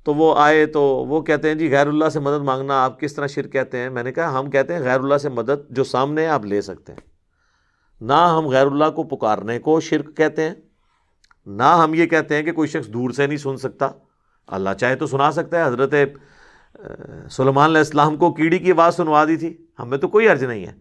تو 0.04 0.14
وہ 0.14 0.36
آئے 0.38 0.66
تو 0.66 0.82
وہ 0.82 1.22
کہتے 1.22 1.48
ہیں 1.48 1.56
جی 1.56 1.72
غیر 1.72 1.88
اللہ 1.88 2.10
سے 2.10 2.20
مدد 2.20 2.44
مانگنا 2.44 2.84
آپ 2.84 3.00
کس 3.00 3.14
طرح 3.14 3.28
شرک 3.28 3.52
کہتے 3.52 3.78
ہیں؟ 3.78 3.90
میں 3.90 4.04
نے 4.04 4.12
کہا، 4.12 4.40
ہم 4.40 4.50
کہتے 4.50 4.74
ہیں 4.74 4.82
غیر 4.82 5.00
اللہ 5.00 5.18
سے 5.18 5.30
مدد 5.30 5.70
جو 5.70 5.84
سامنے 5.84 6.22
ہے 6.22 6.28
آپ 6.28 6.46
لے 6.46 6.62
سکتے 6.62 6.94
ہیں۔ 6.94 7.00
نہ 8.02 8.14
ہم 8.14 8.48
غیر 8.48 8.66
اللہ 8.66 8.90
کو 8.96 9.04
پکارنے 9.04 9.60
کو 9.60 9.80
شرک 9.80 10.18
کہتے 10.18 10.42
ہیں، 10.42 10.54
نہ 11.46 11.78
ہم 11.84 11.94
یہ 11.94 12.06
کہتے 12.06 12.36
ہیں 12.36 12.44
کہ 12.44 12.52
کوئی 12.52 12.68
شخص 12.68 12.88
دور 12.88 13.10
سے 13.10 13.28
نہیں 13.28 13.38
سن 13.38 13.58
سکتا۔ 13.58 13.90
اللہ 14.48 14.70
چاہے 14.80 14.96
تو 14.96 15.08
سنا 15.08 15.32
سکتا 15.32 15.58
ہے۔ 15.58 15.68
حضرت 15.68 15.94
سلمان 17.32 17.70
علیہ 17.70 17.78
السلام 17.78 18.18
کو 18.18 18.34
کیڑی 18.34 18.60
کی 18.60 18.72
آواز 18.72 18.96
سنوا 18.96 19.26
دی 19.26 19.36
تھی۔ 19.36 19.58
ہمیں 19.80 19.98
تو 19.98 20.08
کوئی 20.08 20.28
عرض 20.28 20.44
نہیں 20.44 20.66
ہے۔ 20.66 20.72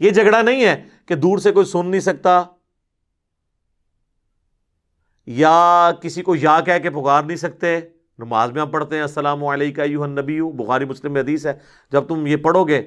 یہ 0.00 0.10
جھگڑا 0.10 0.42
نہیں 0.42 0.64
ہے 0.64 0.84
کہ 1.06 1.14
دور 1.14 1.38
سے 1.38 1.52
کوئی 1.52 1.66
سن 1.66 1.86
نہیں 1.86 2.00
سکتا۔ 2.00 2.42
یا 5.26 5.90
کسی 6.00 6.22
کو 6.22 6.36
یا 6.36 6.60
کہہ 6.60 6.78
کے 6.82 6.90
پکار 6.90 7.22
نہیں 7.22 7.36
سکتے۔ 7.36 7.80
نماز 8.18 8.52
میں 8.52 8.62
ہم 8.62 8.68
پڑھتے 8.68 8.94
ہیں، 8.94 9.02
السلام 9.02 9.44
علیکہ 9.44 9.80
یو 9.80 10.06
نبی 10.06 10.42
بخاری 10.42 10.84
مسلم 10.84 11.16
حدیث 11.16 11.46
ہے، 11.46 11.52
جب 11.92 12.04
تم 12.08 12.26
یہ 12.26 12.36
پڑھو 12.36 12.64
گے 12.64 12.78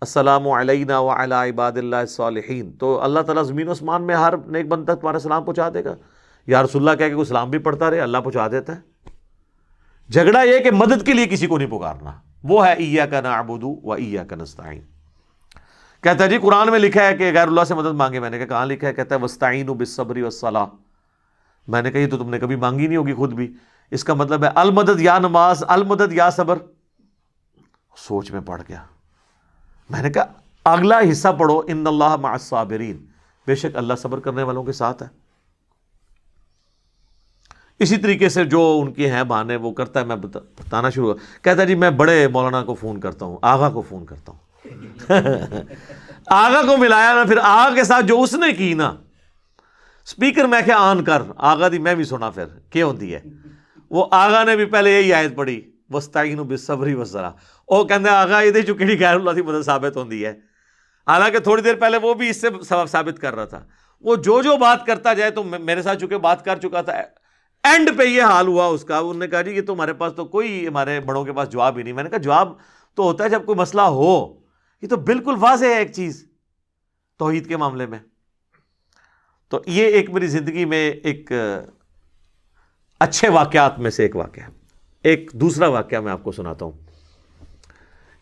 السلام 0.00 0.48
علینا 0.48 0.98
و 0.98 1.10
عباد 1.10 1.72
اللہ 1.76 2.06
صالحین 2.08 2.72
تو 2.72 3.00
اللہ 3.00 3.20
تعالیٰ 3.20 3.42
زمین 3.42 3.68
و 3.68 3.70
اسمان 3.70 4.02
میں 4.02 4.14
ہر 4.14 4.36
نیک 4.36 4.66
بند 4.66 4.84
تک 4.84 5.00
تمہارا 5.00 5.18
سلام 5.18 5.44
پہنچا 5.44 5.68
دے 5.74 5.84
گا۔ 5.84 5.94
یا 6.46 6.62
رسول 6.62 6.88
اللہ 6.88 6.98
کہہ 6.98 7.08
کہ 7.08 7.14
کوئی 7.14 7.26
سلام 7.26 7.50
بھی 7.50 7.58
پڑھتا 7.58 7.90
رہے، 7.90 8.00
اللہ 8.00 8.18
پہنچا 8.18 8.48
دیتا 8.48 8.76
ہے۔ 8.76 8.80
جھگڑا 10.12 10.42
یہ 10.42 10.58
کہ 10.58 10.70
مدد 10.70 11.06
کے 11.06 11.12
لیے 11.12 11.26
کسی 11.26 11.46
کو 11.46 11.58
نہیں 11.58 11.70
پکارنا۔ 11.70 12.12
وہ 12.44 12.66
ہے 12.66 12.72
ایا 12.72 13.06
کا 13.06 13.20
نعبدو 13.20 13.80
و 13.82 13.92
ایا 13.92 14.24
کا 14.24 14.36
نستعین۔ 14.36 14.80
کہتا 16.02 16.24
ہے 16.24 16.28
جی 16.28 16.38
قرآن 16.38 16.70
میں 16.70 16.78
لکھا 16.78 17.06
ہے 17.06 17.16
کہ 17.16 17.32
غیر 17.34 17.48
اللہ 17.48 17.64
سے 17.64 17.74
مدد 17.74 17.94
مانگے، 17.94 18.20
میں 18.20 18.30
نے 18.30 18.38
کہا، 18.38 18.46
کہاں 18.46 18.66
لکھا 18.66 18.88
ہے؟ 18.88 18.94
کہتا 18.94 19.14
ہے 19.14 19.20
وسطین 19.20 19.66
بالصبر 19.66 20.22
والصلاح 20.22 20.66
میں 21.70 21.82
نے 21.82 21.90
کہا 21.90 22.00
یہ 22.00 22.06
تو 22.06 22.16
تم 22.16 22.30
نے 22.30 22.38
کبھی 22.38 22.56
مانگی 22.56 22.86
نہیں 22.86 22.96
ہوگی 22.96 23.14
خود 23.14 23.32
بھی۔ 23.32 23.52
اس 23.90 24.04
کا 24.04 24.14
مطلب 24.14 24.44
ہے 24.44 24.48
المدد 24.54 25.00
یا 25.00 25.18
نماز، 25.18 25.64
المدد 25.68 26.12
یا 26.12 26.30
صبر۔ 26.30 26.58
سوچ 27.96 28.30
میں 28.30 28.40
پڑ 28.40 28.62
گیا۔ 28.68 28.82
میں 29.90 30.02
نے 30.02 30.10
کہا 30.10 30.24
اگلا 30.64 31.00
حصہ 31.10 31.28
پڑھو، 31.38 31.62
ان 31.66 31.86
اللہ 31.86 32.16
مع 32.16 32.32
الصابرین۔ 32.32 33.06
بے 33.46 33.54
شک 33.54 33.76
اللہ 33.76 33.94
صبر 33.94 34.20
کرنے 34.20 34.42
والوں 34.42 34.64
کے 34.64 34.72
ساتھ 34.72 35.02
ہے۔ 35.02 35.08
اسی 37.78 37.96
طریقے 37.96 38.28
سے 38.28 38.44
جو 38.44 38.80
ان 38.82 38.92
کے 38.92 39.12
ہیں 39.12 39.24
بہانے، 39.24 39.56
وہ 39.56 39.72
کرتا 39.72 40.00
ہے، 40.00 40.04
میں 40.04 40.16
بتانا 40.16 40.90
شروع 40.90 41.14
کہتا 41.42 41.62
ہے 41.62 41.66
جی 41.66 41.74
میں 41.74 41.90
بڑے 41.90 42.28
مولانا 42.28 42.64
کو 42.64 42.74
فون 42.74 43.00
کرتا 43.00 43.24
ہوں، 43.24 43.38
آغا 43.42 43.70
کو 43.70 43.82
فون 43.82 44.06
کرتا 44.06 44.32
ہوں۔ 44.32 44.38
آغا 46.26 46.62
کو 46.62 46.76
ملایا 46.76 47.14
نا، 47.14 47.24
پھر 47.24 47.38
آغا 47.42 47.74
کے 47.74 47.84
ساتھ 47.84 48.06
جو 48.06 48.22
اس 48.22 48.34
نے 48.34 48.52
کی 48.52 48.74
نا 48.74 48.94
اسپیکر 50.06 50.44
میں 50.44 50.60
کیا 50.64 50.76
آن 50.78 51.04
کر. 51.04 51.22
آغا 51.36 51.68
دی 51.68 51.78
میں 51.78 51.94
بھی 51.94 52.04
سنا 52.04 52.30
پھر 52.30 52.46
کیا 52.70 52.86
ہوتی 52.86 53.14
ہے؟ 53.14 53.20
وہ 53.90 54.06
آغا 54.10 54.44
نے 54.44 54.56
بھی 54.56 54.64
پہلے 54.64 54.90
یہی 54.90 55.12
آیت 55.12 55.36
پڑھی 55.36 55.70
وسطین 55.90 56.42
بے 56.42 56.56
صبری 56.56 56.94
وسرا 56.94 57.30
وہ 57.68 57.84
کہتے 57.84 58.08
آغا 58.08 58.40
یہ 58.40 58.62
چکی 58.62 58.98
غیر 59.00 59.14
اللہ 59.14 59.30
کی 59.30 59.42
مدد 59.42 59.64
ثابت 59.64 59.96
ہوتی 59.96 60.24
ہے؟ 60.24 60.30
حالانکہ 61.06 61.38
تھوڑی 61.38 61.62
دیر 61.62 61.74
پہلے 61.74 61.98
وہ 62.02 62.14
بھی 62.14 62.28
اس 62.28 62.40
سے 62.40 62.48
سبب 62.68 62.86
ثابت 62.86 63.18
کر 63.18 63.34
رہا 63.34 63.44
تھا۔ 63.44 63.64
وہ 64.00 64.16
جو 64.16 64.42
جو 64.42 64.56
بات 64.56 64.86
کرتا 64.86 65.12
جائے 65.12 65.30
تو 65.30 65.44
میرے 65.44 65.82
ساتھ 65.82 65.98
چونکہ 65.98 66.18
بات 66.18 66.44
کر 66.44 66.56
چکا 66.56 66.82
تھا 66.82 66.92
اینڈ 67.62 67.90
پہ 67.98 68.02
یہ 68.02 68.22
حال 68.22 68.46
ہوا 68.46 68.66
اس 68.66 68.84
کا۔ 68.84 68.98
انہوں 68.98 69.14
نے 69.14 69.28
کہا 69.28 69.42
جی 69.42 69.50
یہ 69.50 69.62
تو 69.62 69.72
ہمارے 69.72 69.92
پاس 69.92 70.12
تو 70.16 70.24
کوئی 70.24 70.68
ہمارے 70.68 71.00
بڑوں 71.00 71.24
کے 71.24 71.32
پاس 71.32 71.50
جواب 71.50 71.78
ہی 71.78 71.82
نہیں۔ 71.82 71.92
میں 71.92 72.02
نے 72.02 72.10
کہا، 72.10 72.18
جواب 72.18 72.52
تو 72.94 73.02
ہوتا 73.02 73.24
ہے 73.24 73.28
جب 73.28 73.46
کوئی 73.46 73.58
مسئلہ 73.58 73.82
ہو۔ 73.82 74.38
یہ 74.82 74.88
تو 74.88 74.96
بالکل 74.96 75.34
واضح 75.40 75.66
ہے 75.66 75.78
ایک 75.78 75.92
چیز 75.92 76.28
توحید 77.18 77.48
کے 77.48 77.56
معاملے 77.56 77.86
میں۔ 77.86 77.98
تو 79.50 79.60
یہ 79.66 79.86
ایک 79.86 80.10
میری 80.10 80.26
زندگی 80.26 80.64
میں 80.64 80.90
ایک 80.90 81.32
اچھے 83.00 83.28
واقعات 83.28 83.78
میں 83.78 83.90
سے 83.90 84.02
ایک 84.02 84.16
واقعہ 84.16 84.42
ایک 85.02 85.30
دوسرا 85.34 85.68
واقعہ 85.68 86.00
میں 86.00 86.12
آپ 86.12 86.24
کو 86.24 86.32
سناتا 86.32 86.64
ہوں۔ 86.64 86.72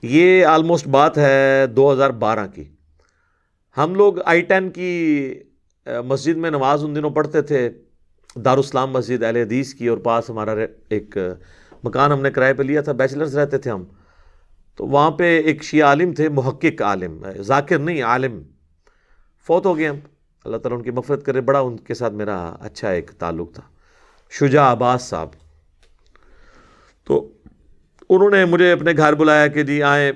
یہ 0.03 0.47
آلموسٹ 0.47 0.89
بات 0.89 1.19
ہے 1.19 1.67
دو 1.67 1.93
ہزار 1.93 2.11
بارہ 2.11 2.47
کی۔ 2.55 2.65
ہم 3.77 3.95
لوگ 3.95 4.15
آئی 4.25 4.41
ٹین 4.41 4.71
کی 4.71 5.35
مسجد 5.87 6.37
میں 6.37 6.51
نماز 6.51 6.85
ان 6.85 6.97
دنوں 6.97 7.11
پڑھتے 7.11 7.43
تھے، 7.43 7.71
دارالاسلام 8.37 8.91
مسجد، 8.91 9.23
اہل 9.23 9.37
حدیث 9.37 9.75
کی، 9.75 9.89
اور 9.89 9.99
پاس 9.99 10.31
ہمارا 10.31 10.53
ایک 10.89 11.17
مکان 11.85 12.13
ہم 12.13 12.23
نے 12.23 12.31
کرائے 12.31 12.55
پہ 12.55 12.63
لیا 12.63 12.81
تھا، 12.81 12.93
بیچلرز 12.93 13.39
رہتے 13.39 13.59
تھے 13.59 13.71
ہم۔ 13.71 13.85
تو 14.77 14.87
وہاں 14.87 15.11
پہ 15.11 15.41
ایک 15.41 15.63
شیعہ 15.65 15.89
عالم 15.89 16.13
تھے، 16.13 16.29
محقق 16.29 16.83
عالم 16.83 17.25
ذاکر 17.41 17.79
نہیں، 17.79 18.03
عالم۔ 18.03 18.43
فوت 19.47 19.67
ہو 19.67 19.79
گئے 19.79 19.89
ہم۔ 19.89 19.97
اللہ 20.45 20.57
تعالیٰ 20.57 20.79
ان 20.79 20.85
کی 20.85 20.91
مفرت 20.91 21.25
کرے۔ 21.25 21.41
بڑا 21.41 21.61
ان 21.61 21.77
کے 21.77 21.95
ساتھ 21.95 22.15
میرا 22.15 22.55
اچھا 22.61 22.91
ایک 22.91 23.11
تعلق 23.11 23.53
تھا۔ 23.53 23.63
شجاع 24.31 24.73
عباس 24.73 25.03
صاحب۔ 25.03 25.29
تو 27.05 27.31
انہوں 28.11 28.31
نے 28.31 28.45
مجھے 28.45 28.73
اپنے 28.73 28.93
گھر 28.97 29.13
بلایا 29.13 29.47
کہ 29.47 29.63
جی 29.63 29.83
آئیں، 29.83 30.13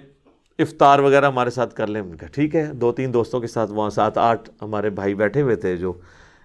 افطار 0.58 0.98
وغیرہ 0.98 1.26
ہمارے 1.26 1.50
ساتھ 1.50 1.74
کر 1.74 1.86
لیں۔ 1.86 2.02
کہا 2.02 2.28
ٹھیک 2.28 2.56
ہے۔ 2.56 2.72
دو 2.72 2.92
تین 2.92 3.14
دوستوں 3.14 3.40
کے 3.40 3.46
ساتھ 3.46 3.70
وہاں 3.70 3.90
سات 3.90 4.18
آٹھ 4.18 4.50
ہمارے 4.62 4.90
بھائی 4.90 5.14
بیٹھے 5.14 5.42
ہوئے 5.42 5.56
تھے 5.56 5.76
جو 5.76 5.92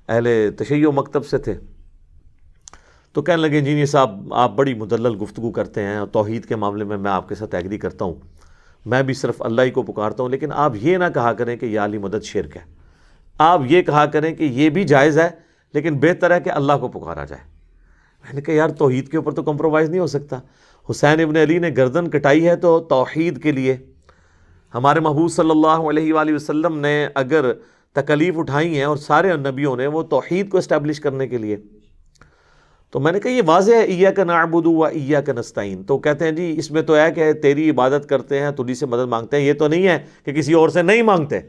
اہل 0.08 0.28
تشیع 0.58 0.88
و 0.88 0.92
مکتب 0.92 1.26
سے 1.26 1.38
تھے۔ 1.38 1.56
تو 3.14 3.22
کہنے 3.22 3.42
لگے، 3.42 3.58
انجینئر 3.58 3.86
صاحب، 3.86 4.34
آپ 4.34 4.52
بڑی 4.52 4.74
مدلل 4.74 5.18
گفتگو 5.22 5.52
کرتے 5.52 5.84
ہیں 5.84 5.98
اور 5.98 6.08
توحید 6.08 6.46
کے 6.46 6.56
معاملے 6.56 6.84
میں 6.84 6.98
میں 6.98 7.12
آپ 7.12 7.30
کے 7.30 7.36
ساتھ 7.36 7.56
ایگری 7.56 7.78
کرتا 7.78 8.06
ہوں۔ 8.06 8.16
میں 8.86 9.04
بھی 9.04 9.14
صرف 9.14 9.42
اللہ 9.42 9.62
ہی 9.62 9.72
کو 9.72 9.84
پکارتا 9.84 10.24
ہوں، 10.24 10.30
لیکن 10.30 10.52
آپ 10.52 10.72
یہ 10.76 10.98
نہ 10.98 11.04
کہا 11.14 11.34
کریں 11.34 11.58
کہ 11.58 11.66
یہ 11.66 11.80
علی 11.80 11.98
مدد 11.98 12.24
شرک 12.24 12.58
ہے۔ 12.58 12.77
آپ 13.38 13.62
یہ 13.70 13.82
کہا 13.82 14.06
کریں 14.06 14.36
کہ 14.36 14.44
یہ 14.44 14.70
بھی 14.70 14.84
جائز 14.84 15.20
ہے، 15.20 15.30
لیکن 15.74 16.00
بہتر 16.00 16.32
ہے 16.32 16.42
کہ 16.42 16.50
اللہ 16.50 16.74
کو 16.82 16.88
پکارا 16.88 17.26
جائے۔ 17.26 17.42
میں 18.24 18.34
نے 18.34 18.42
کہا، 18.42 18.54
یار 18.54 18.70
توحید 18.70 19.08
کے 19.08 19.18
اوپر 19.18 19.34
تو 19.34 19.44
کمپرومائز 19.44 19.90
نہیں 19.90 20.00
ہو 20.00 20.08
سکتا۔ 20.08 20.40
حسین 20.90 21.20
ابن 21.20 21.36
علی 21.36 21.58
نے 21.58 21.70
گردن 21.78 22.10
کٹائی 22.10 22.48
ہے 22.48 22.56
تو 22.56 22.80
توحید 22.80 23.44
کے 23.44 23.52
لیے۔ 23.52 23.78
ہمارے 24.74 25.00
محبوب 25.00 25.32
صلی 25.32 25.50
اللہ 25.50 25.68
علیہ 25.68 26.14
وآلہ 26.14 26.36
وسلم 26.36 26.80
نے 26.80 27.08
اگر 27.16 27.54
تکلیف 27.94 28.38
اٹھائی 28.38 28.78
ہیں 28.78 28.84
اور 28.84 28.98
سارے 28.98 29.34
نبیوں 29.36 29.76
نے، 29.76 29.88
وہ 29.88 30.04
توحید 30.04 30.50
کو 30.50 30.58
اسٹیبلش 30.58 31.00
کرنے 31.00 31.28
کے 31.28 31.38
لیے۔ 31.38 31.58
تو 32.92 33.00
میں 33.00 33.12
نے 33.12 33.20
کہا، 33.20 33.32
یہ 33.32 33.42
واضح 33.46 33.72
ہے 33.72 33.82
ایا 33.82 34.12
کا 34.12 34.24
نعبد 34.24 34.66
و 34.66 34.84
ایا 34.84 35.22
کا 35.22 35.34
نستعین۔ 35.34 35.84
تو 35.84 35.98
کہتے 35.98 36.26
ہیں 36.26 36.32
جی 36.32 36.56
اس 36.58 36.72
میں 36.72 36.82
تو 36.82 36.96
ہے 36.96 37.12
کہ 37.12 37.34
تیری 37.34 37.70
عبادت 37.70 38.10
کرتے 38.10 38.40
ہیں، 38.40 38.52
تجھی 38.52 38.76
سے 38.76 38.86
مدد 38.86 39.08
مانگتے 39.08 39.38
ہیں۔ 39.38 39.44
یہ 39.44 39.54
تو 39.54 39.68
نہیں 39.68 39.88
ہے 39.88 40.06
کہ 40.26 40.34
کسی 40.34 40.54
اور 40.54 40.70
سے 40.70 40.82
نہیں 40.82 41.02
مانگتے۔ 41.02 41.40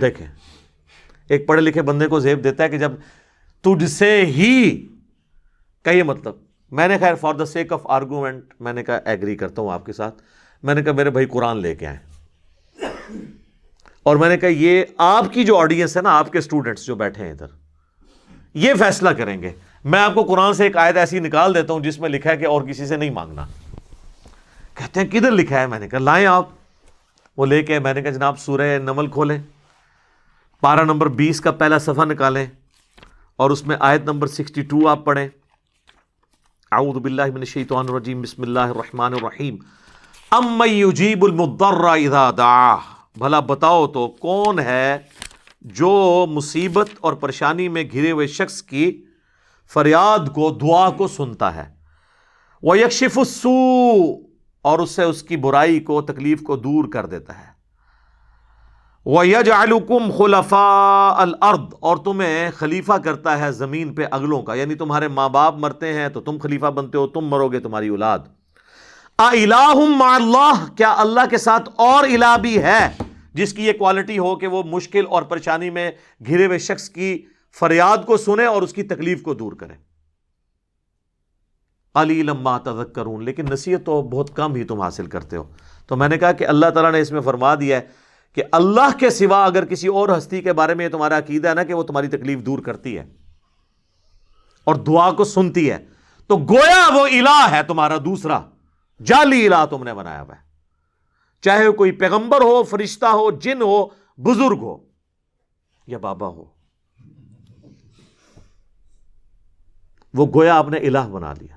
دیکھیں۔ 0.00 0.26
ایک 1.32 1.46
پڑھے 1.46 1.62
لکھے 1.62 1.82
بندے 1.82 2.06
کو 2.06 2.18
زیب 2.20 2.44
دیتا 2.44 2.64
ہے 2.64 2.68
کہ 2.68 2.78
جب 2.78 2.92
تجھ 3.64 3.90
سے 3.90 4.24
ہی 4.26 4.86
کا 5.82 5.90
یہ 5.90 6.02
مطلب 6.02 6.34
میں 6.70 6.88
نے 6.88 6.98
خیر 6.98 7.14
for 7.14 7.34
the 7.34 7.44
sake 7.44 7.72
of 7.72 7.80
argument 7.84 8.54
میں 8.60 8.72
نے 8.72 8.84
کہا 8.84 8.98
ایگری 9.04 9.36
کرتا 9.36 9.62
ہوں 9.62 9.72
آپ 9.72 9.86
کے 9.86 9.92
ساتھ۔ 9.92 10.22
میں 10.62 10.74
نے 10.74 10.82
کہا 10.82 10.92
میرے 10.92 11.10
بھائی 11.10 11.26
قرآن 11.26 11.56
لے 11.56 11.74
کے 11.74 11.86
آئے 11.86 11.98
اور 14.02 14.16
میں 14.16 14.28
نے 14.28 14.36
کہا 14.36 14.48
یہ 14.48 14.84
آپ 14.98 15.32
کی 15.32 15.44
جو 15.44 15.56
آڈینس 15.58 15.96
ہے 15.96 16.02
نا، 16.02 16.18
آپ 16.18 16.32
کے 16.32 16.38
اسٹوڈنٹس 16.38 16.86
جو 16.86 16.94
بیٹھے 16.94 17.24
ہیں 17.24 17.32
ادھر، 17.32 17.46
یہ 18.54 18.74
فیصلہ 18.74 19.10
کریں 19.10 19.42
گے۔ 19.42 19.50
میں 19.84 20.00
آپ 20.00 20.14
کو 20.14 20.22
قرآن 20.22 20.54
سے 20.54 20.64
ایک 20.64 20.76
آیت 20.76 20.96
ایسی 20.96 21.18
نکال 21.18 21.54
دیتا 21.54 21.72
ہوں 21.72 21.80
جس 21.80 22.00
میں 22.00 22.08
لکھا 22.08 22.30
ہے 22.30 22.36
کہ 22.36 22.46
اور 22.46 22.62
کسی 22.62 22.86
سے 22.86 22.96
نہیں 22.96 23.10
مانگنا۔ 23.10 23.46
کہتے 24.74 25.00
ہیں، 25.00 25.06
کدھر 25.06 25.30
لکھا 25.30 25.60
ہے؟ 25.60 25.66
میں 25.66 25.78
نے 25.78 25.88
کہا، 25.88 25.98
لائیں 25.98 26.26
آپ۔ 26.26 26.48
وہ 27.36 27.46
لے 27.46 27.62
کے 27.62 27.78
میں 27.78 27.94
نے 27.94 28.02
کہا 28.02 28.10
جناب، 28.10 28.38
سورہ 28.38 28.78
نمل 28.78 29.06
کھولیں۔ 29.06 29.38
پارہ 30.62 30.80
نمبر 30.80 31.06
بیس 31.06 31.40
کا 31.40 31.50
پہلا 31.50 31.78
صفحہ 31.78 32.04
نکالیں 32.04 32.46
اور 33.36 33.50
اس 33.50 33.66
میں 33.66 33.76
آیت 33.80 34.02
نمبر 34.02 34.26
سکسٹی 34.26 34.62
ٹو 34.62 34.88
آپ 34.88 35.04
پڑھیں۔ 35.04 35.28
اعوذ 36.72 36.96
باللہ 36.96 37.26
من 37.26 37.38
الشیطان 37.38 37.86
الرجیم، 37.88 38.22
بسم 38.22 38.42
اللہ 38.42 38.60
الرحمن 38.60 39.14
الرحیم۔ 39.14 39.56
ام 40.30 40.62
یجیب 40.66 41.24
المضر 41.24 41.84
اذا 41.84 42.30
دعا 42.30 42.76
بھلا 43.16 43.40
بتاؤ 43.40 43.86
تو 43.86 44.08
کون 44.08 44.58
ہے 44.58 44.98
جو 45.60 46.26
مصیبت 46.28 46.88
اور 47.00 47.12
پریشانی 47.12 47.68
میں 47.68 47.84
گھرے 47.92 48.10
ہوئے 48.10 48.26
شخص 48.26 48.62
کی 48.62 49.04
فریاد 49.74 50.34
کو، 50.34 50.50
دعا 50.50 50.90
کو 50.90 51.08
سنتا 51.08 51.54
ہے۔ 51.54 51.74
وہ 52.62 52.78
یکشف 52.78 53.18
السوء 53.18 54.28
اور 54.62 54.78
اس 54.78 54.90
سے 54.90 55.02
اس 55.02 55.22
کی 55.22 55.36
برائی 55.36 55.80
کو، 55.80 56.02
تکلیف 56.02 56.42
کو 56.42 56.56
دور 56.56 56.84
کر 56.92 57.06
دیتا 57.06 57.38
ہے۔ 57.38 57.51
وہ 59.06 59.26
یج 59.26 59.50
علکم 59.50 60.10
خلفا 60.18 61.24
اور 61.80 61.96
تمہیں 61.96 62.50
خلیفہ 62.50 62.92
کرتا 62.92 63.38
ہے 63.38 63.52
زمین 63.52 63.94
پہ 63.94 64.04
اگلوں 64.10 64.42
کا 64.42 64.54
یعنی 64.54 64.74
تمہارے 64.74 65.08
ماں 65.08 65.28
باپ 65.28 65.54
مرتے 65.56 65.92
ہیں 65.92 66.08
تو 66.08 66.20
تم 66.20 66.38
خلیفہ 66.42 66.66
بنتے 66.66 66.98
ہو، 66.98 67.06
تم 67.06 67.20
مرو 67.20 67.48
گے 67.48 67.60
تمہاری 67.60 67.88
اولاد۔ 67.88 68.18
اللہ، 69.18 70.64
کیا 70.76 70.94
اللہ 70.98 71.20
کے 71.30 71.38
ساتھ 71.38 71.68
اور 71.76 72.04
الہ 72.04 72.36
بھی 72.42 72.62
ہے 72.62 72.88
جس 73.34 73.52
کی 73.52 73.66
یہ 73.66 73.72
کوالٹی 73.72 74.18
ہو 74.18 74.36
کہ 74.36 74.46
وہ 74.46 74.62
مشکل 74.62 75.04
اور 75.10 75.22
پریشانی 75.22 75.70
میں 75.70 75.90
گھرے 76.26 76.46
ہوئے 76.46 76.58
شخص 76.58 76.88
کی 76.88 77.22
فریاد 77.60 78.06
کو 78.06 78.16
سنے 78.16 78.44
اور 78.44 78.62
اس 78.62 78.72
کی 78.72 78.82
تکلیف 78.82 79.22
کو 79.22 79.34
دور 79.34 79.52
کرے 79.52 79.74
علی 81.94 82.22
لما 82.22 82.58
تذکرون 82.58 82.92
کروں 82.92 83.20
لیکن 83.20 83.44
نصیحت 83.50 83.86
تو 83.86 84.02
بہت 84.02 84.36
کم 84.36 84.54
ہی 84.54 84.64
تم 84.64 84.80
حاصل 84.80 85.06
کرتے 85.06 85.36
ہو۔ 85.36 85.44
تو 85.86 85.96
میں 85.96 86.08
نے 86.08 86.18
کہا 86.18 86.32
کہ 86.32 86.46
اللہ 86.46 86.70
تعالیٰ 86.70 86.92
نے 86.92 87.00
اس 87.00 87.12
میں 87.12 87.20
فرما 87.20 87.54
دیا 87.54 87.76
ہے 87.76 88.01
کہ 88.34 88.42
اللہ 88.52 88.96
کے 88.98 89.10
سوا 89.10 89.44
اگر 89.44 89.64
کسی 89.64 89.88
اور 89.88 90.08
ہستی 90.08 90.40
کے 90.40 90.52
بارے 90.52 90.74
میں 90.74 90.88
تمہارا 90.88 91.18
عقیدہ 91.18 91.48
ہے 91.48 91.54
نا 91.54 91.62
کہ 91.62 91.74
وہ 91.74 91.82
تمہاری 91.82 92.08
تکلیف 92.08 92.38
دور 92.38 92.58
کرتی 92.58 92.98
ہے 92.98 93.04
اور 94.64 94.74
دعا 94.74 95.10
کو 95.10 95.24
سنتی 95.24 95.70
ہے، 95.70 95.78
تو 96.26 96.36
گویا 96.36 96.88
وہ 96.94 97.06
الہ 97.06 97.50
ہے 97.50 97.62
تمہارا 97.62 97.96
دوسرا، 97.96 98.40
جعلی 99.00 99.46
الہ 99.46 99.64
تم 99.70 99.82
نے 99.84 99.94
بنایا 99.94 100.22
ہوا 100.22 100.34
ہے۔ 100.34 100.40
چاہے 101.40 101.70
کوئی 101.72 101.92
پیغمبر 101.92 102.40
ہو، 102.40 102.62
فرشتہ 102.62 103.06
ہو، 103.06 103.30
جن 103.30 103.62
ہو، 103.62 103.86
بزرگ 104.18 104.58
ہو، 104.60 104.76
یا 105.86 105.98
بابا 105.98 106.26
ہو۔ 106.26 106.44
وہ 110.14 110.26
گویا 110.34 110.54
آپ 110.54 110.68
نے 110.68 110.78
الہ 110.78 110.98
بنا 110.98 111.32
لیا۔ 111.40 111.56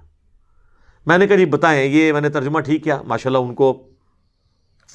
میں 1.05 1.17
نے 1.17 1.27
کہا 1.27 1.35
جی 1.35 1.45
بتائیں، 1.45 1.83
یہ 1.83 2.13
میں 2.13 2.21
نے 2.21 2.29
ترجمہ 2.29 2.59
ٹھیک 2.59 2.83
کیا 2.83 3.01
ماشاء 3.01 3.29
اللہ 3.29 3.37
ان 3.37 3.55
کو 3.55 3.87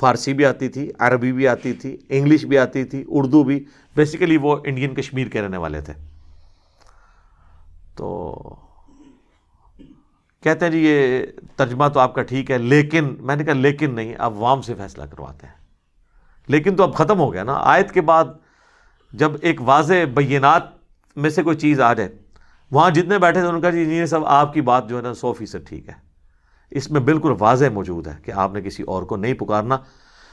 فارسی 0.01 0.33
بھی 0.33 0.45
آتی 0.47 0.69
تھی، 0.69 0.91
عربی 0.99 1.33
بھی 1.33 1.49
آتی 1.49 1.73
تھی، 1.73 1.97
انگلش 2.09 2.45
بھی 2.45 2.59
آتی 2.59 2.85
تھی، 2.85 3.05
اردو 3.09 3.45
بھی۔ 3.45 3.65
بیسیکلی 3.97 4.37
وہ 4.37 4.57
انڈین 4.65 4.95
کشمیر 4.95 5.27
کے 5.27 5.43
رہنے 5.43 5.57
والے 5.57 5.81
تھے۔ 5.81 5.93
تو 7.97 8.35
کہتے 10.43 10.65
ہیں 10.65 10.73
جی 10.73 10.79
یہ 10.79 11.27
ترجمہ 11.57 11.89
تو 11.89 12.01
آپ 12.01 12.15
کا 12.15 12.23
ٹھیک 12.23 12.51
ہے، 12.51 12.59
لیکن 12.59 13.17
میں 13.21 13.37
نے 13.37 13.45
کہا 13.45 13.53
لیکن 13.53 13.95
نہیں، 13.95 14.15
آپ 14.19 14.33
وام 14.37 14.63
سے 14.63 14.75
فیصلہ 14.75 15.05
کرواتے 15.05 15.47
ہیں۔ 15.47 15.55
لیکن 16.49 16.77
تو 16.77 16.83
اب 16.83 16.95
ختم 16.95 17.19
ہو 17.19 17.33
گیا 17.33 17.43
نا۔ 17.43 17.55
آیت 17.55 17.93
کے 17.93 18.01
بعد 18.01 18.25
جب 19.13 19.33
ایک 19.43 19.61
واضح 19.61 19.95
بینات 20.15 20.63
میں 21.17 21.31
سے 21.31 21.43
کوئی 21.43 21.57
چیز 21.57 21.81
آ 21.81 21.93
جائے، 21.93 22.09
وہاں 22.71 22.91
جتنے 22.91 23.19
بیٹھے 23.19 23.41
تھے 23.41 23.49
ان 23.49 23.61
کا 23.61 23.71
جی 23.71 23.81
یہ 23.81 24.05
سب 24.05 24.25
آپ 24.25 24.55
کی 24.55 24.61
بات 24.61 24.89
جو 24.89 24.97
ہے 24.97 25.03
نا، 25.03 25.15
سو 25.15 25.33
فیصد 25.33 25.69
ٹھیک 25.69 25.89
ہے۔ 25.89 26.10
اس 26.71 26.91
میں 26.91 27.01
بالکل 27.01 27.35
واضح 27.39 27.65
موجود 27.73 28.07
ہے 28.07 28.17
کہ 28.25 28.31
آپ 28.31 28.53
نے 28.53 28.61
کسی 28.63 28.83
اور 28.83 29.03
کو 29.03 29.17
نہیں 29.17 29.35
پکارنا۔ 29.35 29.79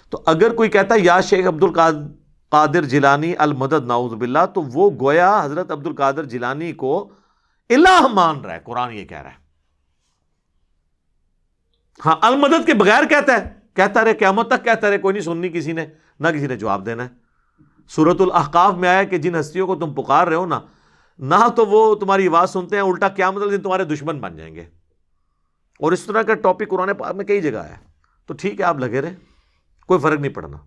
تو 0.09 0.21
اگر 0.25 0.53
کوئی 0.55 0.69
کہتا 0.69 0.95
ہے 0.95 0.99
یا 0.99 1.19
شیخ 1.21 1.47
عبد 1.47 1.63
القادر 1.63 2.83
جیلانی 2.83 3.33
المدد 3.37 3.87
ناؤز 3.87 4.13
باللہ، 4.13 4.45
تو 4.53 4.61
وہ 4.73 4.89
گویا 5.01 5.31
حضرت 5.43 5.71
عبد 5.71 5.87
القادر 5.87 6.23
جیلانی 6.23 6.71
کو 6.73 7.09
الہ 7.69 8.07
مان 8.13 8.39
رہا 8.41 8.53
ہے، 8.53 8.59
قرآن 8.63 8.93
یہ 8.93 9.05
کہہ 9.05 9.21
رہا 9.21 9.29
ہے۔ 9.29 9.45
ہاں 12.05 12.15
المدد 12.21 12.65
کے 12.65 12.73
بغیر 12.73 13.03
کہتا 13.09 13.33
ہے، 13.33 13.53
کہتا 13.73 14.03
رہے 14.03 14.13
قیامت 14.13 14.47
تک، 14.47 14.63
کہتا 14.65 14.89
رہے 14.89 14.97
کوئی 14.97 15.13
نہیں، 15.13 15.23
سننی 15.23 15.49
کسی 15.49 15.71
نے، 15.71 15.85
نہ 16.19 16.27
کسی 16.27 16.47
نے 16.47 16.55
جواب 16.55 16.85
دینا 16.85 17.03
ہے۔ 17.03 17.09
سورت 17.89 18.21
الحقاف 18.21 18.73
میں 18.73 18.89
آیا 18.89 19.03
کہ 19.03 19.17
جن 19.17 19.39
ہستیوں 19.39 19.67
کو 19.67 19.75
تم 19.75 19.93
پکار 19.93 20.27
رہے 20.27 20.35
ہو 20.35 20.45
نا، 20.45 20.59
نہ 21.19 21.47
تو 21.55 21.65
وہ 21.65 21.95
تمہاری 21.95 22.27
آواز 22.27 22.49
سنتے 22.49 22.75
ہیں، 22.75 22.83
الٹا 22.83 23.07
کیا 23.07 23.31
مطلب 23.31 23.63
تمہارے 23.63 23.83
دشمن 23.83 24.19
بن 24.19 24.35
جائیں 24.35 24.55
گے۔ 24.55 24.65
اور 25.79 25.91
اس 25.91 26.05
طرح 26.05 26.21
کا 26.21 26.33
ٹاپک 26.33 26.69
قرآن 26.69 26.95
پاک 26.95 27.15
میں 27.15 27.25
کئی 27.25 27.41
جگہ 27.41 27.57
ہے۔ 27.57 27.75
تو 28.25 28.33
ٹھیک 28.33 28.59
ہے، 28.59 28.65
آپ 28.65 28.79
لگے 28.79 29.01
رہے۔ 29.01 29.15
کوئی 29.87 29.99
فرق 29.99 30.19
نہیں 30.19 30.33
پڑنا۔ 30.33 30.57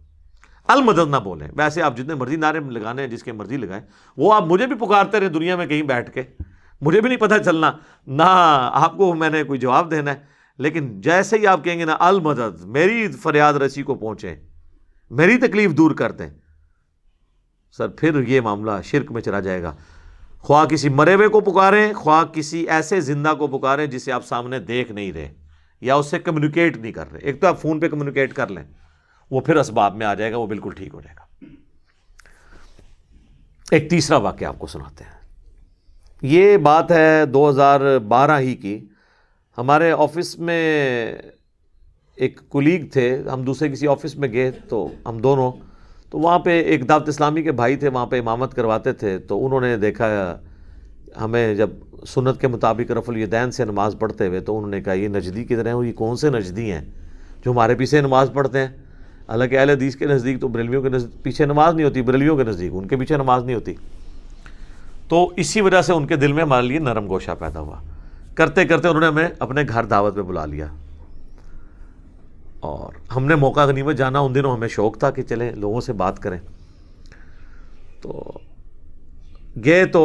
المدد 0.69 1.11
نہ 1.11 1.17
بولیں۔ 1.17 1.49
ویسے 1.57 1.83
آپ 1.83 1.97
جتنے 1.97 2.15
مرضی 2.15 2.37
نعرے 2.37 2.61
لگانے 2.61 3.03
ہیں، 3.03 3.09
جس 3.09 3.23
کے 3.23 3.33
مرضی 3.33 3.57
لگائیں، 3.57 3.85
وہ 4.17 4.35
آپ 4.35 4.43
مجھے 4.43 4.67
بھی 4.67 4.77
پکارتے 4.77 5.21
رہے 5.21 5.29
دنیا 5.29 5.57
میں 5.57 5.67
کہیں 5.67 5.83
بیٹھ 5.83 6.11
کے۔ 6.11 6.23
مجھے 6.81 7.01
بھی 7.01 7.09
نہیں 7.09 7.19
پتہ 7.19 7.35
چلنا۔ 7.45 7.73
نہ 8.07 8.23
آپ 8.73 8.97
کو 8.97 9.15
میں 9.15 9.31
نے 9.31 9.43
کوئی 9.43 9.59
جواب 9.59 9.91
دینا 9.91 10.11
ہے، 10.11 10.21
لیکن 10.59 11.01
جیسے 11.01 11.39
ہی 11.39 11.47
آپ 11.47 11.65
کہیں 11.65 11.79
گے 11.79 11.85
نا، 11.85 11.97
المدد، 12.01 12.65
میری 12.65 13.09
فریاد 13.09 13.55
رسی 13.55 13.83
کو 13.83 13.95
پہنچے 13.95 14.37
میری 15.11 15.39
تکلیف 15.39 15.71
دور 15.71 15.91
کر 15.91 16.13
دیں۔ 16.13 16.31
سر، 17.77 17.89
پھر 17.89 18.29
یہ 18.29 18.41
معاملہ 18.41 18.71
شرک 18.85 19.13
میں 19.13 19.23
چلا 19.23 19.41
جائے 19.41 19.63
گا۔ 19.63 19.75
خواہ 20.43 20.65
کسی 20.65 20.89
مرے 20.89 21.15
ہوئے 21.15 21.29
کو 21.29 21.41
پکاریں، 21.41 21.93
خواہ 21.93 22.25
کسی 22.25 22.69
ایسے 22.69 23.01
زندہ 23.01 23.35
کو 23.39 23.47
پکاریں 23.47 23.87
جسے 23.87 24.13
آپ 24.13 24.27
سامنے 24.27 24.59
دیکھ 24.59 24.93
نہیں 24.93 25.13
رہے 25.13 25.33
یا 25.81 25.95
اس 25.95 26.07
سے 26.07 26.19
کمیونیکیٹ 26.19 26.77
نہیں 26.77 26.93
کر 26.93 27.13
رہے۔ 27.13 27.21
ایک 27.23 27.41
تو 27.41 27.47
آپ 27.47 27.61
فون 27.61 27.81
پہ 27.81 27.89
کمیونیکیٹ 27.89 28.33
کر 28.33 28.47
لیں، 28.47 28.65
وہ 29.31 29.41
پھر 29.41 29.57
اسباب 29.57 29.97
میں 29.97 30.07
آ 30.07 30.15
جائے 30.15 30.33
گا، 30.33 30.37
وہ 30.37 30.47
بالکل 30.47 30.71
ٹھیک 30.71 30.95
ہو 30.95 31.01
جائے 31.01 31.17
گا۔ 31.19 31.55
ایک 33.71 33.91
تیسرا 33.91 34.17
واقعہ 34.17 34.47
آپ 34.47 34.59
کو 34.59 34.67
سناتے 34.67 35.05
ہیں۔ 35.05 35.21
یہ 36.23 36.57
بات 36.57 36.93
ہے 36.93 37.27
دو 37.27 37.49
ہزار 37.49 37.99
بارہ 37.99 38.39
ہی 38.39 38.55
کی۔ 38.55 38.87
ہمارے 39.59 39.93
آفس 39.93 40.39
میں 40.39 41.15
ایک 42.17 42.41
کلیگ 42.51 42.89
تھے، 42.89 43.23
ہم 43.33 43.43
دوسرے 43.43 43.69
کسی 43.69 43.87
آفس 43.87 44.17
میں 44.17 44.33
گئے 44.33 44.51
تو 44.51 44.89
ہم 45.07 45.19
دونوں 45.19 45.53
تو 46.11 46.19
وہاں 46.19 46.39
پہ 46.39 46.63
ایک 46.63 46.89
دعوت 46.89 47.09
اسلامی 47.09 47.43
کے 47.43 47.53
بھائی 47.53 47.77
تھے، 47.77 47.89
وہاں 47.89 48.07
پہ 48.07 48.19
امامت 48.19 48.55
کرواتے 48.55 48.93
تھے، 48.93 49.19
تو 49.19 49.47
انہوں 49.47 49.61
نے 49.61 49.77
دیکھا 49.77 50.39
ہمیں 51.21 51.55
جب 51.55 51.71
سنت 52.07 52.41
کے 52.41 52.49
مطابق 52.49 52.91
رف 52.91 53.09
الیدین 53.09 53.51
سے 53.51 53.65
نماز 53.65 53.97
پڑھتے 53.99 54.27
ہوئے، 54.27 54.41
تو 54.41 54.57
انہوں 54.57 54.71
نے 54.71 54.81
کہا، 54.81 54.93
یہ 54.93 55.09
نجدی 55.09 55.45
کی 55.45 55.57
طرح 55.57 55.85
یہ 55.85 55.93
کون 55.93 56.17
سے 56.17 56.31
نجدی 56.31 56.73
ہیں 56.73 56.85
جو 57.45 57.51
ہمارے 57.51 57.75
پیچھے 57.75 58.01
نماز 58.01 58.31
پڑھتے 58.33 58.59
ہیں؟ 58.59 58.69
حالانکہ 59.29 59.59
اہل 59.59 59.71
حدیث 59.71 59.97
کے 59.97 60.07
نزدیک 60.07 60.41
تو 60.41 60.49
بریلویوں 60.49 60.83
کے 60.83 60.89
نزدیک 60.89 61.23
پیچھے 61.23 61.45
نماز 61.45 61.75
نہیں 61.75 61.87
ہوتی 61.87 62.03
بریلویوں 62.03 62.37
کے 62.37 62.45
نزدیک، 62.45 62.71
ان 62.75 62.89
کے 62.89 62.97
پیچھے 62.97 63.17
نماز 63.17 63.45
نہیں 63.45 63.55
ہوتی۔ 63.55 63.75
تو 65.09 65.31
اسی 65.37 65.61
وجہ 65.61 65.83
سے 65.83 65.93
ان 65.93 66.07
کے 66.07 66.17
دل 66.17 66.33
میں 66.33 66.43
ہمارے 66.43 66.67
لیے 66.67 66.79
نرم 66.79 67.09
گوشہ 67.09 67.31
پیدا 67.39 67.61
ہوا۔ 67.61 67.77
کرتے 68.35 68.65
کرتے 68.65 68.89
انہوں 68.89 69.01
نے 69.01 69.07
ہمیں 69.07 69.29
اپنے 69.39 69.63
گھر 69.69 69.85
دعوت 69.85 70.17
پہ 70.17 70.23
بلا 70.23 70.47
لیا۔ 70.47 70.67
اور 72.61 72.93
ہم 73.17 73.25
نے 73.25 73.35
موقع 73.35 73.61
غنیمت 73.61 73.97
جانا 73.97 74.21
ان 74.21 74.35
دنوں 74.35 74.53
ہمیں 74.53 74.69
شوق 74.69 74.99
تھا 74.99 75.11
کہ 75.11 75.23
چلیں 75.23 75.51
لوگوں 75.53 75.81
سے 75.81 75.93
بات 75.93 76.19
کریں 76.19 76.39
تو 78.03 78.33
گئے 79.65 79.85
تو 79.87 80.03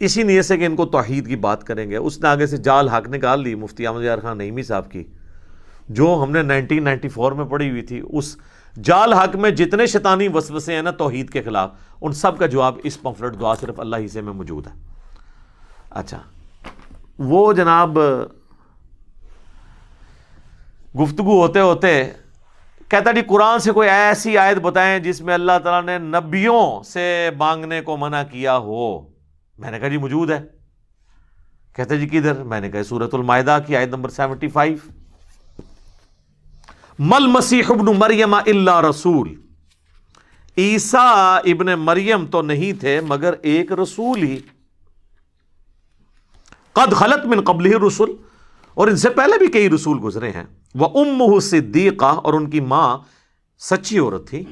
اسی 0.00 0.22
نیت 0.22 0.44
سے 0.44 0.56
کہ 0.56 0.66
ان 0.66 0.76
کو 0.76 0.86
توحید 0.86 1.26
کی 1.26 1.36
بات 1.36 1.64
کریں 1.64 1.90
گے 1.90 1.96
اس 1.96 2.20
نے 2.20 2.28
آگے 2.28 2.46
سے 2.46 2.56
جال 2.56 2.88
حق 2.88 3.08
نکال 3.08 3.42
لی 3.42 3.54
مفتی 3.54 3.86
احمد 3.86 4.04
یار 4.04 4.18
خان 4.18 4.38
نعیمی 4.38 4.62
صاحب 4.62 4.90
کی 4.90 5.04
جو 5.88 6.20
ہم 6.22 6.30
نے 6.30 6.42
نائنٹین 6.42 6.84
نائنٹی 6.84 7.08
فور 7.08 7.32
میں 7.32 7.44
پڑھی 7.44 7.70
ہوئی 7.70 7.82
تھی 7.82 8.02
اس 8.08 8.36
جال 8.82 9.12
حق 9.12 9.36
میں 9.36 9.50
جتنے 9.50 9.86
شیطانی 9.86 10.28
وسوسے 10.28 10.74
ہیں 10.74 10.82
نا 10.82 10.90
توحید 10.90 11.30
کے 11.30 11.42
خلاف 11.42 11.70
ان 12.00 12.12
سب 12.12 12.38
کا 12.38 12.46
جواب 12.46 12.78
اس 12.84 13.02
پمفلٹ 13.02 13.40
دعا 13.40 13.54
صرف 13.54 13.80
اللہ 13.80 13.96
ہی 13.96 14.08
سے 14.08 14.20
میں 14.20 14.32
موجود 14.32 14.66
ہے 14.66 14.72
اچھا 15.90 16.18
وہ 17.18 17.52
جناب 17.52 17.98
گفتگو 21.00 21.42
ہوتے 21.42 21.60
ہوتے 21.60 22.04
کہتا 22.88 23.12
جی 23.12 23.20
قرآن 23.20 23.58
سے 23.58 23.72
کوئی 23.72 23.88
ایسی 23.88 24.38
آیت 24.38 24.56
بتائیں 24.56 24.98
جس 24.98 25.20
میں 25.20 25.34
اللہ 25.34 25.52
تعالیٰ 25.64 25.98
نے 25.98 26.18
نبیوں 26.20 26.82
سے 26.82 27.30
مانگنے 27.38 27.80
کو 27.80 27.96
منع 27.96 28.22
کیا 28.22 28.58
ہو؟ 28.58 29.00
میں 29.58 29.70
نے 29.70 29.78
کہا 29.78 29.88
جی 29.88 29.96
موجود 29.96 30.30
ہے۔ 30.30 30.40
کہتے 31.76 31.98
جی 31.98 32.08
کدھر؟ 32.08 32.42
میں 32.42 32.60
نے 32.60 32.70
کہا 32.70 32.82
سورت 32.82 33.14
المائدہ 33.14 33.58
کی 33.66 33.76
آیت 33.76 33.88
نمبر 33.88 34.08
سیونٹی 34.08 34.48
فائیو۔ 34.48 34.76
مل 36.98 37.26
مسیح 37.26 37.62
ابن 37.68 37.86
مریم 37.98 38.34
اللہ 38.34 38.80
رسول۔ 38.80 39.34
عیسا 40.58 41.36
ابن 41.36 41.66
مریم 41.66 42.26
تو 42.26 42.42
نہیں 42.42 42.80
تھے 42.80 43.00
مگر 43.00 43.34
ایک 43.42 43.72
رسول 43.72 44.22
ہی۔ 44.22 44.38
قد 46.72 46.92
خلط 46.92 47.26
من 47.26 47.40
قبل 47.40 47.66
ہی 47.66 47.72
رسول 47.86 48.16
اور 48.76 48.88
ان 48.88 48.96
سے 48.96 49.10
پہلے 49.10 49.38
بھی 49.38 49.46
کئی 49.46 49.70
رسول 49.70 49.98
گزرے 50.02 50.30
ہیں۔ 50.30 50.44
وہ 50.74 50.88
ام 51.00 51.38
صدیقہ 51.38 52.04
اور 52.04 52.34
ان 52.34 52.50
کی 52.50 52.60
ماں 52.60 52.98
سچی 53.58 53.98
عورت 53.98 54.28
تھی۔ 54.28 54.44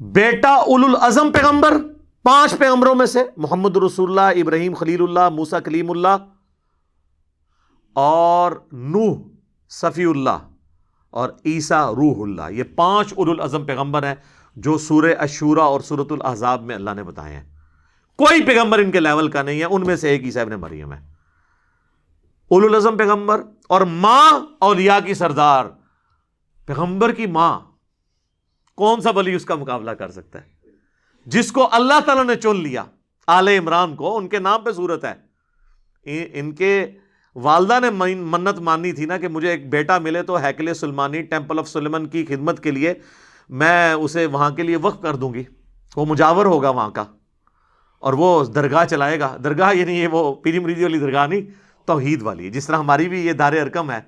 بیٹا 0.00 0.54
اول 0.54 0.84
الازم 0.84 1.32
پیغمبر، 1.32 1.72
پانچ 2.22 2.58
پیغمبروں 2.58 2.94
میں 2.94 3.06
سے 3.06 3.18
محمد 3.36 3.76
رسول 3.76 4.18
اللہ، 4.18 4.40
ابراہیم 4.40 4.74
خلیل 4.74 5.02
اللہ 5.02 5.28
موسا 5.28 5.60
کلیم 5.60 5.90
اللہ 5.90 6.16
اور 7.92 8.52
نوح 8.72 9.16
صفی 9.70 10.04
اللہ 10.04 10.38
اور 11.10 11.30
عیسیٰ 11.44 11.94
روح 11.94 12.16
اللہ۔ 12.18 12.50
یہ 12.50 12.62
پانچ 12.76 13.14
اول 13.16 13.30
الازم 13.30 13.64
پیغمبر 13.64 14.02
ہیں 14.02 14.14
جو 14.56 14.78
سورہ 14.78 15.14
اشورا 15.18 15.62
اور 15.62 15.80
سورت 15.80 16.12
الحضاب 16.12 16.62
میں 16.62 16.74
اللہ 16.74 16.90
نے 16.96 17.02
بتائے 17.02 17.36
ہیں۔ 17.36 17.44
کوئی 18.16 18.42
پیغمبر 18.42 18.78
ان 18.78 18.90
کے 18.90 19.00
لیول 19.00 19.30
کا 19.30 19.42
نہیں 19.42 19.60
ہے، 19.60 19.64
ان 19.64 19.86
میں 19.86 19.96
سے 19.96 20.08
ایک 20.08 20.22
عیسیٰ 20.22 20.42
ابن 20.42 20.52
مریم 20.52 20.92
ہے۔ 20.92 21.11
الازم 22.60 22.96
پیغمبر 22.96 23.42
اور 23.68 23.80
ماں 23.80 24.46
اولیاء 24.58 24.98
کی 25.04 25.14
سردار۔ 25.14 25.64
پیغمبر 26.66 27.12
کی 27.12 27.26
ماں 27.26 27.60
کون 28.74 29.00
سا 29.00 29.10
ولی 29.10 29.34
اس 29.34 29.44
کا 29.44 29.54
مقابلہ 29.54 29.90
کر 29.90 30.10
سکتا 30.10 30.40
ہے؟ 30.40 30.70
جس 31.26 31.52
کو 31.52 31.68
اللہ 31.72 32.00
تعالیٰ 32.06 32.24
نے 32.24 32.34
چن 32.34 32.56
لیا، 32.56 32.84
آل 33.26 33.48
عمران 33.48 33.96
کو، 33.96 34.16
ان 34.16 34.28
کے 34.28 34.38
نام 34.38 34.62
پہ 34.62 34.72
صورت 34.72 35.04
ہے۔ 35.04 35.32
ان 36.32 36.52
کے 36.52 36.90
والدہ 37.34 37.78
نے 37.82 38.14
منت 38.14 38.58
مانی 38.58 38.92
تھی 38.92 39.04
نا 39.04 39.18
کہ 39.18 39.28
مجھے 39.28 39.50
ایک 39.50 39.70
بیٹا 39.70 39.98
ملے 39.98 40.22
تو 40.22 40.36
ہیکل 40.36 40.74
سلمانی 40.74 41.22
ٹیمپل 41.22 41.58
آف 41.58 41.68
سلمان 41.68 42.06
کی 42.06 42.24
خدمت 42.26 42.62
کے 42.62 42.70
لیے 42.70 42.94
میں 43.48 43.92
اسے 43.92 44.26
وہاں 44.26 44.50
کے 44.50 44.62
لیے 44.62 44.76
وقف 44.76 45.02
کر 45.02 45.16
دوں 45.16 45.34
گی۔ 45.34 45.42
وہ 45.96 46.06
مجاور 46.06 46.46
ہوگا 46.46 46.70
وہاں 46.70 46.90
کا 46.90 47.04
اور 47.98 48.12
وہ 48.12 48.44
درگاہ 48.44 48.84
چلائے 48.84 49.20
گا۔ 49.20 49.36
درگاہ 49.44 49.74
یعنی 49.74 50.00
یہ 50.00 50.08
وہ 50.08 50.34
پیری 50.34 50.58
مریدی 50.58 50.82
والی 50.82 50.98
درگاہ 50.98 51.26
نہیں 51.26 51.61
توحید 51.86 52.22
والی۔ 52.22 52.44
ہے 52.44 52.50
جس 52.50 52.66
طرح 52.66 52.76
ہماری 52.76 53.08
بھی 53.08 53.26
یہ 53.26 53.32
دار 53.32 53.52
ارکم 53.52 53.90
ہے، 53.90 54.00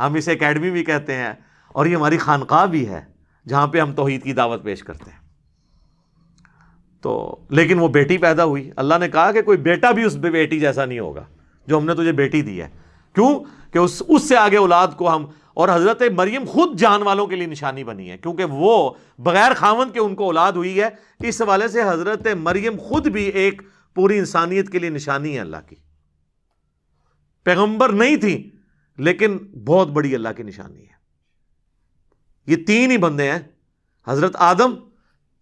ہم 0.00 0.14
اسے 0.14 0.32
اکیڈمی 0.32 0.70
بھی 0.70 0.84
کہتے 0.84 1.14
ہیں 1.14 1.32
اور 1.68 1.86
یہ 1.86 1.96
ہماری 1.96 2.18
خانقاہ 2.18 2.66
بھی 2.66 2.88
ہے 2.88 3.04
جہاں 3.48 3.66
پہ 3.66 3.80
ہم 3.80 3.92
توحید 3.92 4.22
کی 4.22 4.32
دعوت 4.32 4.64
پیش 4.64 4.82
کرتے 4.82 5.10
ہیں۔ 5.10 5.20
تو 7.00 7.36
لیکن 7.50 7.78
وہ 7.78 7.88
بیٹی 7.88 8.18
پیدا 8.18 8.44
ہوئی۔ 8.44 8.70
اللہ 8.76 8.94
نے 9.00 9.08
کہا 9.08 9.32
کہ 9.32 9.42
کوئی 9.42 9.58
بیٹا 9.58 9.90
بھی 9.90 10.04
اس 10.04 10.16
بیٹی 10.16 10.60
جیسا 10.60 10.84
نہیں 10.84 10.98
ہوگا 10.98 11.24
جو 11.66 11.78
ہم 11.78 11.84
نے 11.84 11.94
تجھے 11.94 12.12
بیٹی 12.12 12.42
دی 12.42 12.62
ہے۔ 12.62 12.68
کیوں؟ 13.14 13.40
کہ 13.72 13.78
اس 13.78 14.02
اس 14.08 14.28
سے 14.28 14.36
آگے 14.36 14.56
اولاد 14.56 14.88
کو 14.88 15.16
ہم، 15.16 15.26
اور 15.54 15.68
حضرت 15.68 16.02
مریم 16.16 16.44
خود 16.48 16.78
جان 16.78 17.02
والوں 17.02 17.26
کے 17.26 17.36
لیے 17.36 17.46
نشانی 17.46 17.84
بنی 17.84 18.10
ہے۔ 18.10 18.18
کیونکہ 18.18 18.44
وہ 18.44 18.90
بغیر 19.18 19.52
خاون 19.56 19.90
کے 19.90 20.00
ان 20.00 20.14
کو 20.14 20.24
اولاد 20.24 20.52
ہوئی 20.52 20.80
ہے۔ 20.80 20.88
اس 21.20 21.42
حوالے 21.42 21.68
سے 21.68 21.82
حضرت 21.82 22.26
مریم 22.26 22.72
خود 22.78 23.06
بھی 23.06 23.24
ایک 23.24 23.62
پوری 23.94 24.18
انسانیت 24.18 24.70
کے 24.70 24.78
لیے 24.78 24.90
نشانی 24.90 25.34
ہے 25.34 25.40
اللہ 25.40 25.56
کی۔ 25.68 25.76
پیغمبر 27.44 27.92
نہیں 27.92 28.16
تھی، 28.16 28.50
لیکن 28.96 29.38
بہت 29.38 29.88
بڑی 29.88 30.14
اللہ 30.14 30.28
کی 30.36 30.42
نشانی 30.42 30.82
ہے۔ 30.82 30.98
یہ 32.46 32.56
تین 32.66 32.90
ہی 32.90 32.98
بندے 32.98 33.32
ہیں، 33.32 33.38
حضرت 34.06 34.36
آدم، 34.38 34.74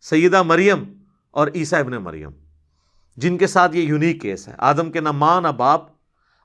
سیدہ 0.01 0.43
مریم 0.43 1.03
اور 1.31 1.49
عیسیٰ 1.55 1.79
ابن 1.79 1.93
مریم۔ 1.93 2.31
جن 3.17 3.39
کے 3.39 3.47
ساتھ 3.47 3.77
یہ 3.77 3.83
یونیک 3.83 4.23
کیس 4.23 4.49
ہے۔ 4.49 4.55
آدم 4.59 4.93
کے 4.93 5.01
نہ 5.01 5.11
ماں 5.11 5.41
نہ 5.41 5.49
باپ، 5.49 5.81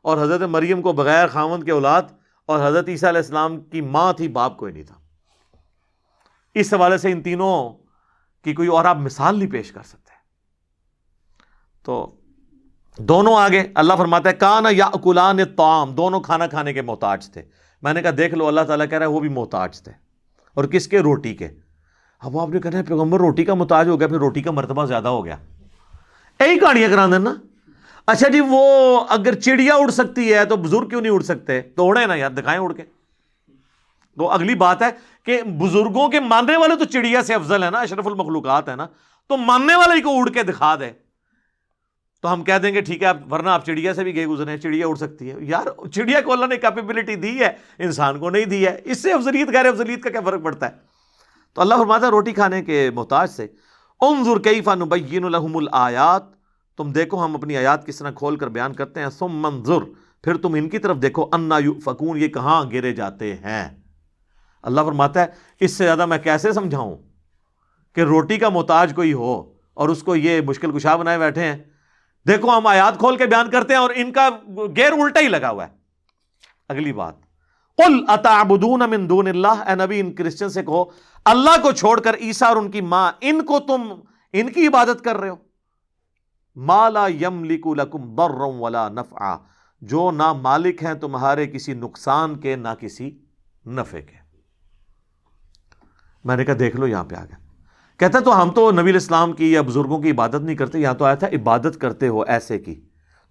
اور 0.02 0.24
حضرت 0.24 0.42
مریم 0.42 0.82
کو 0.82 0.94
بغیر 0.94 1.28
خامن 1.28 1.64
کے 1.64 1.72
اولاد، 1.72 2.02
اور 2.46 2.68
حضرت 2.68 2.90
عیسیٰ 2.90 3.10
علیہ 3.10 3.22
السلام 3.22 3.62
کی 3.62 3.82
ماں 3.82 4.14
تھی، 4.14 4.28
باپ 4.28 4.58
کوئی 4.58 4.74
نہیں 4.74 4.84
تھا۔ 4.84 4.96
اس 6.54 6.74
حوالے 6.74 6.98
سے 6.98 7.12
ان 7.12 7.22
تینوں 7.22 7.84
کی 8.44 8.54
کوئی 8.54 8.68
اور 8.68 8.86
آپ 8.86 8.98
مثال 8.98 9.40
نہیں 9.40 9.52
پیش 9.52 9.72
کر 9.72 9.84
سکتے۔ 9.84 10.12
تو 11.84 12.16
دونوں 12.98 13.36
آگے 13.36 13.64
اللہ 13.76 13.94
فرماتا 13.98 14.30
ہے 14.30 14.34
کان 14.34 14.64
یا 14.72 14.86
اکلان 14.86 15.38
تام 15.56 15.92
دونوں 15.92 16.20
کھانا 16.20 16.48
کھانے 16.48 16.74
کے 16.74 16.82
محتاج 16.82 17.30
تھے۔ 17.30 17.42
میں 17.82 17.94
نے 17.94 18.02
کہا، 18.02 18.10
دیکھ 18.18 18.36
لو، 18.36 18.48
اللہ 18.48 18.62
تعالیٰ 18.62 18.90
کہہ 18.90 18.98
رہا 18.98 19.06
ہے 19.06 19.12
وہ 19.12 19.20
بھی 19.20 19.30
محتاج 19.30 19.82
تھے۔ 19.82 19.92
اور 20.54 20.66
کس 20.66 20.88
کے؟ 20.88 21.00
روٹی 21.00 21.36
کے۔ 21.36 21.48
اب 22.20 22.38
آپ 22.38 22.50
نے 22.50 22.60
کہنا 22.60 22.78
ہے 22.78 22.84
پیغمبر 22.84 23.20
روٹی 23.20 23.46
کا 23.46 23.54
محتاج 23.54 23.88
ہو 23.88 24.00
گیا، 24.00 24.08
پھر 24.08 24.18
روٹی 24.18 24.42
کا 24.42 24.52
مرتبہ 24.52 24.86
زیادہ 24.86 25.08
ہو 25.08 25.26
گیا۔ 25.26 25.36
یہی 26.40 26.60
کہانیاں 26.60 26.90
کرا 26.90 27.06
دینا 27.06 27.34
اچھا 28.08 28.28
جی 28.28 28.40
وہ 28.40 29.00
اگر 29.10 29.34
چڑیا 29.36 29.76
اڑ 29.76 29.90
سکتی 29.90 30.34
ہے 30.34 30.46
تو 30.46 30.56
بزرگ 30.56 30.88
کیوں 30.88 31.02
نہیں 31.02 31.14
اڑ 31.14 31.22
سکتے؟ 31.22 31.62
تو 31.62 31.88
اڑے 31.88 32.06
نا 32.06 32.16
یار، 32.16 32.30
دکھائیں 32.30 32.62
اڑ 32.62 32.74
کے۔ 32.74 32.84
تو 34.18 34.32
اگلی 34.32 34.56
بات 34.56 34.82
ہے 34.82 34.90
کہ 35.26 35.42
بزرگوں 35.42 36.10
کے 36.10 36.20
ماننے 36.20 36.58
والے 36.58 36.76
تو 36.76 36.86
چڑیا 36.86 37.24
سے 37.24 37.34
افضل 37.34 37.64
ہے 37.64 37.70
نا، 37.70 37.80
اشرف 37.80 38.08
المخلوقات 38.08 38.70
ہے 38.70 38.76
نا۔ 38.76 38.88
تو 39.28 39.38
ماننے 39.38 39.76
والے 39.76 40.02
کو 40.02 40.10
اڑ 40.18 40.30
کے 40.30 40.44
دکھا 40.44 40.76
دے۔ 40.76 41.03
تو 42.24 42.34
ہم 42.34 42.44
کہہ 42.44 42.58
دیں 42.58 42.74
گے 42.74 42.82
ٹھیک 42.82 43.02
ہے 43.02 43.08
آپ 43.08 43.34
ورنہ 43.34 43.50
آپ 43.50 43.66
چڑیا 43.66 43.94
سے 43.94 44.04
بھی 44.04 44.16
گئے 44.16 44.28
گزرے 44.28 44.58
چڑیا 44.58 44.88
اڑ 44.88 44.96
سکتی 44.96 45.32
ہے۔ 45.32 45.36
یار، 45.40 45.88
چڑیا 45.88 46.22
کو 46.22 46.34
اللہ 46.34 46.46
نے 46.46 46.58
کیپیبلٹی 46.58 47.16
دی 47.16 47.40
ہے، 47.40 47.50
انسان 47.80 48.20
کو 48.20 48.30
نہیں 48.30 48.46
دی 48.46 48.68
ہے۔ 48.68 48.82
اس 48.84 49.02
سے 49.02 49.14
افضلیت، 49.14 49.48
غیر 49.48 49.66
افضلیت 49.66 50.04
کا 50.04 50.10
کیا 50.10 50.22
فرق 50.22 50.44
پڑتا 50.44 50.66
ہے؟ 50.66 50.72
تو 51.54 51.62
اللہ 51.62 51.76
فرماتا 51.76 52.06
ہے 52.06 52.12
روٹی 52.12 52.32
کھانے 52.32 52.64
کے 52.64 52.90
محتاج 52.94 53.30
سے، 53.30 53.48
انظر 54.02 54.40
کیفا 54.40 54.76
نبین 54.76 55.32
لهم 55.32 55.58
الآیات۔ 55.58 56.24
تم 56.78 56.92
دیکھو، 56.92 57.26
ہم 57.26 57.36
اپنی 57.36 57.58
آیات 57.58 57.88
کس 57.88 57.98
طرح 57.98 58.12
کھول 58.12 58.36
کر 58.36 58.48
بیان 58.48 58.74
کرتے 58.74 59.00
ہیں۔ 59.00 59.10
ثم 59.10 59.32
منظر 59.32 59.80
پھر 60.24 60.38
تم 60.38 60.54
ان 60.54 60.70
کی 60.70 60.78
طرف 60.78 60.98
دیکھو، 61.02 61.30
انا 61.32 61.60
فکون 61.86 62.18
یہ 62.18 62.28
کہاں 62.28 62.66
گرے 62.74 62.94
جاتے 62.94 63.36
ہیں؟ 63.36 63.70
اللہ 64.62 64.82
فرماتا 64.82 65.22
ہے، 65.22 65.26
اس 65.60 65.72
سے 65.72 65.84
زیادہ 65.84 66.06
میں 66.06 66.18
کیسے 66.18 66.52
سمجھاؤں 66.52 66.98
کہ 67.96 68.02
روٹی 68.02 68.38
کا 68.38 68.50
محتاج 68.50 68.94
کوئی 68.96 69.14
ہو 69.14 69.54
اور 69.74 69.90
اس 69.90 70.04
کو 70.04 70.16
یہ 70.16 70.42
مشکل 70.42 70.72
کشا 70.72 70.96
بنائے 70.96 71.20
بیٹھے 71.20 71.44
ہیں؟ 71.44 71.73
دیکھو، 72.28 72.58
ہم 72.58 72.68
آیات 72.68 72.98
کھول 72.98 73.18
کے 73.18 73.26
بیان 73.26 73.50
کرتے 73.50 73.74
ہیں 73.74 73.82
اور 73.82 73.90
ان 73.96 74.12
کا 74.12 74.30
گیر 74.78 74.92
الٹا 74.92 75.20
ہی 75.20 75.28
لگا 75.28 75.50
ہوا 75.50 75.68
ہے۔ 75.68 75.72
اگلی 76.70 76.94
بات۔ 76.94 77.16
قل 77.78 78.06
اتعبدون 78.08 78.80
من 78.90 79.10
دون 79.10 79.28
اللہ 79.28 79.48
اے 79.48 79.76
نبی، 79.76 80.00
ان 80.00 80.14
کرسچن 80.14 80.50
سے 80.50 80.64
کہو، 80.64 80.86
اللہ 81.26 81.62
کو 81.62 81.72
چھوڑ 81.72 82.02
کر 82.02 82.16
عیسیٰ 82.16 82.48
اور 82.48 82.58
ان 82.58 82.72
کی 82.72 82.82
ماں، 82.82 83.12
ان 83.22 83.46
کو 83.46 83.60
تم، 83.60 83.94
ان 84.34 84.52
کی 84.52 84.68
عبادت 84.68 85.04
کر 85.04 85.18
رہے 85.18 85.30
ہو۔ 85.30 85.36
مالا 86.56 87.08
یم 87.08 87.44
لکم 87.44 88.16
برم 88.16 88.62
ولا 88.62 88.90
نفع 88.90 89.36
جو 89.82 90.12
نہ 90.12 90.34
مالک 90.34 90.84
ہیں 90.84 90.94
تمہارے 90.94 91.48
کسی 91.48 91.74
نقصان 91.74 92.40
کے، 92.40 92.56
نہ 92.56 92.68
کسی 92.80 93.18
نفع 93.66 93.98
کے۔ 93.98 94.16
میں 96.24 96.36
نے 96.36 96.46
کہا، 96.46 96.54
دیکھ 96.60 96.76
لو 96.76 96.88
یہاں 96.88 97.04
پہ 97.04 97.16
آ 97.16 97.26
گیا 97.26 97.43
کہتا 98.04 98.20
تو 98.20 98.42
ہم 98.42 98.52
تو 98.52 98.72
نبی 98.72 98.90
الاسلام 98.90 99.34
کی 99.34 99.52
یا 99.52 99.62
بزرگوں 99.62 100.00
کی 100.00 100.12
عبادت 100.12 100.36
نہیں 100.36 100.56
کرتے، 100.56 100.80
یہاں 100.80 100.94
تو 100.94 101.06
آیا 101.06 101.16
تھا، 101.16 101.28
عبادت 101.28 101.78
کرتے 101.82 102.08
ہو 102.08 102.22
ایسے 102.22 102.60
کی۔ 102.60 102.82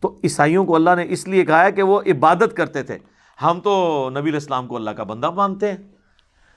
تو 0.01 0.21
عیسائیوں 0.25 0.65
کو 0.65 0.75
اللہ 0.75 0.91
نے 0.97 1.07
اس 1.09 1.29
لیے 1.29 1.45
کہا 1.45 1.65
ہے 1.65 1.73
کہ 1.73 1.83
وہ 1.83 2.01
عبادت 2.07 2.57
کرتے 2.57 2.83
تھے۔ 2.83 2.99
ہم 3.43 3.61
تو 3.61 4.09
نبی 4.19 4.31
الاسلام 4.31 4.67
کو 4.67 4.77
اللہ 4.77 4.91
کا 4.91 5.03
بندہ 5.03 5.31
مانتے 5.31 5.69
ہیں 5.69 5.77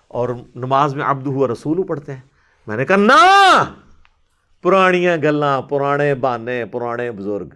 اور 0.08 0.30
نماز 0.56 0.96
میں 0.96 1.06
عبد 1.06 1.28
ہوا 1.28 1.48
رسول 1.48 1.84
پڑھتے 1.84 2.14
ہیں۔ 2.14 2.22
میں 2.68 2.78
نے 2.78 2.86
کہا 2.86 2.96
نا 2.96 3.64
پرانیاں 4.62 5.18
گلاں، 5.18 5.62
پرانے 5.62 6.16
بانے، 6.16 6.66
پرانے 6.66 7.12
بزرگ۔ 7.12 7.48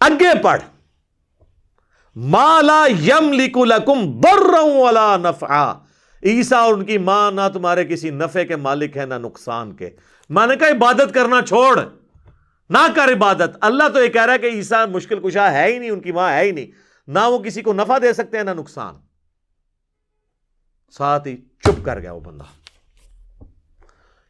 اگے 0.00 0.42
پڑھ۔ 0.42 0.60
مالا 2.16 2.84
یم 3.02 3.32
لکم 3.32 4.20
بر 4.20 4.50
والا 4.82 5.16
نفع 5.16 5.72
عیسا 6.24 6.56
اور 6.56 6.74
ان 6.74 6.84
کی 6.84 6.98
ماں 6.98 7.30
نہ 7.30 7.40
تمہارے 7.52 7.84
کسی 7.84 8.10
نفے 8.10 8.46
کے 8.46 8.56
مالک 8.56 8.96
ہے 8.96 9.06
نہ 9.06 9.14
نقصان 9.14 9.72
کے۔ 9.72 9.90
میں 10.28 10.46
نے 10.46 10.56
کہا، 10.56 10.68
عبادت 10.68 11.14
کرنا 11.14 11.42
چھوڑ۔ 11.42 11.80
نہ 12.70 12.86
کر 12.94 13.12
عبادت۔ 13.12 13.58
اللہ 13.60 13.88
تو 13.88 14.04
یہ 14.04 14.08
کہہ 14.08 14.24
رہا 14.24 14.32
ہے 14.32 14.38
کہ 14.38 14.46
عیسا 14.46 14.86
مشکل 14.86 15.20
کشا 15.20 15.52
ہے 15.52 15.72
ہی 15.72 15.78
نہیں، 15.78 15.90
ان 15.90 16.00
کی 16.00 16.12
ماں 16.12 16.32
ہے 16.32 16.44
ہی 16.44 16.50
نہیں۔ 16.50 16.66
نہ 17.06 17.18
وہ 17.18 17.38
کسی 17.38 17.62
کو 17.62 17.72
نفع 17.72 17.98
دے 18.02 18.12
سکتے 18.12 18.36
ہیں، 18.36 18.44
نہ 18.44 18.50
نقصان۔ 18.50 18.94
ساتھ 20.98 21.28
ہی 21.28 21.36
چپ 21.36 21.84
کر 21.84 22.00
گیا 22.00 22.12
وہ 22.12 22.20
بندہ۔ 22.20 22.44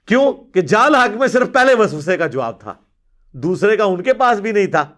کیوں؟ 0.07 0.33
کہ 0.55 0.61
جال 0.61 0.95
حق 0.95 1.17
میں 1.17 1.29
صرف 1.29 1.53
پہلے 1.53 1.75
وسوسے 1.75 2.17
کا 2.17 2.27
جواب 2.27 2.61
تھا۔ 2.61 2.75
دوسرے 3.33 3.77
کا 3.77 3.85
ان 3.85 4.03
کے 4.03 4.15
پاس 4.15 4.39
بھی 4.39 4.53
نہیں 4.53 4.67
تھا۔ 4.67 4.89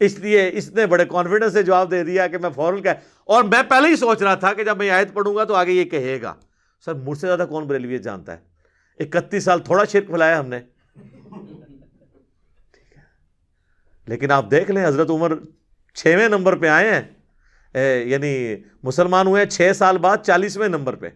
اس 0.00 0.18
لیے 0.18 0.50
اس 0.52 0.70
نے 0.70 0.86
بڑے 0.86 1.04
کانفیڈنس 1.04 1.52
سے 1.52 1.62
جواب 1.62 1.90
دے 1.90 2.04
دیا 2.04 2.26
کہ 2.26 2.38
میں 2.38 2.50
فوراً 2.50 2.82
کہ 2.82 2.88
اور 3.24 3.44
میں 3.44 3.62
پہلے 3.62 3.88
ہی 3.88 3.96
سوچ 3.96 4.22
رہا 4.22 4.34
تھا 4.34 4.52
کہ 4.52 4.64
جب 4.64 4.76
میں 4.76 4.90
آیت 4.90 5.12
پڑھوں 5.12 5.36
گا 5.36 5.44
تو 5.44 5.54
آگے 5.54 5.72
یہ 5.72 5.84
کہے 5.84 6.22
گا۔ 6.22 6.34
سر، 6.84 6.94
مجھ 6.94 7.18
سے 7.18 7.26
زیادہ 7.26 7.46
کون 7.50 7.64
بریلویت 7.64 8.02
جانتا 8.02 8.36
ہے؟ 8.36 8.38
اکتیس 8.98 9.44
سال 9.44 9.58
تھوڑا 9.58 9.84
شرک 9.84 10.06
پھیلایا 10.06 10.40
ہم 10.40 10.48
نے۔ 10.48 10.60
لیکن 14.06 14.30
آپ 14.30 14.50
دیکھ 14.50 14.70
لیں، 14.70 14.86
حضرت 14.86 15.10
عمر 15.10 15.32
چھویں 15.94 16.28
نمبر 16.28 16.56
پہ 16.56 16.66
آئے 16.66 16.94
ہیں۔ 16.94 17.02
یعنی 18.04 18.56
مسلمان 18.82 19.26
ہوئے 19.26 19.46
چھ 19.46 19.70
سال 19.74 19.98
بعد 19.98 20.16
چالیسویں 20.26 20.68
نمبر 20.68 20.94
پہ۔ 20.94 21.08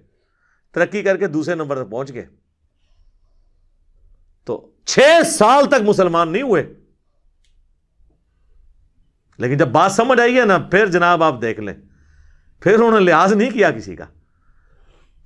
ترقی 0.72 1.02
کر 1.02 1.16
کے 1.16 1.26
دوسرے 1.26 1.54
نمبر 1.54 1.84
پہ 1.84 1.90
پہنچ 1.90 2.14
گئے۔ 2.14 2.26
تو 4.44 4.70
چھ 4.84 5.00
سال 5.26 5.66
تک 5.66 5.82
مسلمان 5.82 6.32
نہیں 6.32 6.42
ہوئے۔ 6.42 6.77
لیکن 9.38 9.56
جب 9.56 9.68
بات 9.68 9.92
سمجھ 9.92 10.20
آئی 10.20 10.38
ہے 10.40 10.44
نا، 10.44 10.58
پھر 10.58 10.86
جناب 10.86 11.22
آپ 11.22 11.42
دیکھ 11.42 11.60
لیں۔ 11.60 11.74
پھر 12.60 12.74
انہوں 12.74 12.90
نے 12.90 13.00
لحاظ 13.00 13.32
نہیں 13.32 13.50
کیا 13.50 13.70
کسی 13.70 13.96
کا۔ 13.96 14.04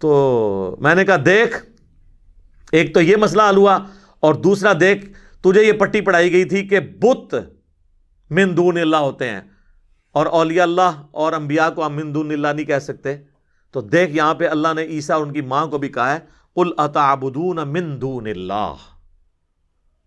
تو 0.00 0.76
میں 0.80 0.94
نے 0.94 1.04
کہا، 1.04 1.16
دیکھ، 1.24 1.66
ایک 2.72 2.94
تو 2.94 3.00
یہ 3.00 3.16
مسئلہ 3.16 3.42
حل 3.50 3.56
ہوا 3.56 3.78
اور 4.20 4.34
دوسرا، 4.34 4.72
دیکھ، 4.80 5.06
تجھے 5.42 5.62
یہ 5.62 5.72
پٹی 5.72 6.00
پڑھائی 6.00 6.32
گئی 6.32 6.44
تھی 6.44 6.68
کہ 6.68 6.80
بت 6.80 7.34
من 8.30 8.56
دون 8.56 8.78
اللہ 8.78 8.96
ہوتے 8.96 9.28
ہیں 9.28 9.40
اور 10.12 10.26
اولیاء 10.26 10.62
اللہ 10.62 11.02
اور 11.10 11.32
انبیاء 11.32 11.68
کو 11.68 11.86
ہم 11.86 11.92
من 11.92 12.14
دون 12.14 12.30
اللہ 12.30 12.48
نہیں 12.48 12.66
کہہ 12.66 12.78
سکتے۔ 12.78 13.16
تو 13.72 13.80
دیکھ، 13.80 14.10
یہاں 14.10 14.34
پہ 14.34 14.48
اللہ 14.48 14.68
نے 14.76 14.82
عیسیٰ 14.82 15.16
اور 15.16 15.26
ان 15.26 15.32
کی 15.32 15.40
ماں 15.40 15.66
کو 15.66 15.78
بھی 15.78 15.88
کہا 15.88 16.14
ہے 16.14 16.18
کل 16.54 16.70
اتابدون 16.76 17.58
من 17.68 18.00
دون 18.00 18.26
اللہ۔ 18.26 18.74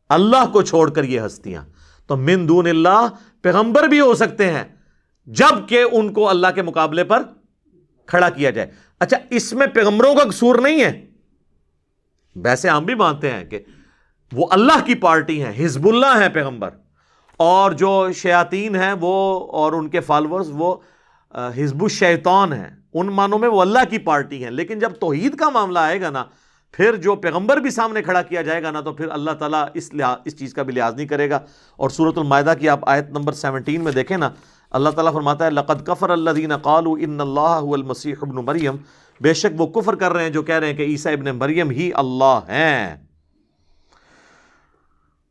اللہ 0.09 0.45
کو 0.53 0.61
چھوڑ 0.61 0.89
کر 0.91 1.03
یہ 1.03 1.21
ہستیاں۔ 1.25 1.65
تو 2.07 2.17
من 2.17 2.47
دون 2.47 2.67
اللہ 2.67 3.07
پیغمبر 3.41 3.83
بھی 3.83 3.99
ہو 3.99 4.15
سکتے 4.15 4.51
ہیں، 4.51 4.63
جبکہ 5.25 5.83
ان 5.91 6.13
کو 6.13 6.29
اللہ 6.29 6.47
کے 6.55 6.61
مقابلے 6.61 7.03
پر 7.03 7.23
کھڑا 8.05 8.29
کیا 8.29 8.49
جائے۔ 8.49 8.71
اچھا 8.99 9.17
اس 9.29 9.53
میں 9.53 9.67
پیغمبروں 9.67 10.15
کا 10.15 10.23
قصور 10.23 10.55
نہیں 10.55 10.83
ہے۔ 10.83 11.05
ویسے 12.35 12.69
ہم 12.69 12.85
بھی 12.85 12.95
مانتے 12.95 13.31
ہیں 13.31 13.45
کہ 13.45 13.59
وہ 14.33 14.47
اللہ 14.51 14.85
کی 14.85 14.95
پارٹی 14.95 15.43
ہیں، 15.43 15.65
حزب 15.65 15.87
اللہ 15.87 16.21
ہیں 16.21 16.29
پیغمبر۔ 16.29 16.69
اور 17.37 17.71
جو 17.71 18.11
شیاطین 18.15 18.75
ہیں 18.75 18.93
وہ 18.99 19.47
اور 19.51 19.73
ان 19.73 19.89
کے 19.89 19.99
فالورز 19.99 20.49
وہ 20.53 20.75
حزب 21.31 21.83
الشیطان 21.83 22.53
ہیں۔ 22.53 22.69
ان 22.93 23.07
معنوں 23.07 23.39
میں 23.39 23.49
وہ 23.49 23.61
اللہ 23.61 23.79
کی 23.89 23.97
پارٹی 23.97 24.43
ہیں۔ 24.43 24.51
لیکن 24.51 24.79
جب 24.79 24.91
توحید 24.91 25.35
کا 25.35 25.49
معاملہ 25.49 25.79
آئے 25.79 26.01
گا 26.01 26.09
نا 26.09 26.25
پھر 26.75 26.95
جو 26.95 27.15
پیغمبر 27.15 27.57
بھی 27.57 27.69
سامنے 27.69 28.01
کھڑا 28.01 28.21
کیا 28.21 28.41
جائے 28.41 28.63
گا 28.63 28.71
نا 28.71 28.81
تو 28.81 28.93
پھر 28.93 29.09
اللہ 29.11 29.31
تعالیٰ 29.31 29.63
اس 29.73 29.93
لحاظ 29.93 30.17
اس 30.25 30.37
چیز 30.39 30.53
کا 30.53 30.63
بھی 30.63 30.73
لحاظ 30.73 30.95
نہیں 30.95 31.07
کرے 31.07 31.29
گا۔ 31.29 31.39
اور 31.75 31.89
صورت 31.89 32.17
المائدہ 32.17 32.53
کی 32.59 32.69
آپ 32.69 32.89
آیت 32.89 33.09
نمبر 33.09 33.33
سیونٹین 33.33 33.83
میں 33.83 33.91
دیکھیں 33.91 34.17
نا، 34.17 34.29
اللہ 34.71 34.89
تعالیٰ 34.89 35.13
فرماتا 35.13 35.45
ہے، 35.45 35.49
لقد 35.49 35.85
کفر 35.87 36.09
اللہ 36.09 36.29
دین 36.29 36.57
قالو 36.57 36.93
ان 36.99 37.21
اللہ 37.21 37.71
المسیح 37.73 38.15
ابن 38.21 38.45
مریم 38.45 38.75
بے 39.21 39.33
شک 39.33 39.61
وہ 39.61 39.67
کفر 39.67 39.95
کر 39.95 40.13
رہے 40.13 40.23
ہیں 40.23 40.29
جو 40.29 40.41
کہہ 40.43 40.55
رہے 40.55 40.67
ہیں 40.67 40.77
کہ 40.77 40.83
عیسیٰ 40.83 41.13
ابن 41.13 41.35
مریم 41.37 41.69
ہی 41.69 41.91
اللہ 41.95 42.39
ہیں۔ 42.47 42.95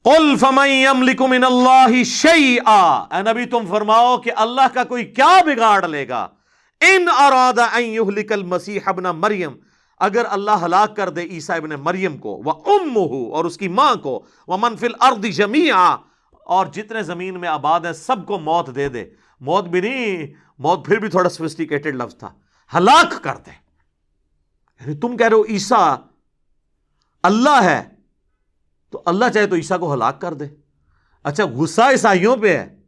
قل 0.04 0.36
فمن 0.36 0.68
يملك 0.68 1.22
من 1.22 1.44
اللہ 1.44 2.02
شیئا 2.06 2.80
اے 3.10 3.22
نبی، 3.22 3.44
تم 3.44 3.66
فرماؤ 3.68 4.16
کہ 4.18 4.30
اللہ 4.36 4.74
کا 4.74 4.84
کوئی 4.84 5.04
کیا 5.04 5.38
بگاڑ 5.46 5.88
لے 5.88 6.08
گا؟ 6.08 6.26
ان 6.80 7.08
اراد 7.18 7.58
ان 7.58 7.82
يهلك 7.82 8.32
المسیح 8.32 8.80
ابن 8.86 9.04
مریم 9.16 9.52
اگر 10.04 10.24
اللہ 10.30 10.50
ہلاک 10.64 10.96
کر 10.96 11.10
دے 11.10 11.22
عیسیٰ 11.22 11.56
ابن 11.56 11.70
مریم 11.70 12.18
کو، 12.18 12.42
وہ 12.44 12.52
ام 12.66 12.98
اور 13.32 13.44
اس 13.44 13.56
کی 13.56 13.68
ماں 13.68 13.94
کو، 13.94 14.24
وہ 14.48 14.56
منفل 14.60 14.92
ارد 15.00 15.24
جمیا 15.24 15.96
اور 16.32 16.66
جتنے 16.66 17.02
زمین 17.02 17.40
میں 17.40 17.48
آباد 17.48 17.80
ہیں 17.80 17.92
سب 17.92 18.26
کو 18.26 18.38
موت 18.38 18.74
دے 18.74 18.88
دے۔ 18.88 19.04
موت 19.40 19.64
بھی 19.64 19.80
نہیں، 19.80 20.26
موت 20.58 20.86
پھر 20.86 20.98
بھی 20.98 21.08
تھوڑا 21.08 21.28
سوفسٹیکیٹڈ 21.28 21.94
لفظ 21.94 22.16
تھا۔ 22.16 22.34
ہلاک 22.74 23.22
کر 23.22 23.36
دے۔ 23.36 23.50
یعنی 24.80 24.96
تم 24.96 25.16
کہہ 25.16 25.28
رہے 25.28 25.36
ہو 25.36 25.42
عیسیٰ، 25.42 25.96
اللہ 27.22 27.62
ہے، 27.62 27.88
تو 28.90 29.02
اللہ 29.06 29.24
چاہے 29.34 29.46
تو 29.46 29.56
عیسیٰ 29.56 29.78
کو 29.78 29.94
ہلاک 29.94 30.20
کر 30.20 30.34
دے۔ 30.34 30.44
اچھا 31.22 31.44
غصہ 31.46 31.82
عیسائیوں 31.82 32.36
پہ 32.36 32.58
ہے۔ 32.58 32.80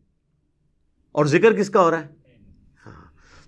اور 1.13 1.25
ذکر 1.25 1.53
کس 1.53 1.71
کا 1.71 1.81
ہو 1.81 1.91
رہا 1.91 2.01
ہے؟ 2.01 2.16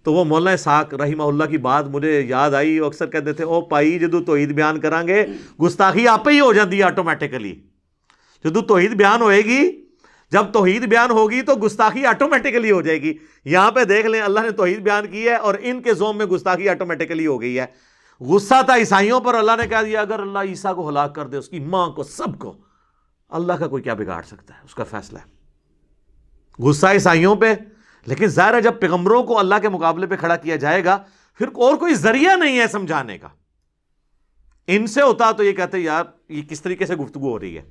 تو 0.08 0.12
وہ 0.14 0.24
مولانا 0.24 0.56
ساک 0.56 0.94
رحمہ 0.94 1.22
اللہ 1.22 1.44
کی 1.44 1.58
بات 1.58 1.86
مجھے 1.86 2.20
یاد 2.20 2.50
آئی، 2.50 2.78
وہ 2.80 2.86
اکثر 2.86 3.06
کہتے 3.06 3.32
تھے، 3.32 3.44
او 3.44 3.60
پائی، 3.60 3.98
جدو 3.98 4.20
توحید 4.20 4.52
بیان 4.52 4.80
کریں 4.80 5.08
گے 5.08 5.26
گستاخی 5.62 6.08
آپ 6.08 6.28
ہی 6.28 6.40
ہو 6.40 6.52
جاتی 6.52 6.78
ہے 6.78 6.82
آٹومیٹیکلی 6.82 7.54
جدو 8.44 8.60
توحید 8.60 8.94
بیان 8.94 9.22
ہوئے 9.22 9.40
گی، 9.40 9.86
جب 10.32 10.52
توحید 10.52 10.86
بیان 10.86 11.10
ہوگی 11.10 11.42
تو 11.42 11.54
گستاخی 11.54 12.06
آٹومیٹیکلی 12.06 12.70
ہو 12.70 12.82
جائے 12.82 13.02
گی۔ 13.02 13.12
یہاں 13.44 13.70
پہ 13.70 13.84
دیکھ 13.84 14.06
لیں، 14.06 14.20
اللہ 14.20 14.40
نے 14.40 14.50
توحید 14.50 14.78
بیان 14.78 15.06
کی 15.06 15.28
ہے 15.28 15.34
اور 15.34 15.54
ان 15.60 15.82
کے 15.82 15.94
زوم 15.94 16.18
میں 16.18 16.26
گستاخی 16.26 16.68
آٹومیٹیکلی 16.68 17.26
ہو 17.26 17.40
گئی 17.40 17.58
ہے۔ 17.58 17.66
غصہ 18.20 18.62
تھا 18.66 18.76
عیسائیوں 18.76 19.20
پر، 19.20 19.34
اللہ 19.34 19.52
نے 19.60 19.68
کہہ 19.68 19.82
دیا، 19.86 20.00
اگر 20.00 20.18
اللہ 20.18 20.38
عیسیٰ 20.38 20.74
کو 20.74 20.88
ہلاک 20.88 21.14
کر 21.14 21.26
دے، 21.26 21.36
اس 21.36 21.48
کی 21.48 21.60
ماں 21.60 21.90
کو، 21.90 22.02
سب 22.02 22.38
کو، 22.38 22.56
اللہ 23.28 23.52
کا 23.52 23.66
کوئی 23.66 23.82
کیا 23.82 23.94
بگاڑ 23.94 24.22
سکتا 24.22 24.54
ہے؟ 24.54 24.60
اس 24.64 24.74
کا 24.74 24.84
فیصلہ 24.84 25.18
ہے۔ 25.18 25.24
غصہ 26.62 26.86
عیسائیوں 26.86 27.36
پہ 27.36 27.54
لیکن 28.08 28.26
ظاہر 28.26 28.54
ہے 28.54 28.60
جب 28.60 28.80
پیغمبروں 28.80 29.22
کو 29.22 29.38
اللہ 29.38 29.54
کے 29.62 29.68
مقابلے 29.68 30.06
پہ 30.06 30.16
کھڑا 30.16 30.36
کیا 30.36 30.56
جائے 30.56 30.84
گا، 30.84 30.98
پھر 31.34 31.46
اور 31.46 31.76
کوئی 31.76 31.94
ذریعہ 31.94 32.36
نہیں 32.36 32.58
ہے 32.58 32.66
سمجھانے 32.66 33.18
کا۔ 33.18 33.28
ان 34.66 34.86
سے 34.86 35.02
ہوتا 35.02 35.32
تو 35.32 35.44
یہ 35.44 35.52
کہتے 35.52 35.78
یار، 35.78 36.04
یہ 36.28 36.42
کس 36.42 36.62
طریقے 36.62 36.86
سے 36.86 36.96
گفتگو 36.96 37.30
ہو 37.30 37.38
رہی 37.38 37.58
ہے؟ 37.58 37.62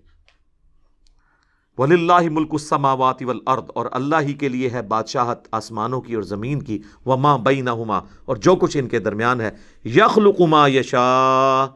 ولی 1.78 1.94
اللہ 1.94 2.30
ملک 2.30 2.50
السماوات 2.52 3.16
والارض 3.22 3.64
اور 3.76 3.86
اللہ 3.92 4.16
ہی 4.22 4.34
کے 4.34 4.50
لیے 4.50 4.70
ہے 4.70 4.82
بادشاہت 4.82 5.48
آسمانوں 5.52 6.02
کی 6.02 6.14
اور 6.14 6.24
زمین 6.24 6.62
کی۔ 6.62 6.82
وما 7.06 7.38
بینہما 7.38 7.98
اور 7.98 8.36
جو 8.36 8.56
کچھ 8.56 8.78
ان 8.78 8.88
کے 8.88 9.00
درمیان 9.00 9.42
ہے۔ 9.42 9.52
یخلق 9.86 10.42
ما 10.42 10.68
یشا 10.68 11.68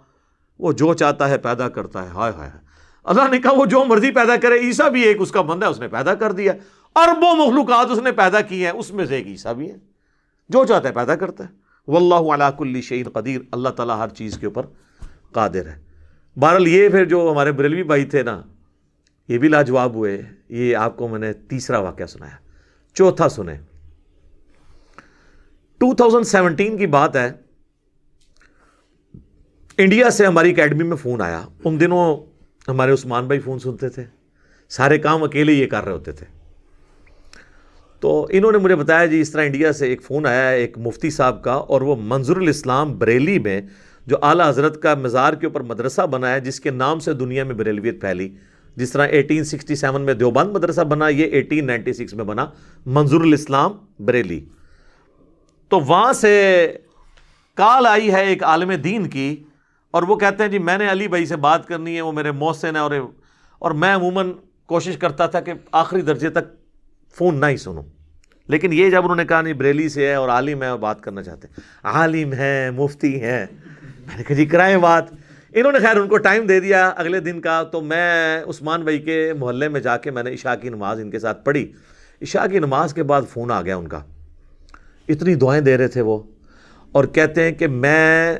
وہ 0.60 0.72
جو 0.72 0.94
چاہتا 0.94 1.30
ہے 1.30 1.38
پیدا 1.38 1.70
کرتا 1.70 2.04
ہے۔ 2.04 2.10
ہائے 2.10 2.34
ہائے۔ 2.38 2.52
اللہ 3.04 3.22
نے 3.32 3.38
کہا، 3.38 3.52
وہ 3.52 3.66
جو 3.66 3.86
مرضی 3.86 4.12
پیدا 4.12 4.36
کرے، 4.36 4.60
عیسیٰ 4.60 4.90
بھی 4.90 5.02
ایک 5.02 5.18
اس 5.20 5.32
کا 5.32 5.42
بندہ 5.42 5.66
ہے، 5.66 5.72
اس 5.72 5.80
نے 5.80 5.88
پیدا 5.88 6.16
کر 6.16 6.32
دیا۔ 6.32 6.54
اربوں 6.96 7.36
مخلوقات 7.36 7.88
اس 7.92 7.98
نے 7.98 8.12
پیدا 8.12 8.42
کی 8.42 8.64
ہیں، 8.64 8.72
اس 8.72 8.92
میں 8.92 9.06
سے 9.06 9.16
ایک 9.16 9.28
عیسیٰ 9.28 9.54
بھی 9.54 9.72
ہے 9.72 9.76
جو 10.50 10.66
چاہتا 10.66 10.90
ہے 10.90 10.94
پیدا 10.94 11.16
کرتا 11.16 11.44
ہے۔ 11.44 11.50
واللہ 11.88 12.34
علی 12.34 12.44
کل 12.58 12.82
شیء 12.82 13.04
قدیر، 13.14 13.42
اللہ 13.52 13.70
تعالیٰ 13.70 13.98
ہر 13.98 14.10
چیز 14.10 14.38
کے 14.38 14.46
اوپر 14.46 14.66
قادر 15.32 15.66
ہے۔ 15.66 15.82
بہرحال 16.40 16.68
یہ 16.68 16.90
پھر 16.90 17.06
جو 17.06 17.30
ہمارے 17.32 17.52
بریلوی 17.52 17.84
بھائی 17.84 18.06
تھے 18.06 18.24
نا، 18.24 18.42
یہ 19.28 19.38
بھی 19.38 19.48
لاجواب 19.48 19.94
ہوئے۔ 19.94 20.22
یہ 20.50 20.76
آپ 20.76 20.98
کو 20.98 21.08
میں 21.08 21.20
نے 21.20 21.34
تیسرا 21.34 21.80
واقعہ 21.80 22.06
سنایا۔ 22.06 22.36
چوتھا 22.94 23.30
سنے 23.30 23.54
ٹو 25.78 25.96
تھاؤزینڈ 25.96 26.26
سیونٹین 26.26 26.78
کی 26.78 26.88
بات 26.88 27.16
ہے، 27.16 27.32
انڈیا 29.78 30.10
سے 30.10 30.26
ہماری 30.26 30.52
اکیڈمی 30.52 30.84
میں 30.84 30.98
فون 30.98 31.22
آیا۔ 31.22 31.46
ان 31.64 31.80
دنوں 31.80 32.18
ہمارے 32.68 32.92
عثمان 32.92 33.26
بھائی 33.26 33.40
فون 33.40 33.60
سنتے 33.60 33.90
تھے۔ 33.90 34.06
سارے 34.70 34.98
کام 34.98 35.24
اکیلے 35.24 35.54
یہ 35.54 35.68
کر 35.68 35.84
رہے 35.84 35.92
ہوتے 35.92 36.12
تھے۔ 36.12 36.41
تو 38.02 38.28
انہوں 38.30 38.52
نے 38.52 38.58
مجھے 38.58 38.76
بتایا 38.76 39.06
جی 39.06 39.22
اس 39.22 39.32
طرح 39.32 39.44
انڈیا 39.46 39.74
سے 39.74 39.88
ایک 39.88 40.02
فون 40.04 40.26
آیا 40.26 40.50
ہے 40.50 40.58
ایک 40.58 40.78
مفتی 40.78 41.10
صاحب 41.10 41.44
کا 41.44 41.54
اور 41.54 41.82
وہ 41.82 41.96
منظور 42.00 42.38
الاسلام 42.38 42.98
بریلی 42.98 43.40
میں 43.40 43.62
جو 44.08 44.18
اعلیٰ 44.22 44.50
حضرت 44.50 44.82
کا 44.82 44.96
مزار 44.96 45.34
کے 45.34 45.46
اوپر 45.46 45.62
مدرسہ 45.62 46.02
بنا 46.02 46.34
ہے، 46.34 46.40
جس 46.40 46.60
کے 46.60 46.70
نام 46.70 47.00
سے 47.00 47.14
دنیا 47.14 47.44
میں 47.44 47.56
بریلویت 47.56 48.02
پھیلی۔ 48.02 48.30
جس 48.76 48.92
طرح 48.92 49.08
ایٹین 49.08 49.44
سکسٹی 49.44 49.76
سیون 49.76 50.02
میں 50.02 50.14
دیوبند 50.14 50.52
مدرسہ 50.52 50.82
بنا، 50.82 51.08
یہ 51.08 51.26
ایٹین 51.26 51.68
نائنٹی 51.68 51.94
سکس 51.94 52.14
میں 52.14 52.26
بنا 52.26 52.46
منظور 52.86 53.22
الاسلام 53.22 53.72
بریلی۔ 54.00 54.46
تو 55.70 55.80
وہاں 55.80 56.14
سے 56.14 56.32
کال 57.54 57.88
آئی 57.88 58.12
ہے 58.12 58.26
ایک 58.26 58.44
عالم 58.44 58.72
دین 58.72 59.10
کی 59.10 59.44
اور 59.92 60.04
وہ 60.04 60.16
کہتے 60.16 60.44
ہیں 60.44 60.50
جی 60.50 60.60
میں 60.60 60.78
نے 60.78 60.92
علی 60.92 61.08
بھائی 61.08 61.26
سے 61.26 61.36
بات 61.36 61.68
کرنی 61.68 61.96
ہے، 61.96 62.02
وہ 62.02 62.12
میرے 62.12 62.32
محسن 62.32 62.76
ہے 62.76 62.82
اور 62.82 62.92
اور 63.60 63.72
میں 63.72 63.96
عموماً 63.96 64.32
کوشش 64.66 64.98
کرتا 64.98 65.26
تھا 65.26 65.40
کہ 65.40 65.54
آخری 65.72 66.02
درجے 66.02 66.30
تک 66.30 66.61
فون 67.16 67.40
نہ 67.40 67.46
ہی 67.46 67.58
سنوں 67.58 67.84
لیکن 68.48 68.74
یہ 68.74 68.90
جب 68.90 69.04
انہوں 69.04 69.16
نے 69.16 69.26
کہا، 69.26 69.42
نہیں، 69.42 69.54
بریلی 69.54 69.90
سے 69.90 70.08
ہے 70.08 70.14
اور 70.14 70.30
عالم 70.30 70.64
ہے 70.64 70.68
اور 70.68 70.80
بات 70.80 71.02
کرنا 71.02 71.24
چاہتے 71.24 71.48
ہیں۔ 71.48 71.60
عالم 71.84 72.34
ہے، 72.34 72.72
مفتی 72.72 73.22
ہے۔ 73.22 73.46
میں 73.82 74.18
نے 74.18 74.24
کہا 74.24 74.36
جی 74.36 74.46
کرائیں 74.46 74.78
بات۔ 74.78 75.06
انہوں 75.54 75.72
نے 75.72 75.80
خیر 75.80 75.98
ان 75.98 76.08
کو 76.08 76.18
ٹائم 76.18 76.46
دے 76.46 76.60
دیا 76.60 76.88
اگلے 76.88 77.20
دن 77.20 77.42
کا۔ 77.42 77.64
تو 77.64 77.82
میں 77.82 78.44
عثمان 78.44 78.82
بھائی 78.82 79.00
کے 79.00 79.34
محلے 79.40 79.70
میں 79.70 79.80
جا 79.80 79.98
کے 79.98 80.12
میں 80.12 80.24
نے 80.24 80.34
عشاء 80.34 80.56
کی 80.56 80.70
نماز 80.70 81.00
ان 81.00 81.12
کے 81.12 81.20
ساتھ 81.20 81.46
پڑھی۔ 81.46 81.72
عشاء 82.22 82.48
کی 82.48 82.60
نماز 82.60 82.94
کے 82.94 83.04
بعد 83.04 83.22
فون 83.30 83.52
آ 83.52 83.62
گیا 83.62 83.76
ان 83.76 83.88
کا۔ 83.88 84.00
اتنی 85.08 85.36
دعائیں 85.36 85.64
دے 85.64 85.78
رہے 85.78 85.88
تھے 85.88 86.02
وہ۔ 86.02 86.20
اور 86.92 87.06
کہتے 87.06 87.44
ہیں 87.44 87.52
کہ 87.52 87.68
میں 87.68 88.40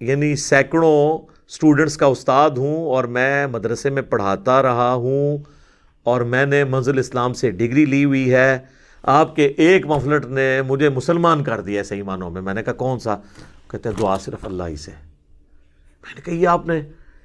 یعنی 0.00 0.36
سینکڑوں 0.36 1.18
اسٹوڈنٹس 1.48 1.96
کا 1.96 2.06
استاد 2.06 2.50
ہوں 2.50 2.76
اور 2.76 3.04
میں 3.04 3.46
مدرسے 3.46 3.90
میں 3.90 4.02
پڑھاتا 4.02 4.62
رہا 4.62 4.92
ہوں۔ 4.94 5.38
اور 6.02 6.20
میں 6.20 6.46
نے 6.46 6.64
منزل 6.64 6.98
اسلام 6.98 7.32
سے 7.32 7.50
ڈگری 7.50 7.84
لی 7.84 8.04
ہوئی 8.04 8.34
ہے۔ 8.34 8.58
آپ 9.02 9.36
کے 9.36 9.46
ایک 9.46 9.86
مفلٹ 9.86 10.26
نے 10.26 10.62
مجھے 10.62 10.88
مسلمان 10.88 11.44
کر 11.44 11.60
دیا 11.60 11.82
صحیح 11.82 12.02
معنوں 12.02 12.30
میں۔ 12.30 12.42
میں 12.42 12.54
نے 12.54 12.62
کہا، 12.62 12.72
کون 12.72 12.98
سا؟ 12.98 13.16
کہتے 13.70 13.88
ہیں، 13.88 13.96
دعا 14.00 14.18
صرف 14.18 14.44
اللہ 14.44 14.62
ہی 14.62 14.76
سے۔ 14.76 14.90
میں 16.02 16.14
نے 16.14 16.20
کہا، 16.20 16.34
یہ 16.34 16.48
آپ 16.48 16.66
نے 16.66 16.80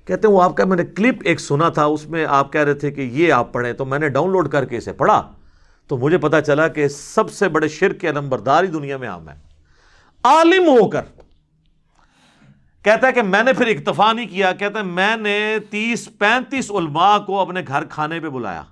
کہتے 0.05 0.27
ہیں، 0.27 0.35
وہ 0.35 0.41
آپ 0.41 0.57
کا 0.57 0.65
میں 0.65 0.77
نے 0.77 0.85
کلپ 0.85 1.15
ایک 1.25 1.39
سنا 1.39 1.69
تھا، 1.69 1.85
اس 1.85 2.09
میں 2.09 2.25
آپ 2.29 2.53
کہہ 2.53 2.61
رہے 2.61 2.73
تھے 2.73 2.91
کہ 2.91 3.01
یہ 3.01 3.33
آپ 3.33 3.53
پڑھیں۔ 3.53 3.73
تو 3.73 3.85
میں 3.85 3.99
نے 3.99 4.09
ڈاؤن 4.09 4.31
لوڈ 4.31 4.49
کر 4.49 4.65
کے 4.65 4.77
اسے 4.77 4.93
پڑھا۔ 4.93 5.31
تو 5.87 5.97
مجھے 5.97 6.17
پتا 6.17 6.41
چلا 6.41 6.67
کہ 6.67 6.87
سب 6.87 7.31
سے 7.31 7.49
بڑے 7.49 7.67
شرک 7.67 7.99
کے 7.99 8.11
نمبرداری 8.11 8.67
دنیا 8.67 8.97
میں 8.97 9.09
عام 9.09 9.29
ہے 9.29 9.33
عالم 10.23 10.67
ہو 10.67 10.89
کر۔ 10.89 11.01
کہتا 12.85 13.07
ہے 13.07 13.11
کہ 13.11 13.21
میں 13.21 13.43
نے 13.43 13.53
پھر 13.53 13.67
اکتفا 13.67 14.13
نہیں 14.13 14.27
کیا، 14.27 14.51
کہتا 14.51 14.79
ہے 14.79 14.83
میں 14.83 15.15
نے 15.15 15.57
تیس 15.69 16.09
پینتیس 16.19 16.71
علماء 16.71 17.17
کو 17.17 17.39
اپنے 17.39 17.61
گھر 17.67 17.85
کھانے 17.85 18.19
پہ 18.19 18.29
بلایا۔ 18.29 18.63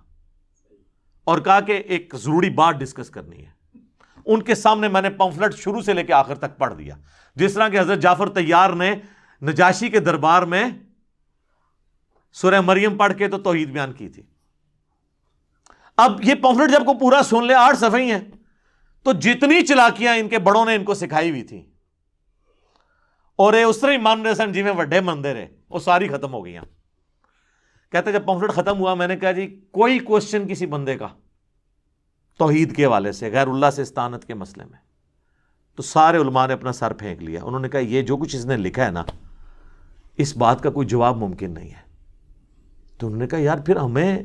اور 1.23 1.39
کہا 1.39 1.59
کہ 1.59 1.71
ایک 1.71 2.15
ضروری 2.17 2.49
بات 2.49 2.75
ڈسکس 2.75 3.09
کرنی 3.09 3.45
ہے۔ 3.45 3.77
ان 4.25 4.41
کے 4.41 4.55
سامنے 4.55 4.87
میں 4.87 5.01
نے 5.01 5.09
پمفلٹ 5.09 5.55
شروع 5.55 5.81
سے 5.81 5.93
لے 5.93 6.03
کے 6.03 6.13
آخر 6.13 6.35
تک 6.35 6.57
پڑھ 6.57 6.73
دیا۔ 6.75 6.95
جس 7.35 7.53
طرح 7.53 7.69
کہ 7.69 7.79
حضرت 7.79 7.99
جعفر 7.99 8.29
تیار 8.29 8.69
نے 8.69 8.95
نجاشی 9.41 9.89
کے 9.89 9.99
دربار 9.99 10.41
میں 10.41 10.63
سورہ 12.33 12.61
مریم 12.61 12.97
پڑھ 12.97 13.13
کے 13.13 13.27
تو 13.27 13.37
توحید 13.37 13.69
بیان 13.69 13.93
کی 13.93 14.09
تھی۔ 14.09 14.23
اب 15.97 16.23
یہ 16.23 16.35
پمفلٹ 16.35 16.71
جب 16.71 16.85
کو 16.85 16.93
پورا 16.93 17.23
سن 17.23 17.45
لے، 17.45 17.53
آٹھ 17.53 17.77
صفحے 17.77 18.05
ہیں۔ 18.05 18.31
تو 19.03 19.11
جتنی 19.11 19.61
چلاکیاں 19.61 20.15
ان 20.15 20.29
کے 20.29 20.39
بڑوں 20.39 20.65
نے 20.65 20.75
ان 20.75 20.83
کو 20.83 20.93
سکھائی 20.93 21.29
ہوئی 21.29 21.43
اور 23.39 23.53
اس 23.53 23.79
طرح 23.79 23.97
مان 24.01 24.21
رہے 24.21 24.35
سن 24.35 24.51
جی 24.51 24.63
وڈے 24.77 24.99
مندر 25.01 25.35
ہے 25.35 25.47
وہ 25.69 25.79
ساری 25.79 26.07
ختم 26.07 26.33
ہو 26.33 26.45
گئی 26.45 26.57
کہتے 27.93 28.11
جب 28.11 28.25
پمفلٹ 28.25 28.51
ختم 28.51 28.79
ہوا 28.79 28.93
میں 28.93 29.07
نے 29.07 29.17
کہا 29.17 29.31
جی 29.31 29.47
کوئی 29.71 29.99
کوشچن 29.99 30.47
کسی 30.47 30.65
بندے 30.65 30.97
کا 30.97 31.07
توحید 32.39 32.75
کے 32.75 32.85
والے 32.85 33.11
سے 33.11 33.31
غیر 33.31 33.47
اللہ 33.47 33.69
سے 33.69 33.81
استانت 33.81 34.25
کے 34.25 34.33
مسئلے 34.33 34.65
میں 34.65 34.77
تو 35.77 35.83
سارے 35.83 36.17
علماء 36.17 36.45
نے 36.47 36.53
اپنا 36.53 36.71
سر 36.71 36.93
پھینک 36.93 37.21
لیا 37.23 37.43
انہوں 37.43 37.59
نے 37.59 37.69
کہا 37.69 37.79
یہ 37.79 38.01
جو 38.01 38.17
کچھ 38.17 38.35
اس 38.35 38.45
نے 38.45 38.57
لکھا 38.57 38.85
ہے 38.85 38.91
نا 38.91 39.03
اس 40.17 40.35
بات 40.37 40.63
کا 40.63 40.69
کوئی 40.69 40.87
جواب 40.87 41.17
ممکن 41.17 41.53
نہیں 41.53 41.69
ہے 41.69 41.81
تو 42.99 43.07
انہوں 43.07 43.19
نے 43.19 43.27
کہا 43.27 43.39
یار 43.39 43.57
پھر 43.57 43.75
ہمیں 43.75 44.23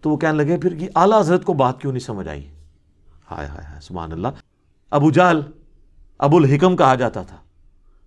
تو 0.00 0.10
وہ 0.10 0.16
کہنے 0.16 0.36
لگے 0.36 0.56
پھر 0.56 0.74
کہ 0.74 0.88
اعلیٰ 0.96 1.20
حضرت 1.20 1.44
کو 1.44 1.52
بات 1.54 1.80
کیوں 1.80 1.92
نہیں 1.92 2.04
سمجھ 2.04 2.28
آئی 2.28 2.48
ہائے 3.30 3.46
ہائے 3.48 3.66
ہائے 3.66 3.80
سبحان 3.80 4.12
اللہ 4.12 4.42
ابو 4.92 5.10
جال 5.10 5.42
ابو 6.20 6.36
الحکم 6.36 6.76
کہا 6.76 6.94
جاتا 6.94 7.22
تھا 7.22 7.36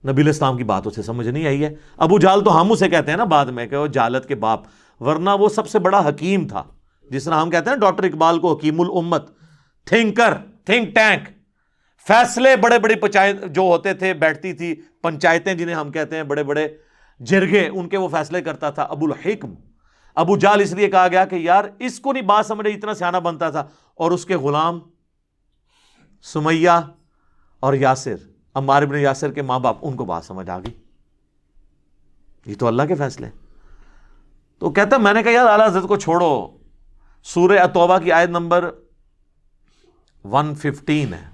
نبی 0.07 0.21
الاسلام 0.21 0.57
کی 0.57 0.63
بات 0.63 0.87
اسے 0.87 1.01
سمجھ 1.01 1.27
نہیں 1.27 1.45
آئی 1.45 1.65
ہے۔ 1.65 1.75
ابو 1.97 2.19
جال 2.19 2.43
تو 2.43 2.61
ہم 2.61 2.71
اسے 2.71 2.89
کہتے 2.89 3.11
ہیں 3.11 3.17
نا 3.17 3.23
بعد 3.23 3.45
میں 3.45 3.67
کہ 3.67 3.75
وہ 3.75 3.87
جالت 3.87 4.25
کے 4.25 4.35
باپ، 4.35 4.59
ورنہ 4.99 5.29
وہ 5.39 5.49
سب 5.49 5.67
سے 5.67 5.79
بڑا 5.79 6.09
حکیم 6.09 6.47
تھا۔ 6.47 6.63
جس 7.11 7.23
طرح 7.23 7.41
ہم 7.41 7.49
کہتے 7.49 7.69
ہیں 7.69 7.77
ڈاکٹر 7.77 8.03
اقبال 8.03 8.39
کو 8.39 8.53
حکیم 8.53 8.81
الامت، 8.81 9.31
تھنکر، 9.85 10.33
تھنک 10.65 10.95
ٹینک۔ 10.95 11.29
فیصلے 12.07 12.55
بڑے 12.55 12.79
بڑے 12.79 12.95
پنچایت 12.95 13.35
جو 13.51 13.61
ہوتے 13.61 13.93
تھے، 13.93 14.13
بیٹھتی 14.13 14.53
تھی، 14.53 14.81
پنچایتیں 15.01 15.53
جنہیں 15.53 15.75
ہم 15.75 15.91
کہتے 15.91 16.15
ہیں، 16.15 16.23
بڑے 16.23 16.43
بڑے 16.43 16.67
جرگے، 17.19 17.69
ان 17.73 17.89
کے 17.89 17.97
وہ 17.97 18.07
فیصلے 18.07 18.41
کرتا 18.41 18.69
تھا 18.69 18.83
ابو 18.83 19.05
الحکم۔ 19.05 19.53
ابو 20.15 20.37
جال 20.37 20.61
اس 20.61 20.73
لیے 20.73 20.87
کہا 20.87 21.07
گیا 21.07 21.25
کہ 21.25 21.35
یار، 21.35 21.63
اس 21.79 21.99
کو 21.99 22.13
نہیں 22.13 22.23
بات 22.23 22.45
سمجھے 22.45 22.71
اتنا 22.71 22.93
سیاح 22.93 23.19
بنتا 23.19 23.49
تھا۔ 23.49 23.67
اور 23.95 24.11
اس 24.11 24.25
کے 24.25 24.35
غلام 24.35 24.79
سمیہ 26.23 26.69
اور 27.59 27.73
یاسر۔ 27.73 28.32
امار 28.53 28.81
ابن 28.81 28.95
یاسر 28.95 29.31
کے 29.31 29.41
ماں 29.41 29.59
باپ، 29.59 29.77
ان 29.81 29.95
کو 29.95 30.05
بات 30.05 30.25
سمجھ 30.25 30.49
آ 30.49 30.59
گئی۔ 30.59 30.73
یہ 32.45 32.55
تو 32.59 32.67
اللہ 32.67 32.83
کے 32.83 32.95
فیصلے۔ 32.95 33.29
تو 34.59 34.69
کہتا، 34.69 34.97
میں 34.97 35.13
نے 35.13 35.23
کہا، 35.23 35.31
یار، 35.31 35.45
اعلیٰ 35.45 35.67
حضرت 35.67 35.83
کو 35.83 35.95
چھوڑو۔ 35.95 36.57
سورہ 37.23 37.59
اتوبہ 37.59 37.97
کی 37.97 38.11
آیت 38.11 38.29
نمبر 38.29 38.71
ون 40.23 40.55
ففٹین 40.55 41.13
ہے 41.13 41.29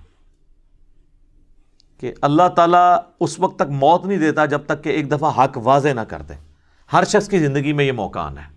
کہ 1.98 2.14
اللہ 2.22 2.48
تعالیٰ 2.56 2.98
اس 3.20 3.40
وقت 3.40 3.56
تک 3.56 3.70
موت 3.70 4.06
نہیں 4.06 4.18
دیتا 4.18 4.46
جب 4.46 4.62
تک 4.66 4.84
کہ 4.84 4.90
ایک 4.90 5.12
دفعہ 5.12 5.44
حق 5.44 5.58
واضح 5.64 5.90
نہ 5.90 6.02
کر 6.02 6.22
دے۔ 6.22 6.34
ہر 6.94 7.04
شخص 7.04 7.30
کی 7.30 7.40
زندگی 7.40 7.74
میں 7.74 7.86
یہ 7.86 7.92
موقع 7.92 8.20
آنا 8.20 8.48
ہے۔ 8.48 8.52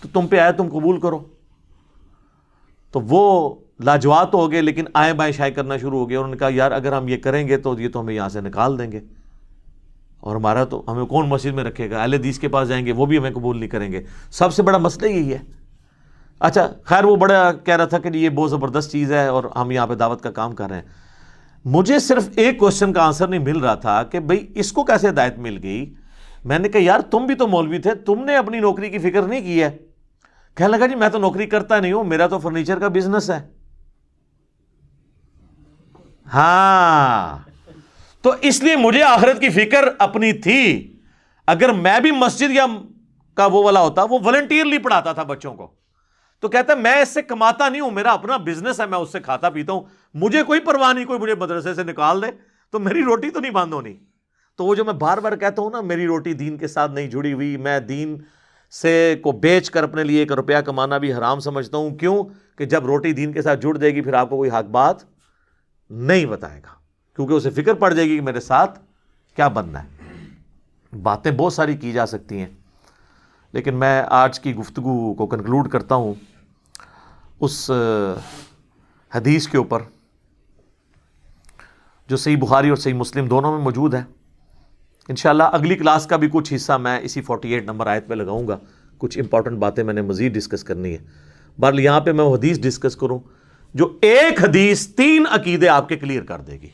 تو 0.00 0.08
تم 0.12 0.26
پہ 0.26 0.38
آئے 0.38 0.52
تم 0.52 0.68
قبول 0.68 1.00
کرو۔ 1.00 1.24
تو 2.90 3.00
وہ 3.00 3.54
لاجواب 3.84 4.32
تو 4.32 4.38
ہو 4.38 4.52
گئے، 4.52 4.62
لیکن 4.62 4.84
آئیں 4.94 5.12
بائیں 5.12 5.32
شائع 5.32 5.52
کرنا 5.52 5.76
شروع 5.76 5.98
ہو 5.98 6.08
گئے 6.08 6.16
انہوں 6.16 6.30
نے 6.30 6.36
کہا، 6.36 6.48
یار، 6.50 6.72
اگر 6.72 6.92
ہم 6.92 7.08
یہ 7.08 7.16
کریں 7.16 7.48
گے 7.48 7.56
تو 7.56 7.80
یہ 7.80 7.88
تو 7.88 8.00
ہمیں 8.00 8.14
یہاں 8.14 8.28
سے 8.28 8.40
نکال 8.40 8.78
دیں 8.78 8.92
گے۔ 8.92 9.00
اور 10.20 10.36
ہمارا 10.36 10.64
تو، 10.64 10.82
ہمیں 10.88 11.04
کون 11.04 11.28
مسجد 11.28 11.50
میں 11.50 11.64
رکھے 11.64 11.90
گا؟ 11.90 12.02
اہل 12.02 12.14
حدیث 12.14 12.38
کے 12.38 12.48
پاس 12.48 12.68
جائیں 12.68 12.86
گے، 12.86 12.92
وہ 12.92 13.06
بھی 13.06 13.18
ہمیں 13.18 13.30
قبول 13.30 13.58
نہیں 13.58 13.68
کریں 13.68 13.92
گے۔ 13.92 14.02
سب 14.30 14.54
سے 14.54 14.62
بڑا 14.62 14.78
مسئلہ 14.78 15.10
یہی 15.10 15.32
ہے۔ 15.32 15.38
اچھا 16.40 16.72
خیر، 16.84 17.04
وہ 17.04 17.16
بڑا 17.16 17.52
کہہ 17.52 17.76
رہا 17.76 17.84
تھا 17.84 17.98
کہ 17.98 18.08
یہ 18.08 18.28
بہت 18.28 18.50
زبردست 18.50 18.92
چیز 18.92 19.12
ہے 19.12 19.26
اور 19.26 19.44
ہم 19.56 19.70
یہاں 19.70 19.86
پہ 19.86 19.94
دعوت 19.94 20.22
کا 20.22 20.30
کام 20.30 20.52
کر 20.52 20.68
رہے 20.68 20.76
ہیں۔ 20.76 20.82
مجھے 21.64 21.98
صرف 21.98 22.28
ایک 22.36 22.58
کوشچن 22.58 22.92
کا 22.92 23.06
آنسر 23.06 23.28
نہیں 23.28 23.40
مل 23.40 23.58
رہا 23.58 23.74
تھا 23.74 24.02
کہ 24.02 24.20
بھئی 24.20 24.46
اس 24.54 24.72
کو 24.72 24.84
کیسے 24.84 25.08
ہدایت 25.08 25.38
مل 25.38 25.58
گئی؟ 25.62 25.94
میں 26.44 26.58
نے 26.58 26.68
کہا، 26.68 26.80
یار، 26.82 27.00
تم 27.00 27.26
بھی 27.26 27.34
تو 27.34 27.48
مولوی 27.48 27.78
تھے، 27.78 27.94
تم 27.94 28.24
نے 28.24 28.36
اپنی 28.36 28.60
نوکری 28.60 28.90
کی 28.90 28.98
فکر 28.98 29.22
نہیں 29.22 29.40
کی 29.40 29.62
ہے۔ 29.62 29.78
کہنے 30.54 30.76
لگا 30.76 30.86
جی 30.86 30.94
میں 30.94 31.08
تو 31.08 31.18
نوکری 31.18 31.46
کرتا 31.46 31.80
نہیں 31.80 31.92
ہوں، 31.92 32.04
میرا 32.04 32.26
تو 32.26 32.38
فرنیچر 32.38 32.78
کا 32.78 32.88
بزنس 32.88 33.30
ہے۔ 33.30 33.59
ہاں۔ 36.34 37.50
تو 38.22 38.32
اس 38.40 38.62
لیے 38.62 38.76
مجھے 38.76 39.02
آخرت 39.02 39.40
کی 39.40 39.48
فکر 39.48 39.84
اپنی 39.98 40.32
تھی۔ 40.32 40.92
اگر 41.46 41.72
میں 41.72 42.00
بھی 42.00 42.10
مسجد 42.10 42.50
یا 42.50 42.66
کا 43.34 43.46
وہ 43.46 43.64
والا 43.64 43.80
ہوتا، 43.80 44.02
وہ 44.02 44.18
والنٹیئرلی 44.22 44.78
پڑھاتا 44.78 45.12
تھا 45.12 45.22
بچوں 45.22 45.54
کو۔ 45.54 45.70
تو 46.40 46.48
کہتا 46.48 46.72
ہے 46.72 46.78
میں 46.78 46.94
اس 46.94 47.08
سے 47.08 47.22
کماتا 47.22 47.68
نہیں 47.68 47.80
ہوں، 47.80 47.90
میرا 47.90 48.12
اپنا 48.12 48.36
بزنس 48.36 48.80
ہے، 48.80 48.86
میں 48.86 48.98
اس 48.98 49.12
سے 49.12 49.20
کھاتا 49.20 49.50
پیتا 49.50 49.72
ہوں۔ 49.72 49.80
مجھے 50.14 50.42
کوئی 50.42 50.60
پرواہ 50.60 50.92
نہیں، 50.92 51.04
کوئی 51.04 51.18
مجھے 51.18 51.34
مدرسے 51.34 51.74
سے 51.74 51.84
نکال 51.84 52.22
دے۔ 52.22 52.26
تو 52.70 52.78
میری 52.78 53.02
روٹی 53.02 53.30
تو 53.30 53.40
نہیں 53.40 53.52
بند 53.52 53.72
ہونی۔ 53.72 53.94
تو 54.56 54.64
وہ 54.64 54.74
جو 54.74 54.84
میں 54.84 54.92
بار 54.92 55.18
بار 55.18 55.36
کہتا 55.36 55.62
ہوں 55.62 55.70
نا، 55.70 55.80
میری 55.80 56.06
روٹی 56.06 56.32
دین 56.32 56.56
کے 56.56 56.66
ساتھ 56.66 56.92
نہیں 56.92 57.06
جڑی 57.06 57.32
ہوئی، 57.32 57.56
میں 57.56 57.80
دین 57.80 58.18
سے 58.70 59.14
کو 59.22 59.32
بیچ 59.32 59.70
کر 59.70 59.82
اپنے 59.82 60.04
لیے 60.04 60.18
ایک 60.18 60.32
روپیہ 60.32 60.56
کمانا 60.56 60.98
بھی 60.98 61.12
حرام 61.12 61.40
سمجھتا 61.40 61.76
ہوں۔ 61.76 61.90
کیوں؟ 61.90 62.24
کہ 62.58 62.64
جب 62.64 62.86
روٹی 62.86 63.12
دین 63.12 63.32
کے 63.32 63.42
ساتھ 63.42 63.60
جڑ 63.60 63.76
جائے 63.76 63.94
گی، 63.94 64.00
پھر 64.00 64.12
آپ 64.12 64.30
کو 64.30 64.36
کوئی 64.36 64.50
حق 64.50 64.64
بات 64.64 64.96
نہیں 65.90 66.26
بتائے 66.26 66.60
گا۔ 66.62 66.74
کیونکہ 67.16 67.32
اسے 67.32 67.50
فکر 67.50 67.74
پڑ 67.74 67.94
جائے 67.94 68.08
گی 68.08 68.16
کہ 68.16 68.22
میرے 68.22 68.40
ساتھ 68.40 68.78
کیا 69.36 69.48
بننا 69.48 69.84
ہے۔ 69.84 69.88
باتیں 71.02 71.30
بہت 71.30 71.52
ساری 71.52 71.76
کی 71.76 71.92
جا 71.92 72.06
سکتی 72.06 72.38
ہیں۔ 72.38 72.46
لیکن 73.52 73.74
میں 73.74 74.02
آج 74.06 74.40
کی 74.40 74.54
گفتگو 74.54 75.14
کو 75.14 75.26
کنکلوڈ 75.26 75.70
کرتا 75.70 75.94
ہوں۔ 75.94 76.14
اس 77.40 77.70
حدیث 79.14 79.48
کے 79.48 79.58
اوپر، 79.58 79.82
جو 82.08 82.16
صحیح 82.16 82.36
بخاری 82.36 82.68
اور 82.68 82.76
صحیح 82.76 82.94
مسلم 82.94 83.26
دونوں 83.26 83.52
میں 83.52 83.64
موجود 83.64 83.94
ہے 83.94 84.02
انشاءاللہ 85.08 85.42
اگلی 85.42 85.74
کلاس 85.74 86.06
کا 86.06 86.16
بھی 86.16 86.28
کچھ 86.32 86.54
حصہ 86.54 86.72
میں 86.72 87.00
اسی 87.02 87.22
فورٹی 87.22 87.52
ایٹ 87.52 87.64
نمبر 87.64 87.86
آیت 87.86 88.08
پہ 88.08 88.14
لگاؤں 88.14 88.48
گا۔ 88.48 88.58
کچھ 88.98 89.18
امپورٹنٹ 89.18 89.58
باتیں 89.58 89.84
میں 89.84 89.94
نے 89.94 90.02
مزید 90.02 90.34
ڈسکس 90.34 90.64
کرنی 90.64 90.92
ہے 90.92 90.98
بہرحال 91.60 91.80
یہاں 91.80 92.00
پہ 92.00 92.12
میں 92.12 92.24
وہ 92.24 92.36
حدیث 92.36 92.60
ڈسکس 92.60 92.96
کروں۔ 92.96 93.18
جو 93.74 93.98
ایک 94.02 94.44
حدیث 94.44 94.86
تین 94.86 95.24
عقیدے 95.30 95.68
آپ 95.68 95.88
کے 95.88 95.96
کلیئر 95.96 96.22
کر 96.22 96.40
دے 96.40 96.52
گی۔ 96.52 96.68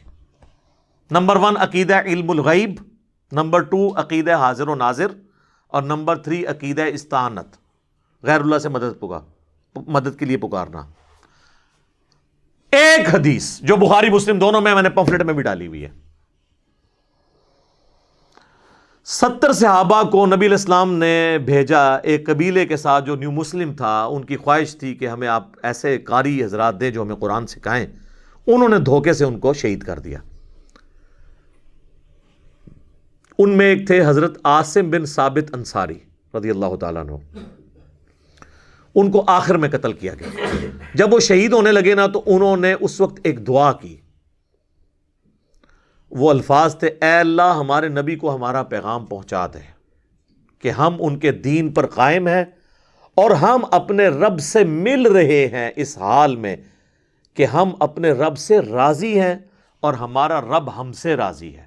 نمبر 1.10 1.36
ون 1.36 1.56
عقیدہ 1.56 2.00
علم 2.02 2.30
الغیب، 2.30 2.74
نمبر 3.32 3.60
ٹو 3.60 4.00
عقیدہ 4.00 4.36
حاضر 4.36 4.68
و 4.68 4.74
ناظر، 4.74 5.06
اور 5.66 5.82
نمبر 5.82 6.16
تھری 6.16 6.46
عقیدہ 6.46 6.82
استعانت۔ 6.82 7.56
غیر 8.22 8.40
اللہ 8.40 8.58
سے 8.58 8.68
مدد 8.68 8.98
پکا 9.00 9.20
مدد 9.86 10.18
کے 10.18 10.26
لیے 10.26 10.36
پکارنا۔ 10.36 10.82
ایک 12.72 13.14
حدیث 13.14 13.60
جو 13.60 13.76
بخاری 13.76 14.10
مسلم 14.10 14.38
دونوں 14.38 14.60
میں 14.60 14.74
میں 14.74 14.82
نے 14.82 14.90
پمفلٹ 14.90 15.22
میں 15.22 15.34
بھی 15.34 15.42
ڈالی 15.42 15.66
ہوئی 15.66 15.84
ہے۔ 15.84 15.88
ستر 19.08 19.52
صحابہ 19.52 20.02
کو 20.02 20.26
نبی 20.26 20.46
الاسلام 20.46 20.94
نے 20.94 21.38
بھیجا، 21.44 21.96
ایک 21.96 22.26
قبیلے 22.26 22.66
کے 22.66 22.76
ساتھ 22.76 23.04
جو 23.04 23.16
نیو 23.16 23.30
مسلم 23.30 23.72
تھا، 23.72 24.04
ان 24.04 24.24
کی 24.24 24.36
خواہش 24.36 24.76
تھی 24.76 24.94
کہ 24.94 25.08
ہمیں 25.08 25.28
آپ 25.28 25.48
ایسے 25.62 25.98
قاری 25.98 26.44
حضرات 26.44 26.80
دیں 26.80 26.90
جو 26.90 27.02
ہمیں 27.02 27.14
قرآن 27.14 27.46
سکھائیں۔ 27.46 27.86
انہوں 28.46 28.68
نے 28.68 28.78
دھوکے 28.78 29.12
سے 29.12 29.24
ان 29.24 29.38
کو 29.38 29.52
شہید 29.52 29.82
کر 29.82 29.98
دیا۔ 29.98 30.18
ان 33.38 33.50
میں 33.50 33.66
ایک 33.66 33.86
تھے 33.86 34.06
حضرت 34.06 34.38
آسم 34.44 34.90
بن 34.90 35.04
ثابت 35.04 35.54
انصاری 35.54 35.98
رضی 36.34 36.50
اللہ 36.50 36.76
تعالیٰ 36.76 37.02
عنہ۔ 37.02 37.40
ان 38.94 39.10
کو 39.10 39.24
آخر 39.26 39.54
میں 39.54 39.68
قتل 39.68 39.92
کیا 39.92 40.14
گیا۔ 40.14 40.44
جب 40.94 41.14
وہ 41.14 41.20
شہید 41.20 41.52
ہونے 41.52 41.72
لگے 41.72 41.94
نا، 41.94 42.06
تو 42.06 42.22
انہوں 42.26 42.56
نے 42.56 42.74
اس 42.80 43.00
وقت 43.00 43.20
ایک 43.24 43.46
دعا 43.46 43.72
کی۔ 43.72 43.96
وہ 46.10 46.30
الفاظ 46.30 46.76
تھے، 46.76 46.86
اے 46.86 47.18
اللہ 47.18 47.54
ہمارے 47.58 47.88
نبی 47.88 48.16
کو 48.16 48.34
ہمارا 48.34 48.62
پیغام 48.62 49.06
پہنچا 49.06 49.46
دے 49.46 49.58
کہ 50.58 50.70
ہم 50.70 50.96
ان 50.98 51.18
کے 51.18 51.32
دین 51.32 51.72
پر 51.72 51.86
قائم 51.86 52.28
ہیں 52.28 52.44
اور 53.14 53.30
ہم 53.30 53.64
اپنے 53.70 54.08
رب 54.08 54.40
سے 54.40 54.64
مل 54.64 55.06
رہے 55.06 55.46
ہیں 55.46 55.70
اس 55.76 55.98
حال 55.98 56.36
میں 56.36 56.56
کہ 57.34 57.46
ہم 57.46 57.70
اپنے 57.80 58.12
رب 58.12 58.38
سے 58.38 58.60
راضی 58.60 59.20
ہیں 59.20 59.34
اور 59.80 59.94
ہمارا 59.94 60.40
رب 60.40 60.80
ہم 60.80 60.92
سے 60.92 61.16
راضی 61.16 61.56
ہے۔ 61.56 61.66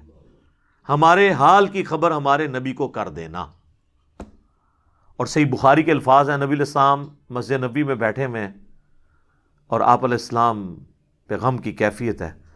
ہمارے 0.88 1.32
حال 1.32 1.66
کی 1.66 1.84
خبر 1.84 2.10
ہمارے 2.10 2.46
نبی 2.46 2.72
کو 2.72 2.88
کر 2.88 3.08
دینا۔ 3.08 3.46
اور 5.16 5.26
صحیح 5.26 5.46
بخاری 5.46 5.82
کے 5.82 5.92
الفاظ 5.92 6.30
ہیں، 6.30 6.36
نبی 6.36 6.54
الاسلام 6.54 7.08
مسجد 7.30 7.52
نبی 7.52 7.82
میں 7.82 7.94
بیٹھے 7.94 8.24
ہوئے 8.24 8.40
ہیں 8.40 8.52
اور 9.66 9.80
آپ 9.80 10.04
علیہ 10.04 10.14
السلام 10.14 10.74
پہ 11.26 11.34
غم 11.36 11.58
کی 11.58 11.72
کیفیت 11.72 12.22
ہے۔ 12.22 12.49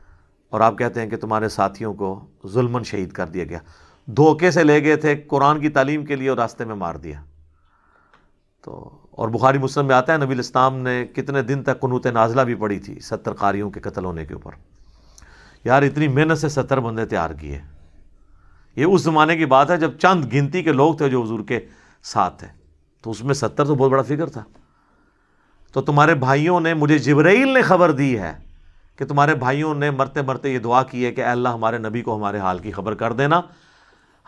اور 0.55 0.61
آپ 0.61 0.79
کہتے 0.79 1.01
ہیں 1.01 1.11
کہ 1.11 1.17
تمہارے 1.17 1.49
ساتھیوں 1.49 1.95
کو 1.95 2.27
ظلمن 2.47 2.85
شہید 2.85 3.13
کر 3.13 3.27
دیا 3.27 3.45
گیا۔ 3.45 3.59
دھوکے 4.07 4.51
سے 4.51 4.65
لے 4.65 4.85
گئے 4.85 4.97
تھے، 4.97 5.17
قرآن 5.17 5.61
کی 5.61 5.69
تعلیم 5.69 6.05
کے 6.05 6.17
لیے 6.17 6.29
اور 6.29 6.39
راستے 6.39 6.65
میں 6.65 6.75
مار 6.75 6.95
دیا۔ 6.95 7.25
تو، 8.65 8.99
اور 9.11 9.29
بخاری 9.29 9.59
مسلم 9.59 9.87
میں 9.87 9.95
آتا 9.95 10.13
ہے، 10.13 10.19
نبی 10.19 10.33
الاسلام 10.35 10.77
نے 10.77 11.07
کتنے 11.07 11.43
دن 11.43 11.63
تک 11.63 11.81
قنوت 11.81 12.07
نازلہ 12.07 12.43
بھی 12.43 12.55
پڑی 12.55 12.79
تھی 12.79 13.01
ستر 13.01 13.33
قاریوں 13.33 13.71
کے 13.71 13.81
قتل 13.81 14.05
ہونے 14.05 14.25
کے 14.25 14.35
اوپر۔ 14.35 14.53
یار، 15.65 15.83
اتنی 15.83 16.09
محنت 16.09 16.39
سے 16.39 16.49
ستر 16.49 16.81
بندے 16.81 17.07
تیار 17.07 17.31
کیے۔ 17.31 17.61
یہ 18.77 18.85
اس 18.85 19.03
زمانے 19.03 19.37
کی 19.37 19.47
بات 19.47 19.71
ہے 19.71 19.77
جب 19.77 19.91
چند 19.99 20.25
گنتی 20.35 20.63
کے 20.63 20.73
لوگ 20.73 20.95
تھے 20.95 21.09
جو 21.09 21.23
حضور 21.23 21.41
کے 21.41 21.61
ساتھ 22.03 22.39
تھے۔ 22.39 22.49
تو 23.03 23.11
اس 23.11 23.25
میں 23.25 23.35
ستر 23.35 23.65
تو 23.65 23.75
بہت 23.75 23.91
بڑا 23.91 24.03
فکر 24.03 24.27
تھا۔ 24.27 24.45
تو 25.73 25.83
تمہارے 25.83 26.15
بھائیوں 26.15 26.61
نے، 26.61 26.75
مجھے 26.75 26.99
جبرائیل 26.99 27.49
نے 27.49 27.63
خبر 27.63 27.91
دی 27.91 28.19
ہے 28.19 28.44
کہ 28.97 29.05
تمہارے 29.05 29.35
بھائیوں 29.35 29.75
نے 29.75 29.91
مرتے 29.91 30.23
مرتے 30.23 30.53
یہ 30.53 30.59
دعا 30.59 30.83
کی 30.83 31.07
ہے 31.07 31.13
کہ 31.13 31.21
اے 31.21 31.31
اللہ 31.31 31.49
ہمارے 31.49 31.79
نبی 31.79 32.03
کو 32.03 32.17
ہمارے 32.17 32.39
حال 32.39 32.59
کی 32.59 32.73
خبر 32.73 32.95
کر 32.95 33.13
دینا۔ 33.13 33.41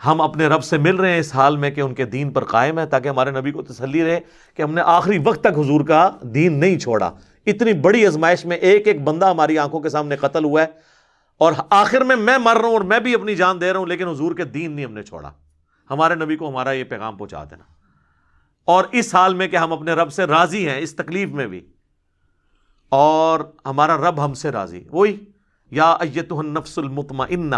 ہم 0.05 0.21
اپنے 0.21 0.47
رب 0.47 0.63
سے 0.63 0.77
مل 0.77 0.95
رہے 0.95 1.11
ہیں 1.11 1.19
اس 1.19 1.35
حال 1.35 1.57
میں 1.57 1.71
کہ 1.71 1.81
ان 1.81 1.93
کے 1.93 2.05
دین 2.05 2.31
پر 2.31 2.43
قائم 2.43 2.79
ہے 2.79 2.85
تاکہ 2.85 3.09
ہمارے 3.09 3.31
نبی 3.31 3.51
کو 3.51 3.61
تسلی 3.61 4.03
رہے 4.03 4.19
کہ 4.55 4.61
ہم 4.61 4.73
نے 4.73 4.81
آخری 4.85 5.17
وقت 5.23 5.41
تک 5.41 5.59
حضور 5.59 5.81
کا 5.81 6.09
دین 6.21 6.59
نہیں 6.59 6.79
چھوڑا۔ 6.79 7.11
اتنی 7.45 7.73
بڑی 7.73 8.05
ازمائش 8.05 8.45
میں 8.45 8.57
ایک 8.57 8.87
ایک 8.87 9.03
بندہ 9.03 9.29
ہماری 9.29 9.57
آنکھوں 9.57 9.79
کے 9.79 9.89
سامنے 9.89 10.15
قتل 10.15 10.43
ہوا 10.43 10.61
ہے 10.61 10.67
اور 11.37 11.53
آخر 11.69 12.01
میں 12.01 12.15
میں 12.15 12.37
مر 12.37 12.55
رہا 12.55 12.67
ہوں 12.67 12.73
اور 12.73 12.81
میں 12.81 12.99
بھی 12.99 13.13
اپنی 13.13 13.35
جان 13.35 13.61
دے 13.61 13.73
رہا 13.73 13.79
ہوں، 13.79 13.87
لیکن 13.87 14.07
حضور 14.07 14.35
کے 14.35 14.43
دین 14.43 14.71
نہیں 14.71 14.85
ہم 14.85 14.93
نے 14.93 15.03
چھوڑا۔ 15.03 15.31
ہمارے 15.89 16.15
نبی 16.15 16.35
کو 16.35 16.49
ہمارا 16.49 16.71
یہ 16.71 16.83
پیغام 16.83 17.17
پہنچا 17.17 17.43
دینا۔ 17.43 17.63
اور 18.65 18.85
اس 18.91 19.15
حال 19.15 19.33
میں 19.33 19.47
کہ 19.47 19.55
ہم 19.55 19.73
اپنے 19.73 19.93
رب 19.93 20.13
سے 20.13 20.25
راضی 20.25 20.69
ہیں، 20.69 20.79
اس 20.79 20.95
تکلیف 20.95 21.29
میں 21.29 21.47
بھی۔ 21.47 21.65
اور 22.89 23.39
ہمارا 23.65 23.97
رب 23.97 24.25
ہم 24.25 24.33
سے 24.33 24.51
راضی۔ 24.51 24.83
وہی، 24.91 25.17
یا 25.71 25.91
ایتہ 25.91 26.33
النفس 26.33 26.77
المطمئنہ، 26.77 27.55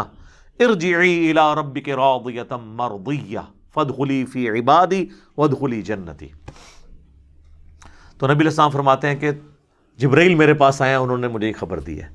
ارجعی 0.59 1.31
الى 1.31 1.59
ربک 1.59 1.89
راضیتا 1.89 2.57
مرضیہ 2.57 3.39
فدخلی 3.73 4.25
فی 4.25 4.49
عبادی 4.49 5.05
ودخلی 5.37 5.81
جنتی۔ 5.81 6.27
تو 8.17 8.27
نبی 8.27 8.39
الاسلام 8.39 8.69
فرماتے 8.69 9.07
ہیں 9.07 9.15
کہ 9.15 9.31
جبرائیل 9.97 10.35
میرے 10.35 10.53
پاس 10.53 10.81
آیا، 10.81 10.99
انہوں 10.99 11.17
نے 11.17 11.27
مجھے 11.27 11.47
یہ 11.47 11.53
خبر 11.59 11.79
دی 11.79 12.01
ہے۔ 12.01 12.09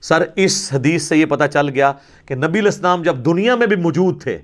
سر، 0.00 0.22
اس 0.36 0.70
حدیث 0.72 1.02
سے 1.02 1.16
یہ 1.16 1.26
پتہ 1.26 1.44
چل 1.52 1.68
گیا 1.68 1.92
کہ 2.26 2.34
نبی 2.34 2.58
الاسلام 2.58 3.02
جب 3.02 3.16
دنیا 3.16 3.56
میں 3.56 3.66
بھی 3.66 3.76
موجود 3.76 4.22
تھے، 4.22 4.38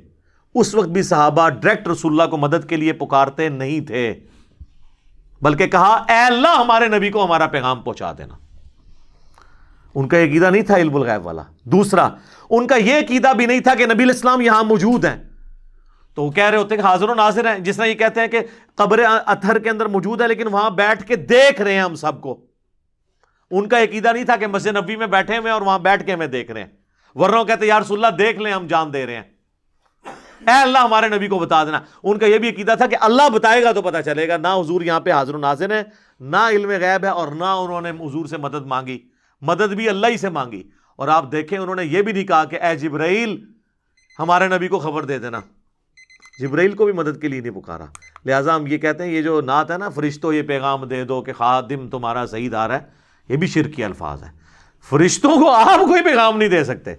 اس 0.55 0.75
وقت 0.75 0.89
بھی 0.89 1.03
صحابہ 1.03 1.49
ڈائریکٹ 1.49 1.89
رسول 1.89 2.13
اللہ 2.13 2.31
کو 2.31 2.37
مدد 2.37 2.69
کے 2.69 2.77
لیے 2.77 2.93
پکارتے 2.93 3.49
نہیں 3.49 3.81
تھے۔ 3.81 4.15
بلکہ 5.45 5.67
کہا، 5.67 6.05
اے 6.09 6.25
اللہ، 6.27 6.49
ہمارے 6.49 6.89
نبی 6.89 7.11
کو 7.11 7.25
ہمارا 7.25 7.47
پیغام 7.47 7.83
پہنچا 7.83 8.13
دینا۔ 8.19 8.35
ان 9.95 10.09
کا 10.09 10.17
یہ 10.17 10.31
عقیدہ 10.31 10.51
نہیں 10.51 10.63
تھا 10.63 10.77
علم 10.77 10.97
الغیب 10.97 11.27
والا۔ 11.27 11.43
دوسرا، 11.65 12.09
ان 12.51 12.67
کا 12.67 12.77
یہ 12.77 12.99
عقیدہ 12.99 13.33
بھی 13.37 13.47
نہیں 13.47 13.61
تھا 13.61 13.75
کہ 13.75 13.87
نبی 13.87 14.05
الاسلام 14.05 14.41
یہاں 14.41 14.65
موجود 14.65 15.05
ہیں۔ 15.05 15.23
تو 16.15 16.25
وہ 16.25 16.31
کہہ 16.31 16.45
رہے 16.45 16.59
ہوتے 16.59 16.75
ہیں 16.75 16.83
کہ 16.83 16.87
حاضر 16.87 17.09
و 17.09 17.15
ناظر 17.15 17.53
ہیں، 17.53 17.59
جس 17.59 17.77
طرح 17.77 17.85
یہ 17.85 17.95
کہتے 17.95 18.21
ہیں 18.21 18.29
کہ 18.29 18.41
قبر 18.75 19.01
اتھر 19.27 19.59
کے 19.59 19.71
اندر 19.71 19.87
موجود 19.87 20.21
ہے، 20.21 20.29
لیکن 20.29 20.47
وہاں 20.47 20.71
بیٹھ 20.71 21.05
کے 21.05 21.17
دیکھ 21.17 21.63
رہے 21.63 21.75
ہیں 21.75 21.81
ہم 21.81 21.95
سب 21.95 22.21
کو۔ 22.21 22.47
ان 23.51 23.69
کا 23.69 23.83
عقیدہ 23.83 24.13
نہیں 24.13 24.25
تھا 24.25 24.37
کہ 24.37 24.47
مسجد 24.47 24.77
نبی 24.77 24.97
میں 24.97 25.07
بیٹھے 25.07 25.39
ہوئے 25.39 25.53
اور 25.53 25.63
وہاں 25.63 25.79
بیٹھ 25.79 26.07
کے 26.07 26.13
ہمیں 26.13 26.27
دیکھ 26.27 26.51
رہے 26.51 26.61
ہیں۔ 26.61 26.69
ورنہ 27.15 27.37
کہتے 27.37 27.61
ہیں، 27.61 27.69
یا 27.69 27.81
رسول 27.81 28.05
اللہ، 28.05 28.17
دیکھ 28.17 28.39
لیں، 28.39 28.53
ہم 28.53 28.67
جان 28.67 28.93
دے 28.93 29.07
رہے 29.07 29.15
ہیں۔ 29.15 29.34
اے 30.47 30.63
اللہ 30.63 30.79
ہمارے 30.79 31.09
نبی 31.09 31.29
کو 31.29 31.39
بتا 31.39 31.65
دینا۔ 31.65 31.81
ان 32.03 32.19
کا 32.19 32.27
یہ 32.27 32.39
بھی 32.39 32.49
عقیدہ 32.49 32.75
تھا 32.79 32.87
کہ 32.87 32.97
اللہ 33.01 33.29
بتائے 33.29 33.63
گا 33.63 33.73
تو 33.73 33.83
پتا 33.83 34.03
چلے 34.03 34.29
گا، 34.29 34.37
نہ 34.37 34.49
حضور 34.49 34.81
یہاں 34.81 35.01
پہ 35.01 35.13
حاضر 35.13 35.35
و 35.35 35.39
ناظر 35.39 35.71
ہے 35.71 35.83
نہ 36.21 36.37
علم 36.37 36.69
غیب 36.69 37.05
ہے 37.05 37.09
اور 37.09 37.29
نہ 37.29 37.45
انہوں 37.45 37.81
نے 37.81 37.91
حضور 37.91 38.27
سے 38.27 38.37
مدد 38.37 38.67
مانگی۔ 38.67 38.99
مدد 39.41 39.73
بھی 39.73 39.89
اللہ 39.89 40.07
ہی 40.07 40.17
سے 40.17 40.29
مانگی۔ 40.29 40.63
اور 40.97 41.09
آپ 41.09 41.33
دیکھیں، 41.33 41.59
انہوں 41.59 41.77
نے 41.77 41.85
یہ 41.85 42.03
بھی 42.03 42.13
نہیں 42.13 42.25
کہا 42.25 42.45
کہ 42.45 42.61
اے 42.61 42.77
جبرائیل، 42.77 43.45
ہمارے 44.19 44.49
نبی 44.49 44.69
کو 44.69 44.79
خبر 44.79 45.05
دے 45.05 45.19
دینا۔ 45.19 45.41
جبرائیل 46.39 46.73
کو 46.73 46.85
بھی 46.85 46.93
مدد 46.93 47.21
کے 47.21 47.29
لیے 47.29 47.41
نہیں 47.41 47.53
پکارا۔ 47.53 47.85
لہٰذا 48.25 48.57
ہم 48.57 48.67
یہ 48.67 48.79
کہتے 48.79 49.05
ہیں، 49.05 49.11
یہ 49.11 49.23
جو 49.23 49.41
نعت 49.41 49.71
ہے 49.71 49.79
نا، 49.79 49.89
فرشتوں 49.89 50.33
یہ 50.33 50.43
پیغام 50.43 50.85
دے 50.85 51.05
دو 51.05 51.23
کہ 51.23 51.33
خادم 51.33 51.89
تمہارا 51.89 52.27
صحیح 52.27 52.49
دار 52.53 52.71
ہے، 52.71 52.79
یہ 53.29 53.37
بھی 53.37 53.47
شرکی 53.47 53.85
الفاظ 53.85 54.23
ہے۔ 54.23 54.29
فرشتوں 54.91 55.37
کو 55.37 55.51
آپ 55.51 55.81
کوئی 55.81 56.03
پیغام 56.03 56.39
نہیں 56.39 56.49
دے 56.49 56.65
سکتے۔ 56.65 56.95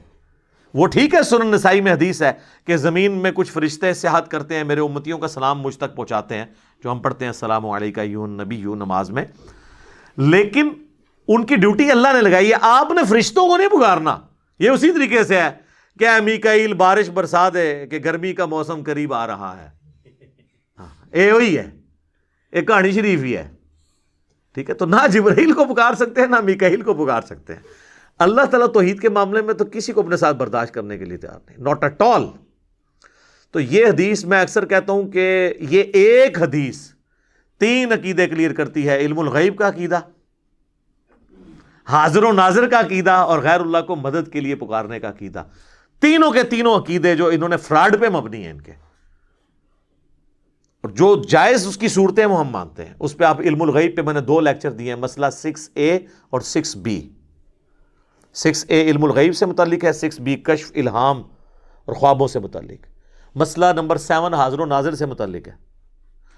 وہ 0.76 0.88
ٹھیک 0.88 1.16
ہے، 1.16 1.24
سنن 1.24 1.52
نسائی 1.52 1.82
میں 1.82 1.92
حدیث 1.92 2.22
ہے 2.22 2.32
کہ 2.66 2.78
زمین 2.78 3.12
میں 3.12 3.32
کچھ 3.32 3.52
فرشتے 3.52 3.94
سیاحت 3.94 4.32
کرتے 4.32 4.56
ہیں، 4.56 4.64
میرے 4.64 4.80
امتیوں 4.80 5.18
کا 5.18 5.28
سلام 5.28 5.62
مجھ 5.62 5.78
تک 5.78 5.96
پہنچاتے 5.96 6.38
ہیں، 6.38 6.46
جو 6.84 6.92
ہم 6.92 7.00
پڑھتے 7.00 7.26
ہیں، 7.26 7.30
السلام 7.30 7.66
علیکہ 7.66 8.02
یون 8.02 8.38
نبی 8.38 8.56
یوں 8.56 8.76
نماز 8.76 9.12
میں۔ 9.12 9.26
لیکن 10.18 10.70
ان 11.28 11.46
کی 11.46 11.56
ڈیوٹی 11.56 11.92
اللہ 11.92 12.08
نے 12.14 12.22
لگائی 12.22 12.50
ہے، 12.50 12.56
آپ 12.62 12.92
نے 12.92 13.02
فرشتوں 13.10 13.48
کو 13.48 13.58
نہیں 13.58 13.70
پکارنا۔ 13.70 14.18
یہ 14.60 14.70
اسی 14.70 14.92
طریقے 14.92 15.24
سے 15.24 15.42
ہے 15.42 15.52
کہ 16.00 16.08
میکائیل 16.24 16.74
بارش 16.74 17.10
برسا 17.10 17.50
دے 17.50 17.88
کہ 17.88 18.00
گرمی 18.06 18.34
کا 18.34 18.46
موسم 18.46 18.84
قریب 18.84 19.14
آ 19.14 19.28
رہا 19.28 19.64
ہے۔ 19.64 19.68
ہاں، 20.80 21.06
اے 21.12 21.32
وہی 21.32 21.58
ہے 21.58 21.70
ایک 22.52 22.68
کہانی 22.68 22.92
شریف 22.92 23.24
ہی 23.24 23.38
ہے۔ 23.38 23.48
ٹھیک 24.54 24.70
ہے، 24.70 24.76
تو 24.76 24.86
نہ 24.86 25.08
جبرائیل 25.12 25.54
کو 25.54 25.66
پکار 25.66 25.94
سکتے 25.94 26.22
ہیں، 26.22 26.28
نہ 26.28 26.42
میکائیل 26.44 26.82
کو 26.82 26.94
پکار 26.94 27.22
سکتے 27.22 27.54
ہیں۔ 27.54 27.85
اللہ 28.20 28.42
تعالیٰ 28.42 28.72
توحید 28.72 29.00
کے 29.00 29.10
معاملے 29.10 29.42
میں 29.42 29.54
تو 29.54 29.66
کسی 29.66 29.92
کو 29.92 30.02
اپنے 30.02 30.18
ساتھ 30.18 30.38
برداشت 30.38 30.74
کرنے 30.74 30.98
کے 30.98 31.06
لیے 31.06 31.18
تیار 31.18 31.40
نہیں 31.48 31.58
ناٹ 31.60 31.84
اٹ 31.84 32.02
آل 32.02 32.24
تو 33.52 33.60
یہ 33.60 33.86
حدیث 33.86 34.26
میں 34.26 34.42
اکثر 34.42 34.66
کہتا 34.66 34.94
ہوں 34.94 35.08
کہ 35.08 35.54
یہ 35.60 35.84
ایک 35.94 36.42
حدیث 36.42 36.90
تین 37.60 37.92
عقیدے 37.92 38.28
کلیئر 38.28 38.54
کرتی 38.54 38.90
ہے، 38.90 38.98
علم 38.98 39.20
الغیب 39.20 39.58
کا 39.58 39.68
عقیدہ، 39.68 40.00
حاضر 41.86 42.24
و 42.24 42.32
ناظر 42.32 42.70
کا 42.70 42.80
عقیدہ 42.80 43.12
اور 43.12 43.40
غیر 43.40 43.60
اللہ 43.60 43.78
کو 43.88 43.96
مدد 43.96 44.32
کے 44.32 44.40
لیے 44.40 44.56
پکارنے 44.56 45.00
کا 45.00 45.10
عقیدہ۔ 45.10 45.44
تینوں 46.00 46.32
کے 46.32 46.44
تینوں 46.44 46.76
عقیدے 46.76 47.16
جو 47.16 47.28
انہوں 47.28 47.50
نے 47.50 47.58
فراڈ 47.58 48.02
پہ 48.02 48.10
مبنی 48.10 48.44
ہیں 48.44 48.52
ان 48.52 48.62
کے۔ 48.62 48.72
اور 50.82 50.90
جو 50.90 51.24
جائز 51.30 51.68
اس 51.68 51.78
کی 51.78 51.88
صورتیں 51.88 52.26
وہ 52.26 52.40
ہم 52.40 52.48
مانتے 52.48 52.86
ہیں۔ 52.86 52.94
اس 53.00 53.18
پہ 53.18 53.24
آپ 53.24 53.40
علم 53.40 53.62
الغیب 53.62 53.98
پہ 53.98 54.02
میں 54.02 54.14
نے 54.14 54.22
دو 54.22 54.40
لیکچر 54.40 54.72
دیے 54.72 54.94
ہیں، 54.94 55.02
مسئلہ 55.02 55.26
سکس 55.32 55.70
اے 55.74 56.00
اور 56.30 56.42
سکس 56.42 56.78
بی 56.78 57.10
سکس 58.36 58.66
اے 58.68 58.82
علم 58.82 59.04
الغیب 59.04 59.36
سے 59.36 59.46
متعلق 59.46 59.84
ہے، 59.84 59.94
سکس 59.94 60.20
بی 60.20 60.36
کشف 60.36 60.72
الہام 60.76 61.22
اور 61.86 61.94
خوابوں 61.94 62.28
سے 62.28 62.40
متعلق۔ 62.40 62.88
مسئلہ 63.36 63.66
نمبر 63.76 63.98
سیون 63.98 64.34
حاضر 64.34 64.60
و 64.60 64.66
ناظر 64.66 64.96
سے 64.96 65.06
متعلق 65.06 65.48
ہے۔ 65.48 65.54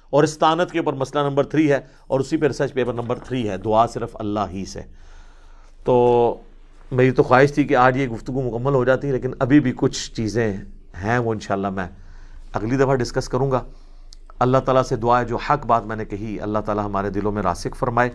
اور 0.09 0.23
استانت 0.23 0.71
کے 0.71 0.79
اوپر 0.79 0.93
مسئلہ 0.93 1.23
نمبر 1.23 1.43
تھری 1.43 1.71
ہے 1.71 1.79
اور 2.07 2.19
اسی 2.19 2.37
پہ 2.37 2.47
ریسرچ 2.47 2.73
پیپر 2.73 2.93
نمبر 2.93 3.19
تھری 3.19 3.49
ہے، 3.49 3.57
دعا 3.57 3.87
صرف 3.87 4.09
اللہ 4.13 4.39
ہی 4.51 4.65
سے۔ 4.65 4.81
تو 5.83 6.35
میری 6.91 7.11
تو 7.11 7.23
خواہش 7.23 7.53
تھی 7.53 7.63
کہ 7.63 7.75
آج 7.75 7.97
یہ 7.97 8.07
گفتگو 8.07 8.41
مکمل 8.41 8.73
ہو 8.73 8.85
جاتی، 8.85 9.11
لیکن 9.11 9.31
ابھی 9.39 9.59
بھی 9.59 9.73
کچھ 9.75 10.11
چیزیں 10.11 10.57
ہیں 11.03 11.17
وہ 11.17 11.33
انشاءاللہ 11.33 11.69
میں 11.69 11.87
اگلی 12.53 12.77
دفعہ 12.77 12.95
ڈسکس 12.95 13.29
کروں 13.29 13.51
گا۔ 13.51 13.63
اللہ 14.39 14.57
تعالیٰ 14.57 14.83
سے 14.83 14.95
دعا 14.95 15.19
ہے، 15.19 15.25
جو 15.25 15.35
حق 15.35 15.65
بات 15.65 15.85
میں 15.85 15.95
نے 15.95 16.05
کہی، 16.05 16.39
اللہ 16.41 16.59
تعالیٰ 16.59 16.85
ہمارے 16.85 17.09
دلوں 17.09 17.31
میں 17.31 17.43
راسک 17.43 17.75
فرمائے۔ 17.75 18.09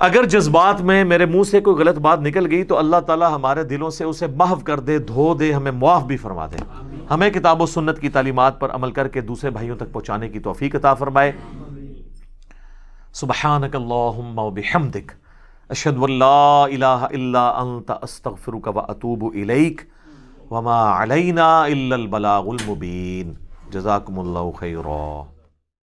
اگر 0.00 0.24
جذبات 0.24 0.80
میں 0.80 1.04
میرے 1.04 1.26
منہ 1.26 1.42
سے 1.42 1.60
کوئی 1.60 1.76
غلط 1.76 1.98
بات 1.98 2.20
نکل 2.20 2.50
گئی 2.50 2.64
تو 2.64 2.78
اللہ 2.78 2.96
تعالیٰ 3.06 3.30
ہمارے 3.34 3.64
دلوں 3.64 3.90
سے 3.90 4.04
اسے 4.04 4.26
محو 4.26 4.56
کر 4.56 4.80
دے 4.80 4.98
دھو 4.98 5.34
دے 5.34 5.52
ہمیں 5.52 5.72
معاف 5.72 6.02
بھی 6.02 6.16
فرما 6.16 6.46
دے۔ 6.46 6.56
ہمیں 7.10 7.30
کتاب 7.30 7.62
و 7.62 7.66
سنت 7.66 7.98
کی 7.98 8.08
تعلیمات 8.08 8.60
پر 8.60 8.70
عمل 8.70 8.90
کر 8.90 9.08
کے 9.08 9.20
دوسرے 9.20 9.50
بھائیوں 9.50 9.76
تک 9.76 9.92
پہنچانے 9.92 10.28
کی 10.28 10.38
توفیق 10.38 10.74
عطا 10.74 10.94
فرمائے۔ 10.94 11.32
سبحانک 13.12 13.76
اللہم 13.76 14.38
و 14.38 14.50
بحمدک۔ 14.50 15.12
اشہد 15.68 15.96
واللہ 15.96 16.64
الہ 16.64 16.84
الا 16.84 17.48
انت 17.48 17.92
استغفرک 18.02 18.76
و 18.76 18.80
اتوب 18.80 19.24
الیک۔ 19.24 19.80
وما 20.50 21.02
علینا 21.02 21.60
الا 21.60 21.96
البلاغ 21.96 22.48
المبین۔ 22.48 23.34
جزاکم 23.70 24.18
اللہ 24.18 24.50
خیرہ 24.56 25.22